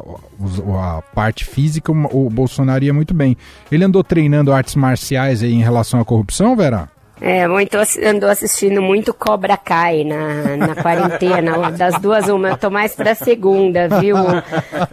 a, 0.98 1.02
parte 1.16 1.46
física 1.46 1.94
o 1.94 2.30
Bolsonaro 2.30 2.84
ia 2.84 2.94
muito 2.94 3.14
bem. 3.14 3.38
Ele 3.72 3.86
andou 3.86 4.04
treinando 4.04 4.52
artes 4.52 4.76
marciais 4.76 5.42
aí 5.42 5.54
em 5.54 5.62
relação 5.62 6.02
à 6.02 6.04
corrupção, 6.04 6.58
Vera? 6.58 6.93
É, 7.26 7.48
muito, 7.48 7.78
andou 8.06 8.30
assistindo 8.30 8.82
muito 8.82 9.14
Cobra 9.14 9.56
Kai 9.56 10.04
na, 10.04 10.58
na 10.58 10.76
quarentena, 10.76 11.72
das 11.72 11.98
duas 12.02 12.28
uma. 12.28 12.50
Eu 12.50 12.58
tô 12.58 12.70
mais 12.70 12.94
pra 12.94 13.16
segunda, 13.16 13.88
viu, 13.88 14.18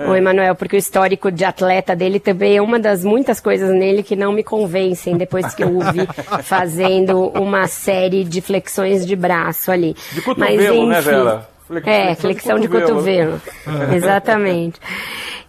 o 0.09 0.15
Emanuel? 0.15 0.55
Porque 0.55 0.77
o 0.77 0.79
histórico 0.79 1.33
de 1.33 1.45
atleta 1.45 1.97
dele 1.97 2.21
também 2.21 2.57
é 2.57 2.63
uma 2.63 2.79
das 2.79 3.05
muitas 3.05 3.41
coisas 3.41 3.69
nele 3.71 4.05
que 4.05 4.15
não 4.15 4.33
me 4.33 4.45
convencem 4.45 5.17
depois 5.17 5.53
que 5.57 5.65
eu 5.65 5.77
o 5.77 5.81
vi 5.91 6.07
fazendo 6.45 7.31
uma 7.31 7.67
série 7.67 8.23
de 8.23 8.41
flexões 8.41 9.05
de 9.05 9.17
braço 9.17 9.73
ali. 9.73 9.97
De 10.13 10.23
cotovelo, 10.23 10.57
Mas, 10.57 10.67
enfim, 10.71 10.87
né, 10.87 11.01
Vera? 11.01 11.49
Flexão 11.71 11.93
é, 11.93 12.15
flexão 12.17 12.59
de 12.59 12.67
cotovelo. 12.67 13.39
De 13.39 13.63
cotovelo. 13.63 13.95
Exatamente. 13.95 14.81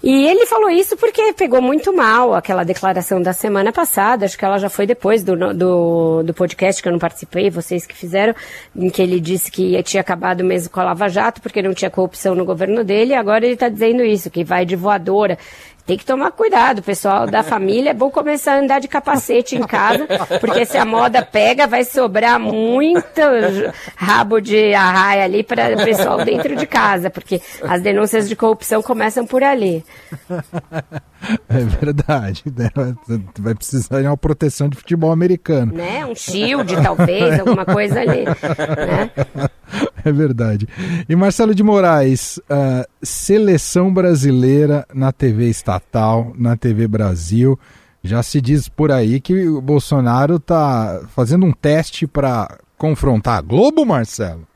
E 0.03 0.27
ele 0.27 0.45
falou 0.45 0.69
isso 0.69 0.95
porque 0.97 1.33
pegou 1.33 1.61
muito 1.61 1.91
mal 1.93 2.33
aquela 2.33 2.63
declaração 2.63 3.21
da 3.21 3.33
semana 3.33 3.71
passada, 3.71 4.25
acho 4.25 4.37
que 4.37 4.45
ela 4.45 4.57
já 4.57 4.69
foi 4.69 4.87
depois 4.87 5.23
do, 5.23 5.35
do, 5.53 6.23
do 6.23 6.33
podcast 6.33 6.81
que 6.81 6.87
eu 6.87 6.91
não 6.91 6.97
participei, 6.99 7.51
vocês 7.51 7.85
que 7.85 7.95
fizeram, 7.95 8.33
em 8.75 8.89
que 8.89 9.01
ele 9.01 9.19
disse 9.19 9.51
que 9.51 9.81
tinha 9.83 10.01
acabado 10.01 10.43
mesmo 10.43 10.71
com 10.71 10.79
a 10.79 10.85
Lava 10.85 11.07
Jato 11.07 11.39
porque 11.39 11.61
não 11.61 11.73
tinha 11.73 11.89
corrupção 11.91 12.33
no 12.33 12.45
governo 12.45 12.83
dele, 12.83 13.11
e 13.11 13.15
agora 13.15 13.45
ele 13.45 13.53
está 13.53 13.69
dizendo 13.69 14.03
isso, 14.03 14.31
que 14.31 14.43
vai 14.43 14.65
de 14.65 14.75
voadora. 14.75 15.37
Tem 15.91 15.97
que 15.97 16.05
tomar 16.05 16.31
cuidado, 16.31 16.81
pessoal 16.81 17.27
da 17.27 17.43
família. 17.43 17.89
É 17.89 17.93
bom 17.93 18.09
começar 18.09 18.53
a 18.53 18.59
andar 18.59 18.79
de 18.79 18.87
capacete 18.87 19.57
em 19.57 19.63
casa, 19.63 20.07
porque 20.39 20.65
se 20.65 20.77
a 20.77 20.85
moda 20.85 21.21
pega, 21.21 21.67
vai 21.67 21.83
sobrar 21.83 22.39
muito 22.39 23.19
rabo 23.97 24.39
de 24.39 24.73
arraia 24.73 25.25
ali 25.25 25.43
para 25.43 25.73
o 25.73 25.83
pessoal 25.83 26.23
dentro 26.23 26.55
de 26.55 26.65
casa, 26.65 27.09
porque 27.09 27.41
as 27.63 27.81
denúncias 27.81 28.29
de 28.29 28.37
corrupção 28.37 28.81
começam 28.81 29.27
por 29.27 29.43
ali. 29.43 29.83
É 31.49 31.59
verdade. 31.59 32.43
Né? 32.45 32.69
Vai 33.37 33.53
precisar 33.53 34.01
de 34.01 34.07
uma 34.07 34.17
proteção 34.17 34.69
de 34.69 34.77
futebol 34.77 35.11
americano. 35.11 35.73
Né? 35.73 36.05
Um 36.05 36.15
shield, 36.15 36.73
talvez, 36.81 37.37
alguma 37.37 37.65
coisa 37.65 37.99
ali. 37.99 38.23
Né? 38.25 39.11
É 40.05 40.11
verdade. 40.11 40.67
E 41.07 41.15
Marcelo 41.15 41.53
de 41.53 41.63
Moraes, 41.63 42.37
uh, 42.37 42.87
seleção 43.01 43.93
brasileira 43.93 44.85
na 44.93 45.11
TV 45.11 45.49
estatal, 45.49 46.33
na 46.35 46.57
TV 46.57 46.87
Brasil. 46.87 47.57
Já 48.03 48.23
se 48.23 48.41
diz 48.41 48.67
por 48.67 48.91
aí 48.91 49.19
que 49.19 49.47
o 49.47 49.61
Bolsonaro 49.61 50.37
está 50.37 51.01
fazendo 51.09 51.45
um 51.45 51.51
teste 51.51 52.07
para 52.07 52.57
confrontar 52.77 53.37
a 53.37 53.41
Globo, 53.41 53.85
Marcelo? 53.85 54.47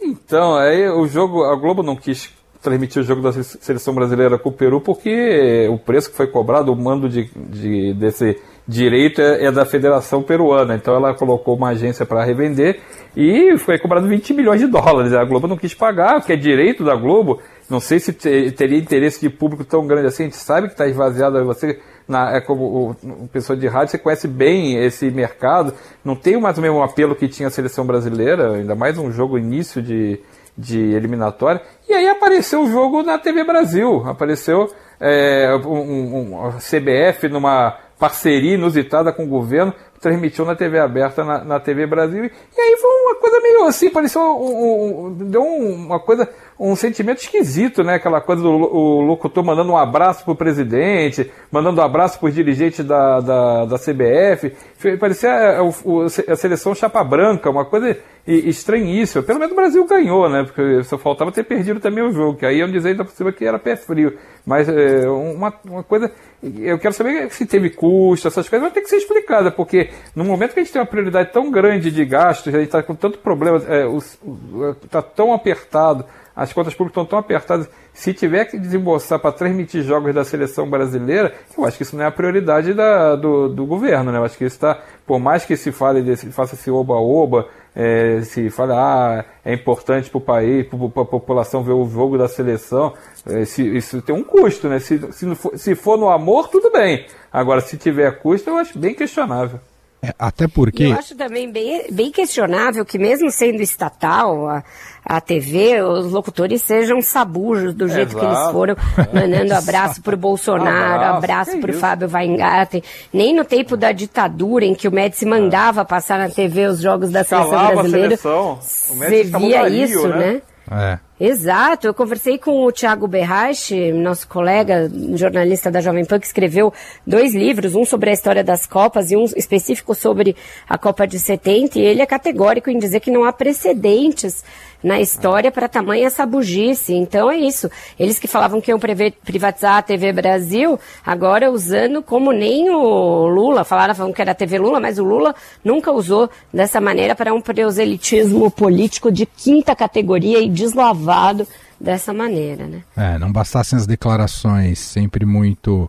Então, 0.00 0.56
aí 0.56 0.88
o 0.88 1.06
jogo, 1.06 1.44
a 1.44 1.54
Globo 1.54 1.82
não 1.82 1.96
quis 1.96 2.30
transmitir 2.62 3.02
o 3.02 3.04
jogo 3.04 3.20
da 3.20 3.32
seleção 3.32 3.94
brasileira 3.94 4.38
com 4.38 4.48
o 4.48 4.52
Peru 4.52 4.80
porque 4.80 5.68
o 5.70 5.78
preço 5.78 6.10
que 6.10 6.16
foi 6.16 6.26
cobrado, 6.26 6.72
o 6.72 6.76
mando 6.76 7.08
de, 7.08 7.30
de 7.36 7.94
desse 7.94 8.40
direito 8.68 9.22
é, 9.22 9.46
é, 9.46 9.50
da 9.50 9.64
Federação 9.64 10.22
Peruana. 10.22 10.74
Então 10.74 10.94
ela 10.94 11.14
colocou 11.14 11.56
uma 11.56 11.70
agência 11.70 12.04
para 12.04 12.22
revender 12.22 12.80
e 13.16 13.56
foi 13.56 13.78
cobrado 13.78 14.06
20 14.06 14.34
milhões 14.34 14.60
de 14.60 14.66
dólares. 14.66 15.14
A 15.14 15.24
Globo 15.24 15.48
não 15.48 15.56
quis 15.56 15.72
pagar, 15.72 16.16
porque 16.16 16.34
é 16.34 16.36
direito 16.36 16.84
da 16.84 16.94
Globo. 16.94 17.40
Não 17.70 17.80
sei 17.80 17.98
se 17.98 18.12
teria 18.12 18.78
interesse 18.78 19.20
de 19.20 19.30
público 19.30 19.64
tão 19.64 19.86
grande 19.86 20.08
assim. 20.08 20.24
A 20.24 20.26
gente 20.26 20.36
sabe 20.36 20.66
que 20.66 20.74
está 20.74 20.86
esvaziado. 20.86 21.42
Você, 21.46 21.80
na, 22.06 22.36
é 22.36 22.40
como 22.42 22.90
o, 23.02 23.28
pessoa 23.28 23.56
de 23.56 23.66
rádio, 23.66 23.92
você 23.92 23.98
conhece 23.98 24.28
bem 24.28 24.76
esse 24.84 25.10
mercado. 25.10 25.72
Não 26.04 26.14
tem 26.14 26.38
mais 26.38 26.58
o 26.58 26.60
mesmo 26.60 26.82
apelo 26.82 27.16
que 27.16 27.26
tinha 27.26 27.48
a 27.48 27.50
seleção 27.50 27.86
brasileira, 27.86 28.52
ainda 28.52 28.74
mais 28.74 28.98
um 28.98 29.10
jogo 29.10 29.38
início 29.38 29.80
de, 29.80 30.20
de 30.56 30.78
eliminatória. 30.78 31.62
E 31.88 31.94
aí 31.94 32.08
apareceu 32.08 32.62
o 32.62 32.70
jogo 32.70 33.02
na 33.02 33.18
TV 33.18 33.44
Brasil. 33.44 34.02
Apareceu 34.06 34.70
é, 35.00 35.54
um, 35.64 35.70
um, 35.70 36.46
um 36.46 36.50
CBF 36.58 37.28
numa 37.28 37.87
parceria 37.98 38.54
inusitada 38.54 39.12
com 39.12 39.24
o 39.24 39.28
governo, 39.28 39.74
transmitiu 40.00 40.44
na 40.44 40.54
TV 40.54 40.78
aberta, 40.78 41.24
na, 41.24 41.44
na 41.44 41.60
TV 41.60 41.86
Brasil. 41.86 42.24
E 42.24 42.60
aí 42.60 42.76
foi 42.76 42.90
uma 42.90 43.14
coisa 43.16 43.40
meio 43.40 43.64
assim, 43.64 43.90
pareceu 43.90 44.22
um, 44.22 45.06
um, 45.06 45.12
deu 45.12 45.42
uma 45.42 45.98
coisa 45.98 46.28
um 46.58 46.74
sentimento 46.74 47.18
esquisito, 47.18 47.84
né? 47.84 47.94
Aquela 47.94 48.20
coisa 48.20 48.42
do 48.42 48.50
o 48.50 49.00
locutor 49.00 49.44
mandando 49.44 49.72
um 49.72 49.76
abraço 49.76 50.24
pro 50.24 50.34
presidente, 50.34 51.30
mandando 51.50 51.80
um 51.80 51.84
abraço 51.84 52.18
pros 52.18 52.34
dirigentes 52.34 52.84
da, 52.84 53.20
da, 53.20 53.64
da 53.64 53.78
CBF. 53.78 54.52
Parecia 54.98 55.30
a, 55.30 55.60
a, 55.60 56.32
a 56.32 56.36
seleção 56.36 56.74
chapa 56.74 57.02
branca, 57.04 57.50
uma 57.50 57.64
coisa 57.64 57.96
estranhíssima. 58.28 59.22
Pelo 59.22 59.38
menos 59.38 59.52
o 59.52 59.56
Brasil 59.56 59.86
ganhou, 59.86 60.28
né? 60.28 60.44
Porque 60.44 60.82
só 60.84 60.98
faltava 60.98 61.32
ter 61.32 61.44
perdido 61.44 61.80
também 61.80 62.04
o 62.04 62.12
jogo, 62.12 62.38
que 62.38 62.44
aí 62.44 62.60
eu 62.60 62.68
dizer 62.68 62.90
ainda 62.90 63.06
cima 63.06 63.32
que 63.32 63.44
era 63.44 63.58
pé 63.58 63.74
frio. 63.74 64.18
Mas 64.44 64.68
é, 64.68 65.08
uma, 65.08 65.52
uma 65.64 65.82
coisa. 65.82 66.12
Eu 66.42 66.78
quero 66.78 66.94
saber 66.94 67.30
se 67.30 67.46
teve 67.46 67.70
custo, 67.70 68.28
essas 68.28 68.48
coisas, 68.48 68.66
vai 68.66 68.72
ter 68.72 68.82
que 68.82 68.88
ser 68.88 68.96
explicada, 68.96 69.50
porque 69.50 69.90
no 70.14 70.24
momento 70.24 70.52
que 70.52 70.60
a 70.60 70.62
gente 70.62 70.72
tem 70.72 70.80
uma 70.80 70.86
prioridade 70.86 71.32
tão 71.32 71.50
grande 71.50 71.90
de 71.90 72.04
gastos, 72.04 72.54
a 72.54 72.58
gente 72.58 72.66
está 72.66 72.82
com 72.82 72.94
tanto 72.94 73.18
problema, 73.18 73.58
está 73.58 74.98
é, 74.98 75.02
tão 75.02 75.32
apertado 75.32 76.04
as 76.38 76.52
contas 76.52 76.72
públicas 76.72 77.02
estão 77.02 77.04
tão 77.04 77.18
apertadas. 77.18 77.68
Se 77.92 78.14
tiver 78.14 78.44
que 78.44 78.56
desembolsar 78.56 79.18
para 79.18 79.32
transmitir 79.32 79.82
jogos 79.82 80.14
da 80.14 80.22
seleção 80.22 80.70
brasileira, 80.70 81.34
eu 81.56 81.64
acho 81.64 81.76
que 81.76 81.82
isso 81.82 81.96
não 81.96 82.04
é 82.04 82.06
a 82.06 82.12
prioridade 82.12 82.72
da, 82.72 83.16
do, 83.16 83.48
do 83.48 83.66
governo, 83.66 84.12
né? 84.12 84.18
Eu 84.18 84.24
acho 84.24 84.38
que 84.38 84.44
isso 84.44 84.54
está, 84.54 84.80
por 85.04 85.18
mais 85.18 85.44
que 85.44 85.56
se 85.56 85.72
fale 85.72 86.00
desse, 86.00 86.30
faça 86.30 86.54
esse 86.54 86.70
oba-oba, 86.70 87.48
é, 87.74 88.20
se 88.20 88.50
fale, 88.50 88.72
ah, 88.72 89.24
é 89.44 89.52
importante 89.52 90.08
para 90.10 90.18
o 90.18 90.20
país, 90.20 90.64
para 90.68 91.02
a 91.02 91.06
população 91.06 91.64
ver 91.64 91.72
o 91.72 91.84
jogo 91.90 92.16
da 92.16 92.28
seleção, 92.28 92.94
é, 93.26 93.44
se, 93.44 93.76
isso 93.76 94.00
tem 94.00 94.14
um 94.14 94.22
custo, 94.22 94.68
né? 94.68 94.78
Se, 94.78 95.12
se, 95.12 95.34
for, 95.34 95.58
se 95.58 95.74
for 95.74 95.98
no 95.98 96.08
amor, 96.08 96.46
tudo 96.46 96.70
bem. 96.70 97.04
Agora, 97.32 97.60
se 97.60 97.76
tiver 97.76 98.16
custo, 98.20 98.48
eu 98.48 98.58
acho 98.58 98.78
bem 98.78 98.94
questionável. 98.94 99.58
É, 100.00 100.14
até 100.18 100.46
porque. 100.46 100.84
Eu 100.84 100.92
acho 100.94 101.16
também 101.16 101.50
bem, 101.50 101.86
bem 101.90 102.10
questionável 102.12 102.84
que, 102.84 102.98
mesmo 102.98 103.30
sendo 103.32 103.60
estatal, 103.60 104.48
a, 104.48 104.62
a 105.04 105.20
TV, 105.20 105.82
os 105.82 106.12
locutores 106.12 106.62
sejam 106.62 107.02
sabujos 107.02 107.74
do 107.74 107.88
jeito 107.88 108.16
Exato. 108.16 108.18
que 108.18 108.32
eles 108.32 108.52
foram, 108.52 108.76
mandando 109.12 109.54
abraço 109.58 110.00
pro 110.00 110.16
Bolsonaro, 110.16 111.16
abraço, 111.16 111.16
abraço 111.16 111.58
pro 111.58 111.70
isso? 111.72 111.80
Fábio 111.80 112.08
Weingarten. 112.12 112.82
Nem 113.12 113.34
no 113.34 113.44
tempo 113.44 113.76
da 113.76 113.90
ditadura, 113.90 114.64
em 114.64 114.74
que 114.74 114.86
o 114.86 114.92
Médici 114.92 115.26
mandava 115.26 115.84
passar 115.84 116.18
na 116.18 116.28
TV 116.28 116.66
os 116.66 116.80
jogos 116.80 117.10
da 117.10 117.24
seleção 117.24 117.66
brasileira. 117.74 118.16
Você 118.16 119.24
via 119.24 119.68
isso, 119.68 120.06
né? 120.08 120.16
né? 120.16 120.42
É. 120.70 121.07
Exato, 121.20 121.88
eu 121.88 121.94
conversei 121.94 122.38
com 122.38 122.64
o 122.64 122.70
Tiago 122.70 123.08
Berrache, 123.08 123.90
nosso 123.90 124.28
colega, 124.28 124.88
jornalista 125.14 125.68
da 125.68 125.80
Jovem 125.80 126.04
Pan, 126.04 126.20
que 126.20 126.26
escreveu 126.26 126.72
dois 127.04 127.34
livros, 127.34 127.74
um 127.74 127.84
sobre 127.84 128.10
a 128.10 128.12
história 128.12 128.44
das 128.44 128.66
Copas 128.66 129.10
e 129.10 129.16
um 129.16 129.24
específico 129.24 129.96
sobre 129.96 130.36
a 130.68 130.78
Copa 130.78 131.08
de 131.08 131.18
70, 131.18 131.76
e 131.76 131.82
ele 131.82 132.02
é 132.02 132.06
categórico 132.06 132.70
em 132.70 132.78
dizer 132.78 133.00
que 133.00 133.10
não 133.10 133.24
há 133.24 133.32
precedentes 133.32 134.44
na 134.82 135.00
história 135.00 135.50
para 135.50 135.68
tamanha 135.68 136.10
sabugice. 136.10 136.94
Então 136.94 137.30
é 137.30 137.36
isso. 137.36 137.70
Eles 137.98 138.18
que 138.18 138.28
falavam 138.28 138.60
que 138.60 138.70
iam 138.70 138.78
privatizar 138.78 139.76
a 139.76 139.82
TV 139.82 140.12
Brasil, 140.12 140.78
agora 141.04 141.50
usando 141.50 142.02
como 142.02 142.32
nem 142.32 142.70
o 142.70 143.26
Lula, 143.26 143.64
falaram 143.64 144.12
que 144.12 144.22
era 144.22 144.32
a 144.32 144.34
TV 144.34 144.58
Lula, 144.58 144.80
mas 144.80 144.98
o 144.98 145.04
Lula 145.04 145.34
nunca 145.64 145.92
usou 145.92 146.30
dessa 146.52 146.80
maneira 146.80 147.14
para 147.14 147.34
um 147.34 147.40
proselitismo 147.40 148.50
político 148.50 149.10
de 149.10 149.26
quinta 149.26 149.74
categoria 149.74 150.40
e 150.40 150.48
deslavado 150.48 151.46
dessa 151.80 152.12
maneira, 152.12 152.66
né? 152.66 152.82
É, 152.96 153.18
não 153.18 153.30
bastassem 153.30 153.78
as 153.78 153.86
declarações 153.86 154.78
sempre 154.78 155.24
muito 155.24 155.88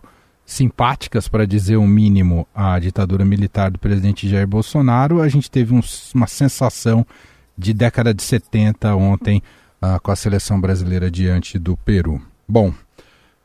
simpáticas, 0.50 1.28
para 1.28 1.46
dizer 1.46 1.76
o 1.76 1.86
mínimo, 1.86 2.46
à 2.52 2.76
ditadura 2.78 3.24
militar 3.24 3.70
do 3.70 3.78
presidente 3.78 4.28
Jair 4.28 4.48
Bolsonaro, 4.48 5.22
a 5.22 5.28
gente 5.28 5.48
teve 5.48 5.72
um, 5.72 5.80
uma 6.12 6.26
sensação 6.26 7.06
de 7.60 7.74
década 7.74 8.14
de 8.14 8.22
70 8.22 8.96
ontem 8.96 9.42
uh, 9.82 10.00
com 10.00 10.10
a 10.10 10.16
seleção 10.16 10.60
brasileira 10.60 11.10
diante 11.10 11.58
do 11.58 11.76
Peru. 11.76 12.20
Bom, 12.48 12.72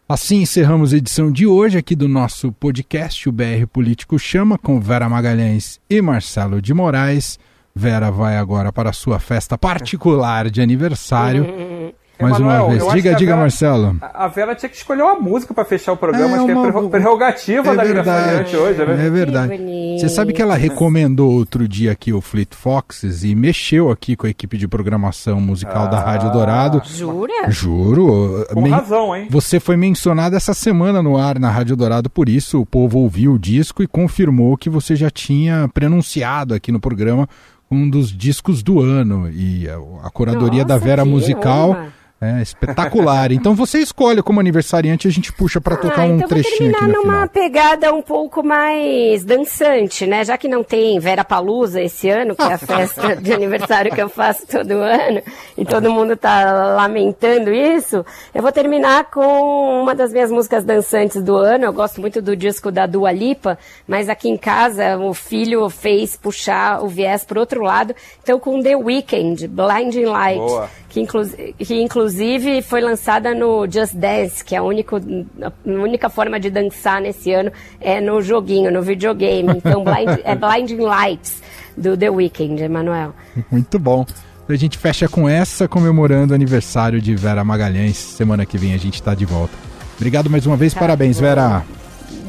assim 0.07 0.41
encerramos 0.41 0.93
a 0.93 0.97
edição 0.97 1.29
de 1.29 1.45
hoje 1.45 1.77
aqui 1.77 1.95
do 1.95 2.07
nosso 2.07 2.51
podcast, 2.53 3.27
o 3.27 3.31
BR 3.31 3.67
Político 3.71 4.17
Chama, 4.17 4.57
com 4.57 4.79
Vera 4.79 5.09
Magalhães 5.09 5.79
e 5.89 6.01
Marcelo 6.01 6.61
de 6.61 6.73
Moraes. 6.73 7.37
Vera 7.75 8.09
vai 8.09 8.37
agora 8.37 8.71
para 8.71 8.89
a 8.89 8.93
sua 8.93 9.19
festa 9.19 9.57
particular 9.57 10.49
de 10.49 10.61
aniversário. 10.61 11.45
Mais 12.19 12.39
Emanuel, 12.39 12.65
uma 12.65 12.69
vez. 12.69 12.93
Diga, 12.93 13.15
diga, 13.15 13.31
Vera, 13.31 13.41
Marcelo. 13.41 13.97
A 14.01 14.27
Vera 14.27 14.55
tinha 14.55 14.69
que 14.69 14.77
escolher 14.77 15.03
uma 15.03 15.19
música 15.19 15.53
para 15.53 15.65
fechar 15.65 15.91
o 15.93 15.97
programa, 15.97 16.37
é 16.37 16.39
acho 16.39 16.45
uma... 16.45 16.71
que 16.71 16.77
é 16.77 16.89
prerrogativa 16.89 17.69
é 17.71 17.75
da 17.75 17.81
aniversariante 17.81 18.55
hoje, 18.55 18.85
né? 18.85 19.05
É 19.05 19.09
verdade. 19.09 19.57
Você 19.99 20.09
sabe 20.09 20.31
que 20.31 20.41
ela 20.41 20.55
recomendou 20.55 21.31
outro 21.33 21.67
dia 21.67 21.91
aqui 21.91 22.13
o 22.13 22.21
Fleet 22.21 22.55
Foxes 22.55 23.23
e 23.23 23.35
mexeu 23.35 23.91
aqui 23.91 24.15
com 24.15 24.27
a 24.27 24.29
equipe 24.29 24.57
de 24.57 24.67
programação 24.67 25.41
musical 25.41 25.83
ah, 25.83 25.87
da 25.87 25.99
Rádio 25.99 26.31
Dourado. 26.31 26.81
Jura? 26.85 27.49
Juro. 27.49 28.45
Com 28.53 28.61
Men... 28.61 28.71
razão, 28.71 29.15
hein? 29.15 29.27
Você 29.29 29.59
foi 29.59 29.75
mencionado 29.75 30.35
essa 30.35 30.53
semana 30.53 31.03
no 31.03 31.17
ar 31.17 31.37
na 31.37 31.49
Rádio 31.49 31.75
Dourado, 31.75 32.09
por 32.09 32.29
isso 32.29 32.61
o 32.61 32.65
povo 32.65 32.99
ouviu 32.99 33.33
o 33.33 33.39
disco 33.39 33.83
e 33.83 33.87
confirmou 33.87 34.55
que 34.55 34.69
você 34.69 34.95
já 34.95 35.09
tinha 35.09 35.69
prenunciado 35.73 36.53
aqui 36.53 36.71
no 36.71 36.79
programa 36.79 37.27
um 37.69 37.89
dos 37.89 38.15
discos 38.15 38.63
do 38.63 38.79
ano. 38.79 39.29
E 39.29 39.67
a, 39.67 40.07
a 40.07 40.09
curadoria 40.09 40.63
Nossa, 40.63 40.65
da 40.65 40.77
Vera 40.77 41.03
Musical. 41.03 41.71
Honra 41.71 42.04
é, 42.21 42.41
espetacular. 42.41 43.31
então 43.31 43.53
você 43.53 43.79
escolhe 43.79 44.23
como 44.23 44.39
aniversariante, 44.39 45.07
a 45.07 45.11
gente 45.11 45.33
puxa 45.33 45.59
para 45.59 45.75
tocar 45.75 46.03
ah, 46.03 46.05
um 46.05 46.15
então 46.15 46.29
trechinho 46.29 46.71
vou 46.71 46.79
terminar 46.79 46.99
aqui 46.99 47.07
numa 47.07 47.13
final. 47.13 47.29
pegada 47.29 47.93
um 47.93 48.01
pouco 48.01 48.41
mais 48.41 49.23
dançante, 49.25 50.07
né? 50.07 50.23
Já 50.23 50.37
que 50.37 50.47
não 50.47 50.63
tem 50.63 50.97
Vera 50.97 51.25
Palusa 51.25 51.81
esse 51.81 52.09
ano, 52.09 52.33
que 52.33 52.41
é 52.41 52.53
a 52.53 52.57
festa 52.57 53.15
de 53.17 53.33
aniversário 53.33 53.93
que 53.93 54.01
eu 54.01 54.07
faço 54.07 54.47
todo 54.47 54.71
ano, 54.71 55.21
e 55.57 55.65
todo 55.65 55.91
mundo 55.91 56.15
tá 56.15 56.75
lamentando 56.75 57.53
isso, 57.53 58.05
eu 58.33 58.41
vou 58.41 58.51
terminar 58.51 59.11
com 59.11 59.81
uma 59.81 59.93
das 59.93 60.13
minhas 60.13 60.31
músicas 60.31 60.63
dançantes 60.63 61.21
do 61.21 61.35
ano. 61.35 61.65
Eu 61.65 61.73
gosto 61.73 61.99
muito 61.99 62.21
do 62.21 62.35
disco 62.35 62.71
da 62.71 62.85
Dua 62.85 63.11
Lipa, 63.11 63.57
mas 63.85 64.07
aqui 64.07 64.29
em 64.29 64.37
casa 64.37 64.97
o 64.97 65.13
filho 65.13 65.69
fez 65.69 66.15
puxar 66.15 66.81
o 66.81 66.87
viés 66.87 67.25
pro 67.25 67.41
outro 67.41 67.61
lado. 67.61 67.93
Então 68.23 68.39
com 68.39 68.61
The 68.61 68.75
Weeknd, 68.75 69.47
Blinding 69.47 70.05
Light, 70.05 70.39
Boa. 70.39 70.69
Que, 70.95 71.01
inclu 71.01 71.25
que 71.57 71.81
inclusive 71.81 72.61
foi 72.61 72.79
lançada 72.79 73.35
no 73.35 73.69
Just 73.69 73.95
Dance, 73.95 74.43
que 74.43 74.55
é 74.55 74.59
a, 74.59 74.63
único, 74.63 74.95
a 74.95 75.51
única 75.65 76.09
forma 76.09 76.39
de 76.39 76.49
dançar 76.49 77.01
nesse 77.01 77.33
ano 77.33 77.51
é 77.81 77.99
no 77.99 78.21
joguinho, 78.21 78.71
no 78.71 78.81
videogame. 78.81 79.57
Então 79.57 79.83
blind, 79.83 80.19
é 80.23 80.35
Blinding 80.35 80.79
Lights 80.79 81.43
do 81.75 81.97
The 81.97 82.09
Weeknd, 82.09 82.63
Emanuel. 82.63 83.13
Muito 83.51 83.77
bom. 83.77 84.05
A 84.47 84.55
gente 84.55 84.77
fecha 84.77 85.09
com 85.09 85.27
essa, 85.27 85.67
comemorando 85.67 86.31
o 86.31 86.35
aniversário 86.35 87.01
de 87.01 87.13
Vera 87.13 87.43
Magalhães. 87.43 87.97
Semana 87.97 88.45
que 88.45 88.57
vem 88.57 88.73
a 88.73 88.77
gente 88.77 88.93
está 88.93 89.13
de 89.13 89.25
volta. 89.25 89.53
Obrigado 89.97 90.29
mais 90.29 90.45
uma 90.45 90.55
vez, 90.55 90.73
tá 90.73 90.79
parabéns, 90.79 91.17
bom. 91.17 91.23
Vera. 91.23 91.65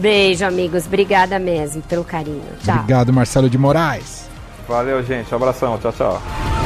Beijo, 0.00 0.44
amigos. 0.44 0.86
Obrigada 0.86 1.38
mesmo 1.38 1.82
pelo 1.82 2.02
carinho. 2.02 2.42
Tchau. 2.64 2.74
Obrigado, 2.74 3.12
Marcelo 3.12 3.48
de 3.48 3.58
Moraes. 3.58 4.28
Valeu, 4.66 5.04
gente. 5.04 5.32
Um 5.32 5.36
abração. 5.36 5.78
Tchau, 5.78 5.92
tchau. 5.92 6.65